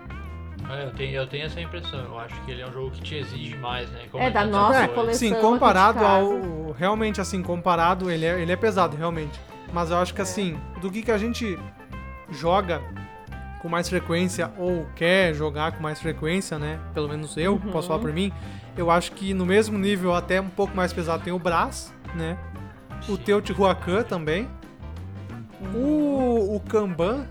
É, 0.70 0.84
eu, 0.84 0.90
tenho, 0.92 1.14
eu 1.16 1.26
tenho 1.26 1.46
essa 1.46 1.60
impressão. 1.60 2.00
Eu 2.00 2.18
acho 2.18 2.34
que 2.42 2.50
ele 2.50 2.62
é 2.62 2.66
um 2.66 2.72
jogo 2.72 2.90
que 2.90 3.00
te 3.02 3.14
exige 3.14 3.56
mais, 3.56 3.88
né? 3.90 4.02
É, 4.14 4.30
da 4.30 4.40
tantas 4.40 4.50
nossa 4.50 4.78
coisas. 4.80 4.94
coleção. 4.94 5.28
Sim, 5.28 5.34
comparado 5.40 6.04
ao. 6.04 6.72
Realmente, 6.72 7.20
assim, 7.20 7.42
comparado, 7.42 8.10
ele 8.10 8.24
é, 8.24 8.40
ele 8.40 8.50
é 8.52 8.56
pesado, 8.56 8.96
realmente. 8.96 9.38
Mas 9.72 9.90
eu 9.90 9.98
acho 9.98 10.12
que 10.14 10.20
É. 10.20 10.22
assim, 10.22 10.58
do 10.80 10.90
que, 10.90 11.02
que 11.02 11.10
a 11.10 11.18
gente 11.18 11.58
joga 12.30 12.80
com 13.60 13.68
mais 13.68 13.88
frequência 13.88 14.50
ou 14.58 14.86
quer 14.96 15.34
jogar 15.34 15.72
com 15.72 15.82
mais 15.82 16.00
frequência, 16.00 16.58
né? 16.58 16.78
Pelo 16.94 17.08
menos 17.08 17.36
eu, 17.36 17.52
Uhum. 17.54 17.70
posso 17.72 17.88
falar 17.88 18.00
por 18.00 18.12
mim. 18.12 18.32
Eu 18.76 18.90
acho 18.90 19.12
que 19.12 19.32
no 19.32 19.46
mesmo 19.46 19.78
nível, 19.78 20.14
até 20.14 20.40
um 20.40 20.48
pouco 20.48 20.76
mais 20.76 20.92
pesado, 20.92 21.22
tem 21.22 21.32
o 21.32 21.38
Brás, 21.38 21.92
né? 22.14 22.36
O 23.08 23.16
Sim. 23.16 23.16
Teotihuacan 23.18 24.02
também. 24.02 24.48
Uhum. 25.60 25.80
O, 25.80 26.56
o 26.56 26.60
Kanban 26.60 27.26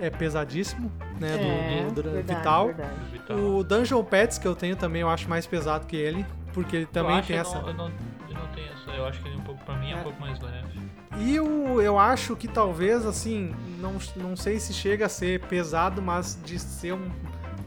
é 0.00 0.10
pesadíssimo, 0.10 0.90
né? 1.20 1.36
do- 1.36 1.44
É, 1.44 1.86
do, 1.90 2.02
do 2.02 2.10
verdade, 2.10 2.38
Vital. 2.38 2.66
verdade. 2.66 2.94
Vital. 3.12 3.36
O 3.38 3.64
Dungeon 3.64 4.04
Pets 4.04 4.38
que 4.38 4.46
eu 4.48 4.54
tenho 4.54 4.76
também 4.76 5.02
eu 5.02 5.08
acho 5.10 5.28
mais 5.28 5.46
pesado 5.46 5.86
que 5.86 5.96
ele, 5.96 6.24
porque 6.52 6.76
ele 6.76 6.84
Eu 6.84 6.88
também 6.88 7.18
acho, 7.18 7.28
tem 7.28 7.36
eu 7.36 7.42
essa. 7.42 7.60
Não, 7.60 7.68
eu, 7.68 7.74
não, 7.74 7.86
eu 7.86 8.34
não 8.34 8.46
tenho 8.48 8.66
essa. 8.72 8.90
Eu 8.90 9.06
acho 9.06 9.20
que 9.20 9.28
ele 9.28 9.36
é 9.36 9.38
um 9.38 9.42
pouco, 9.42 9.64
pra 9.64 9.76
mim, 9.76 9.90
é, 9.90 9.92
É. 9.92 9.96
um 9.96 10.02
pouco 10.02 10.20
mais 10.20 10.40
leve. 10.40 10.80
E 11.18 11.40
o, 11.40 11.80
eu 11.82 11.98
acho 11.98 12.36
que 12.36 12.46
talvez, 12.48 13.04
assim, 13.04 13.54
não, 13.78 13.94
não 14.16 14.36
sei 14.36 14.58
se 14.60 14.72
chega 14.72 15.06
a 15.06 15.08
ser 15.08 15.40
pesado, 15.40 16.00
mas 16.00 16.38
de 16.44 16.58
ser 16.58 16.92
um, 16.94 17.10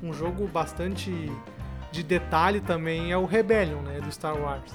um 0.02 0.14
jogo 0.14 0.48
bastante 0.48 1.32
de 1.92 2.02
detalhe 2.04 2.60
também 2.62 3.12
é 3.12 3.18
o 3.18 3.26
Rebellion, 3.26 3.82
né, 3.82 4.00
do 4.02 4.12
Star 4.12 4.36
Wars. 4.36 4.72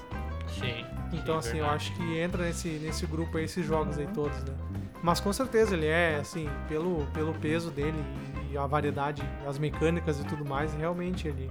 Sim. 0.61 0.85
Então, 1.13 1.41
sim, 1.41 1.49
assim, 1.49 1.59
eu 1.59 1.65
verdade. 1.65 1.77
acho 1.77 1.95
que 1.95 2.19
entra 2.19 2.45
nesse, 2.45 2.69
nesse 2.69 3.07
grupo 3.07 3.39
aí, 3.39 3.45
esses 3.45 3.65
jogos 3.65 3.99
aí 3.99 4.07
todos, 4.09 4.37
né. 4.45 4.55
Mas 5.03 5.21
com 5.21 5.33
certeza 5.33 5.75
ele 5.75 5.87
é, 5.87 6.17
assim, 6.17 6.49
pelo, 6.69 7.07
pelo 7.15 7.33
peso 7.35 7.71
dele 7.71 7.99
e 8.51 8.59
a 8.59 8.67
variedade, 8.67 9.23
as 9.47 9.59
mecânicas 9.59 10.21
e 10.21 10.25
tudo 10.25 10.45
mais, 10.45 10.75
realmente 10.75 11.29
ele... 11.29 11.49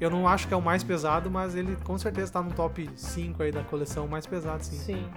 Eu 0.00 0.10
não 0.10 0.26
acho 0.26 0.48
que 0.48 0.52
é 0.52 0.56
o 0.56 0.62
mais 0.62 0.82
pesado, 0.82 1.30
mas 1.30 1.54
ele 1.54 1.76
com 1.84 1.96
certeza 1.96 2.32
tá 2.32 2.42
no 2.42 2.52
top 2.52 2.90
5 2.96 3.42
aí 3.42 3.52
da 3.52 3.62
coleção 3.62 4.08
mais 4.08 4.26
pesado, 4.26 4.62
sim. 4.64 4.76
Sim. 4.76 5.08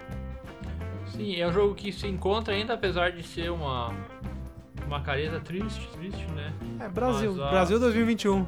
Sim, 1.08 1.36
é 1.36 1.48
um 1.48 1.52
jogo 1.52 1.74
que 1.74 1.92
se 1.92 2.08
encontra 2.08 2.54
ainda, 2.54 2.74
apesar 2.74 3.12
de 3.12 3.24
ser 3.24 3.50
uma. 3.52 3.92
Uma 4.88 5.02
careta 5.02 5.40
triste, 5.42 5.86
triste, 5.90 6.26
né? 6.32 6.52
É, 6.80 6.88
Brasil, 6.88 7.32
Mas, 7.32 7.40
ó, 7.42 7.50
Brasil 7.50 7.80
2021. 7.80 8.46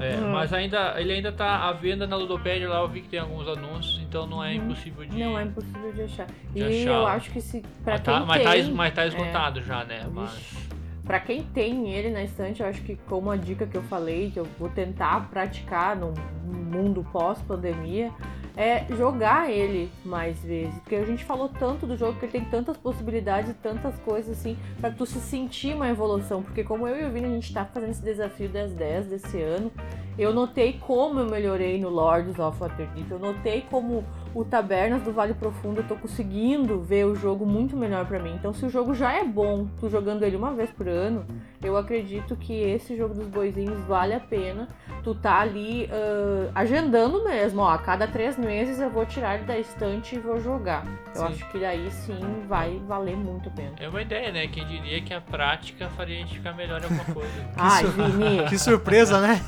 É, 0.00 0.16
mas 0.32 0.52
ainda, 0.52 0.94
ele 1.00 1.12
ainda 1.12 1.32
tá 1.32 1.68
à 1.68 1.72
venda 1.72 2.06
na 2.06 2.14
Ludopédia 2.16 2.68
lá, 2.68 2.78
eu 2.80 2.88
vi 2.88 3.00
que 3.00 3.08
tem 3.08 3.18
alguns 3.18 3.48
anúncios, 3.48 4.00
então 4.08 4.26
não 4.28 4.42
é 4.44 4.50
Uhum. 4.50 4.64
impossível 4.64 5.04
de. 5.06 5.18
Não 5.18 5.36
é 5.38 5.42
impossível 5.42 5.92
de 5.92 6.02
achar. 6.02 6.26
de 6.52 6.58
e 6.60 6.62
achar. 6.82 6.90
eu 6.94 7.06
acho 7.08 7.30
que 7.30 7.40
se 7.40 7.62
pra 7.84 7.94
mas, 7.94 8.02
quem 8.02 8.14
tá, 8.14 8.20
mas, 8.24 8.42
tá, 8.44 8.50
tem, 8.52 8.60
es- 8.60 8.68
mas 8.68 8.94
tá 8.94 9.06
esgotado 9.06 9.60
já, 9.62 9.84
né? 9.84 10.06
Mas. 10.12 10.66
Pra 11.04 11.20
quem 11.20 11.42
tem 11.42 11.90
ele 11.92 12.10
na 12.10 12.22
estante, 12.22 12.60
eu 12.62 12.68
acho 12.68 12.82
que 12.82 12.96
como 13.08 13.30
a 13.30 13.36
dica 13.36 13.64
que 13.66 13.76
eu 13.76 13.82
falei, 13.84 14.30
que 14.30 14.38
eu 14.40 14.46
vou 14.58 14.68
tentar 14.68 15.28
praticar 15.30 15.94
no 15.96 16.12
mundo 16.44 17.04
pós-pandemia, 17.12 18.10
é 18.56 18.86
jogar 18.96 19.50
ele 19.50 19.90
mais 20.04 20.42
vezes. 20.42 20.74
Porque 20.80 20.96
a 20.96 21.04
gente 21.04 21.24
falou 21.24 21.48
tanto 21.48 21.86
do 21.86 21.96
jogo 21.96 22.18
que 22.18 22.24
ele 22.24 22.32
tem 22.32 22.44
tantas 22.44 22.76
possibilidades 22.76 23.54
tantas 23.62 23.98
coisas 24.00 24.38
assim, 24.38 24.56
pra 24.80 24.90
tu 24.90 25.04
se 25.04 25.20
sentir 25.20 25.74
uma 25.74 25.88
evolução. 25.88 26.42
Porque 26.42 26.64
como 26.64 26.88
eu 26.88 27.00
e 27.00 27.04
o 27.04 27.12
Vini, 27.12 27.26
a 27.26 27.30
gente 27.30 27.52
tá 27.52 27.64
fazendo 27.66 27.90
esse 27.90 28.02
desafio 28.02 28.48
das 28.48 28.72
10 28.72 29.06
desse 29.06 29.40
ano, 29.40 29.70
eu 30.18 30.32
notei 30.32 30.74
como 30.74 31.20
eu 31.20 31.26
melhorei 31.26 31.78
no 31.78 31.90
Lords 31.90 32.38
of 32.38 32.58
Waterdeep, 32.58 33.10
eu 33.10 33.18
notei 33.18 33.66
como 33.70 34.04
o 34.36 34.44
Tabernas 34.44 35.00
do 35.00 35.12
Vale 35.12 35.32
Profundo 35.32 35.80
eu 35.80 35.88
tô 35.88 35.96
conseguindo 35.96 36.78
ver 36.82 37.06
o 37.06 37.16
jogo 37.16 37.46
muito 37.46 37.74
melhor 37.74 38.04
pra 38.04 38.18
mim. 38.18 38.34
Então, 38.34 38.52
se 38.52 38.66
o 38.66 38.68
jogo 38.68 38.94
já 38.94 39.10
é 39.14 39.24
bom, 39.24 39.66
tu 39.80 39.88
jogando 39.88 40.24
ele 40.24 40.36
uma 40.36 40.52
vez 40.52 40.70
por 40.70 40.86
ano, 40.86 41.24
eu 41.62 41.74
acredito 41.74 42.36
que 42.36 42.52
esse 42.52 42.94
jogo 42.98 43.14
dos 43.14 43.28
boizinhos 43.28 43.80
vale 43.86 44.12
a 44.12 44.20
pena. 44.20 44.68
Tu 45.02 45.14
tá 45.14 45.40
ali 45.40 45.86
uh, 45.86 46.52
agendando 46.54 47.24
mesmo, 47.24 47.62
ó, 47.62 47.70
a 47.70 47.78
cada 47.78 48.06
três 48.06 48.36
meses 48.36 48.78
eu 48.78 48.90
vou 48.90 49.06
tirar 49.06 49.36
ele 49.36 49.44
da 49.44 49.58
estante 49.58 50.16
e 50.16 50.18
vou 50.18 50.38
jogar. 50.38 50.84
Eu 51.14 51.22
Sim. 51.22 51.26
acho 51.28 51.50
que 51.50 51.58
daí 51.58 51.90
sim 51.90 52.44
vai 52.46 52.78
valer 52.86 53.16
muito 53.16 53.48
a 53.48 53.52
pena. 53.52 53.72
É 53.80 53.88
uma 53.88 54.02
ideia, 54.02 54.30
né? 54.30 54.46
Quem 54.48 54.66
diria 54.66 55.00
que 55.00 55.14
a 55.14 55.20
prática 55.20 55.88
faria 55.88 56.16
a 56.16 56.18
gente 56.18 56.34
ficar 56.34 56.52
melhor 56.52 56.82
em 56.82 56.84
alguma 56.84 57.04
coisa. 57.06 57.50
Ai, 57.56 57.84
Vini. 57.86 58.44
Que 58.50 58.58
surpresa, 58.58 59.18
né? 59.18 59.40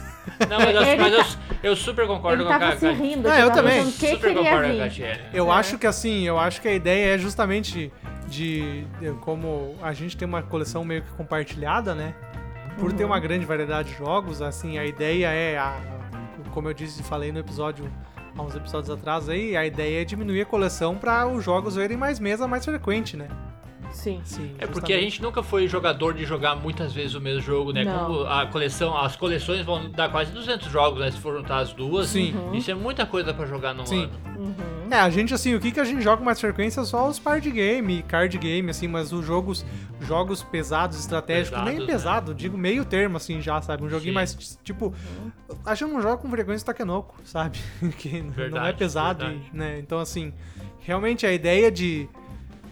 Não, 0.48 0.58
mas, 0.58 0.74
eu, 0.74 0.96
mas 0.98 1.16
tá- 1.16 1.38
eu, 1.62 1.70
eu 1.70 1.76
super 1.76 2.06
concordo 2.06 2.42
Ele 2.42 2.48
com 2.48 2.54
a 2.54 2.58
tava 2.58 2.72
Ca- 2.72 2.78
se 2.78 2.90
rindo, 2.92 3.28
Ah, 3.28 3.40
eu 3.40 3.50
também. 3.52 3.82
o 3.82 3.92
que, 3.92 4.08
super 4.08 4.34
concordo 4.34 4.60
com 4.60 4.64
a 4.68 4.72
vir. 4.72 4.78
Catiele. 4.78 5.20
Eu 5.32 5.52
É. 5.52 5.56
acho 5.56 5.78
que 5.78 5.86
assim, 5.86 6.26
eu 6.26 6.38
acho 6.38 6.60
que 6.60 6.68
a 6.68 6.72
ideia 6.74 7.14
é 7.14 7.18
justamente 7.18 7.92
de, 8.26 8.84
de 9.00 9.10
como 9.20 9.76
a 9.82 9.92
gente 9.92 10.16
tem 10.16 10.26
uma 10.28 10.42
coleção 10.42 10.84
meio 10.84 11.02
que 11.02 11.10
compartilhada, 11.12 11.94
né? 11.94 12.14
Por 12.78 12.92
ter 12.92 13.04
Uhum. 13.04 13.10
uma 13.10 13.18
grande 13.20 13.44
variedade 13.44 13.90
de 13.90 13.96
jogos, 13.98 14.40
assim, 14.42 14.78
a 14.78 14.84
ideia 14.84 15.28
é, 15.28 15.58
a- 15.58 15.80
como 16.52 16.68
eu 16.68 16.74
disse, 16.74 17.02
falei 17.02 17.32
no 17.32 17.38
episódio 17.40 17.90
há 18.36 18.42
uns 18.42 18.54
episódios 18.54 18.88
atrás 18.90 19.28
aí, 19.28 19.56
a 19.56 19.66
ideia 19.66 20.02
é 20.02 20.04
diminuir 20.04 20.42
a 20.42 20.46
coleção 20.46 20.94
para 20.94 21.26
os 21.26 21.42
jogos 21.44 21.74
verem 21.74 21.96
mais 21.96 22.20
mesa 22.20 22.46
mais 22.46 22.64
frequente, 22.64 23.16
né? 23.16 23.26
Sim. 23.90 24.20
Sim, 24.24 24.54
É 24.58 24.66
porque 24.66 24.92
a 24.92 25.00
gente 25.00 25.20
nunca 25.22 25.42
foi 25.42 25.66
jogador 25.66 26.14
de 26.14 26.24
jogar 26.24 26.54
muitas 26.56 26.92
vezes 26.92 27.14
o 27.14 27.20
mesmo 27.20 27.40
jogo, 27.40 27.72
né? 27.72 27.84
Não. 27.84 28.06
Como 28.06 28.20
a 28.26 28.46
coleção, 28.46 28.96
as 28.96 29.16
coleções 29.16 29.64
vão 29.64 29.90
dar 29.90 30.10
quase 30.10 30.30
200 30.32 30.70
jogos, 30.70 31.00
né? 31.00 31.10
Se 31.10 31.18
for 31.18 31.36
juntar 31.36 31.58
as 31.58 31.72
duas. 31.72 32.08
Sim. 32.08 32.34
Uhum. 32.34 32.54
Isso 32.54 32.70
é 32.70 32.74
muita 32.74 33.06
coisa 33.06 33.32
pra 33.34 33.46
jogar 33.46 33.74
num 33.74 33.86
Sim. 33.86 34.04
ano. 34.04 34.12
Uhum. 34.38 34.54
É, 34.90 35.00
a 35.00 35.10
gente, 35.10 35.34
assim, 35.34 35.54
o 35.54 35.60
que, 35.60 35.70
que 35.70 35.80
a 35.80 35.84
gente 35.84 36.00
joga 36.02 36.16
com 36.18 36.24
mais 36.24 36.40
frequência 36.40 36.80
é 36.80 36.84
só 36.84 37.06
os 37.08 37.18
party 37.18 37.50
game, 37.50 38.02
card 38.04 38.38
game, 38.38 38.70
assim, 38.70 38.88
mas 38.88 39.12
os 39.12 39.24
jogos, 39.26 39.64
jogos 40.00 40.42
pesados, 40.42 40.98
estratégicos, 40.98 41.62
nem 41.62 41.76
Pesados, 41.76 41.86
pesado, 41.92 42.34
digo 42.34 42.56
meio 42.56 42.86
termo, 42.86 43.18
assim, 43.18 43.38
já, 43.42 43.60
sabe? 43.60 43.84
Um 43.84 43.88
joguinho 43.90 44.12
Sim. 44.12 44.14
mais, 44.14 44.58
tipo, 44.64 44.94
a 45.66 45.74
gente 45.74 45.92
não 45.92 46.00
joga 46.00 46.16
com 46.16 46.30
frequência 46.30 46.64
Takenoko, 46.64 47.16
sabe? 47.24 47.58
que 47.98 48.22
não 48.22 48.30
é 48.30 48.34
Verdade, 48.34 48.78
pesado, 48.78 49.24
e, 49.24 49.28
verdade. 49.28 49.50
né? 49.52 49.78
Então, 49.78 49.98
assim, 49.98 50.32
realmente 50.80 51.26
a 51.26 51.32
ideia 51.34 51.70
de, 51.70 52.08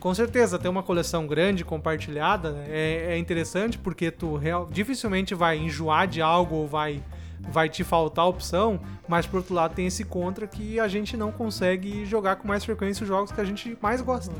com 0.07 0.14
certeza, 0.14 0.57
ter 0.57 0.69
uma 0.69 0.85
coleção 0.85 1.27
grande, 1.27 1.64
compartilhada, 1.64 2.53
né, 2.53 2.64
é, 2.69 3.14
é 3.14 3.19
interessante 3.19 3.77
porque 3.77 4.09
tu 4.09 4.37
real, 4.37 4.69
dificilmente 4.71 5.35
vai 5.35 5.59
enjoar 5.59 6.07
de 6.07 6.23
algo 6.23 6.55
ou 6.55 6.69
vai 6.69 7.03
vai 7.40 7.69
te 7.69 7.83
faltar 7.83 8.25
opção, 8.25 8.79
mas 9.09 9.27
por 9.27 9.38
outro 9.38 9.53
lado 9.53 9.75
tem 9.75 9.88
esse 9.88 10.05
contra 10.05 10.47
que 10.47 10.79
a 10.79 10.87
gente 10.87 11.16
não 11.16 11.33
consegue 11.33 12.07
jogar 12.07 12.37
com 12.37 12.47
mais 12.47 12.64
frequência 12.64 13.03
os 13.03 13.09
jogos 13.09 13.33
que 13.33 13.40
a 13.40 13.45
gente 13.45 13.77
mais 13.83 14.01
gosta. 14.01 14.33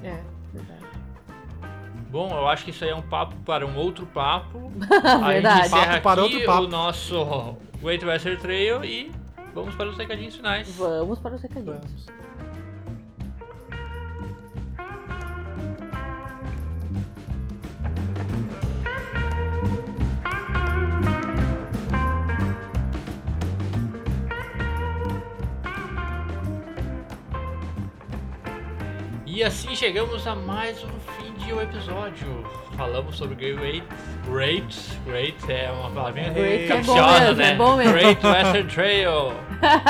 É, 0.00 0.20
verdade. 0.52 0.84
Bom, 2.08 2.30
eu 2.30 2.46
acho 2.46 2.64
que 2.64 2.70
isso 2.70 2.84
aí 2.84 2.90
é 2.90 2.94
um 2.94 3.02
papo 3.02 3.34
para 3.44 3.66
um 3.66 3.74
outro 3.74 4.06
papo. 4.06 4.70
a 5.02 5.28
Verdade. 5.28 5.56
gente 5.56 5.66
encerra 5.66 5.86
Papo 5.86 6.02
para 6.02 6.22
aqui 6.22 6.34
outro 6.34 6.46
papo. 6.46 6.62
o 6.62 6.68
nosso 6.68 7.56
Great 7.82 8.04
Western 8.06 8.40
Trail 8.40 8.84
e 8.84 9.10
vamos 9.52 9.74
para 9.74 9.88
os 9.88 9.98
recadinhos 9.98 10.36
finais. 10.36 10.72
Vamos 10.76 11.18
para 11.18 11.34
os 11.34 11.42
recadinhos. 11.42 11.80
Vamos. 11.80 12.06
E 29.34 29.42
assim 29.42 29.74
chegamos 29.74 30.24
a 30.28 30.36
mais 30.36 30.80
um 30.84 31.00
fim 31.00 31.32
de 31.32 31.52
um 31.52 31.60
episódio. 31.60 32.44
Falamos 32.76 33.16
sobre 33.16 33.34
Great 33.34 33.82
Great 34.30 35.00
Great 35.04 35.52
é 35.52 35.72
uma 35.72 35.90
palavrinha 35.90 36.30
Great 36.30 36.70
é 36.70 36.80
bom 36.82 36.94
capciosa, 36.94 37.20
mesmo, 37.20 37.36
né? 37.38 37.50
é 37.50 37.56
bom 37.56 37.76
mesmo. 37.76 37.92
Great 37.94 38.24
Western 38.24 38.70
Trail. 38.72 39.32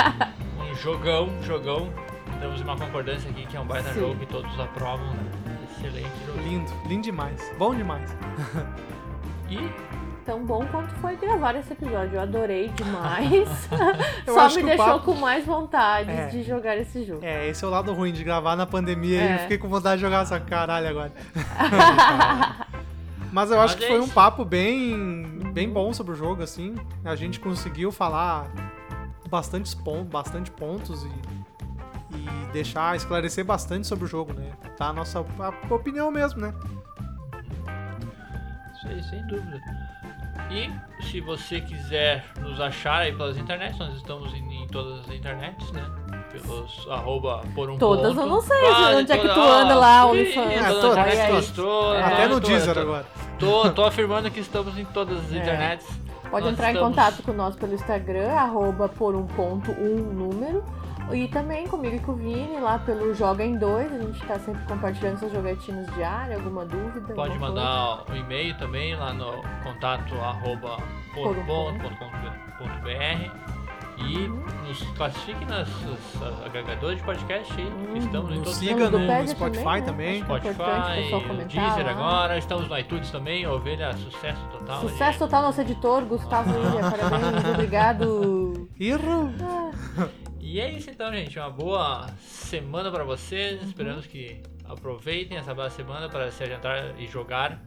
um 0.58 0.74
jogão, 0.76 1.42
jogão. 1.42 1.92
Temos 2.40 2.62
uma 2.62 2.74
concordância 2.74 3.28
aqui 3.28 3.44
que 3.44 3.54
é 3.54 3.60
um 3.60 3.66
baita 3.66 3.92
Sim. 3.92 4.00
jogo 4.00 4.16
que 4.16 4.24
todos 4.24 4.58
aprovam. 4.58 5.08
Né? 5.08 5.58
Excelente 5.76 6.26
jogo. 6.26 6.40
Lindo, 6.40 6.72
lindo 6.88 7.02
demais. 7.02 7.52
Bom 7.58 7.74
demais. 7.74 8.16
E 9.50 9.58
Tão 10.24 10.42
bom 10.44 10.64
quanto 10.70 10.88
foi 11.00 11.16
gravar 11.16 11.54
esse 11.54 11.72
episódio. 11.72 12.14
Eu 12.14 12.20
adorei 12.22 12.68
demais. 12.70 13.68
Eu 14.26 14.32
Só 14.34 14.40
acho 14.46 14.56
me 14.56 14.62
deixou 14.64 14.86
papo- 14.86 15.04
com 15.04 15.14
mais 15.14 15.44
vontade 15.44 16.10
É. 16.10 16.26
de 16.28 16.42
jogar 16.42 16.76
esse 16.78 17.04
jogo. 17.04 17.20
É, 17.22 17.46
esse 17.48 17.62
é 17.62 17.68
o 17.68 17.70
lado 17.70 17.92
ruim 17.92 18.10
de 18.12 18.24
gravar 18.24 18.56
na 18.56 18.64
pandemia 18.66 19.20
e 19.20 19.26
É. 19.28 19.34
eu 19.34 19.38
fiquei 19.40 19.58
com 19.58 19.68
vontade 19.68 19.96
de 19.96 20.00
jogar 20.02 20.22
essa 20.22 20.40
caralho 20.40 20.88
agora. 20.88 21.12
Mas 23.30 23.50
eu 23.50 23.60
acho 23.60 23.76
que 23.76 23.84
é 23.84 23.88
foi 23.88 24.00
um 24.00 24.04
isso. 24.04 24.14
papo 24.14 24.44
bem, 24.44 25.40
bem 25.52 25.68
bom 25.68 25.92
sobre 25.92 26.12
o 26.12 26.16
jogo, 26.16 26.42
assim. 26.42 26.74
A 27.04 27.16
gente 27.16 27.38
conseguiu 27.40 27.90
falar 27.92 28.46
bastantes 29.28 29.74
pontos, 29.74 30.06
bastante 30.08 30.50
pontos 30.52 31.02
e, 31.04 32.16
e 32.16 32.52
deixar 32.52 32.94
esclarecer 32.96 33.44
bastante 33.44 33.86
sobre 33.88 34.04
o 34.04 34.08
jogo, 34.08 34.32
né? 34.32 34.52
Tá 34.78 34.86
a 34.86 34.92
nossa 34.92 35.18
a 35.38 35.74
opinião 35.74 36.10
mesmo, 36.12 36.40
né? 36.40 36.54
Isso 38.76 38.86
aí, 38.88 39.02
sem 39.02 39.26
dúvida. 39.26 39.60
E 40.50 40.70
se 41.04 41.20
você 41.20 41.60
quiser 41.60 42.24
nos 42.40 42.60
achar 42.60 43.00
aí 43.02 43.12
pelas 43.12 43.36
internets, 43.36 43.78
nós 43.78 43.94
estamos 43.94 44.32
em, 44.34 44.62
em 44.62 44.66
todas 44.68 45.00
as 45.00 45.08
internets, 45.14 45.70
né? 45.72 45.84
Pelos 46.30 46.86
arroba 46.90 47.42
por 47.54 47.70
um 47.70 47.78
Todas 47.78 48.14
ponto. 48.14 48.20
eu 48.20 48.26
não 48.26 48.40
sei 48.40 48.58
Quase 48.60 48.94
onde 48.96 49.12
é 49.12 49.16
que 49.18 49.22
toda- 49.28 49.34
tu 49.34 49.40
anda 49.40 49.74
lá, 49.74 50.02
Sim, 50.02 50.08
OnlyFans. 50.10 50.46
É, 50.52 50.56
todas 50.58 50.80
todas, 50.80 51.04
todas. 51.14 51.30
mostrou, 51.32 51.94
É. 51.94 52.02
Até 52.02 52.08
todas, 52.10 52.28
no 52.30 52.34
todas, 52.40 52.48
Deezer 52.48 52.74
todas. 52.74 52.82
agora. 52.88 53.06
Tô, 53.38 53.70
tô 53.70 53.84
afirmando 53.84 54.30
que 54.30 54.40
estamos 54.40 54.78
em 54.78 54.84
todas 54.84 55.18
as 55.18 55.32
É. 55.32 55.38
internets. 55.38 55.86
Pode 56.30 56.44
Nós 56.46 56.52
entrar 56.52 56.70
em 56.70 56.74
estamos- 56.74 56.96
contato 56.96 57.22
com 57.22 57.32
nós 57.32 57.54
pelo 57.54 57.74
Instagram, 57.74 58.32
arroba 58.32 58.88
por 58.88 59.14
um 59.14 59.26
ponto 59.26 59.70
um 59.70 59.96
número. 60.12 60.64
E 61.12 61.28
também 61.28 61.66
comigo 61.66 61.96
e 61.96 62.00
com 62.00 62.12
o 62.12 62.16
Vini 62.16 62.58
lá 62.60 62.78
pelo 62.78 63.14
Joga 63.14 63.44
em 63.44 63.56
Dois. 63.56 63.92
A 63.92 63.98
gente 63.98 64.24
tá 64.26 64.38
sempre 64.38 64.64
compartilhando 64.66 65.18
seus 65.18 65.32
jogatinos 65.32 65.86
diários, 65.94 66.36
alguma 66.36 66.64
dúvida. 66.64 67.14
Pode 67.14 67.32
alguma 67.32 67.50
mandar 67.50 68.04
um 68.10 68.16
e-mail 68.16 68.56
também 68.58 68.96
lá 68.96 69.12
no 69.12 69.42
contato 69.62 70.14
arroba 70.14 70.78
um 71.16 71.24
e 73.96 74.28
nos 74.66 74.82
classifique 74.96 75.44
nas 75.44 75.68
nas 76.20 76.46
agregadores 76.46 76.98
de 76.98 77.04
podcast 77.04 77.52
aí. 77.56 77.64
Uhum. 77.66 77.96
Estamos 77.96 78.30
em 78.30 78.38
Nos 78.38 78.44
todos 78.44 78.58
siga 78.58 78.90
no 78.90 79.06
Pad 79.06 79.30
Spotify 79.30 79.64
né? 79.64 79.80
também. 79.82 80.20
É 80.20 80.24
pessoal 80.24 80.40
Spotify, 80.40 81.28
comentar 81.28 81.46
Deezer 81.46 81.84
lá. 81.84 81.90
agora, 81.90 82.38
estamos 82.38 82.68
no 82.68 82.78
iTunes 82.78 83.10
também, 83.10 83.46
Ovelha, 83.46 83.92
sucesso 83.92 84.40
total. 84.50 84.80
Sucesso 84.80 85.18
total 85.20 85.42
nosso 85.42 85.60
editor, 85.60 86.04
Gustavo 86.04 86.50
Ilha. 86.50 86.90
Parabéns, 86.90 87.44
obrigado. 87.54 88.68
Irro! 88.78 89.32
E 90.54 90.60
é 90.60 90.70
isso 90.70 90.88
então, 90.88 91.12
gente. 91.12 91.36
Uma 91.36 91.50
boa 91.50 92.06
semana 92.20 92.88
pra 92.88 93.02
vocês. 93.02 93.60
Esperamos 93.60 94.06
que 94.06 94.40
aproveitem 94.64 95.36
essa 95.36 95.52
boa 95.52 95.68
semana 95.68 96.08
para 96.08 96.30
se 96.30 96.44
adiantar 96.44 96.94
e 96.96 97.08
jogar. 97.08 97.60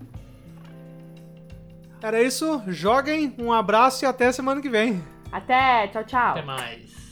Era 2.01 2.21
isso, 2.23 2.63
joguem, 2.65 3.35
um 3.39 3.51
abraço 3.51 4.05
e 4.05 4.07
até 4.07 4.31
semana 4.31 4.61
que 4.61 4.69
vem. 4.69 5.03
Até, 5.29 5.89
tchau, 5.89 6.05
tchau. 6.05 6.31
Até 6.31 6.43
mais. 6.43 7.06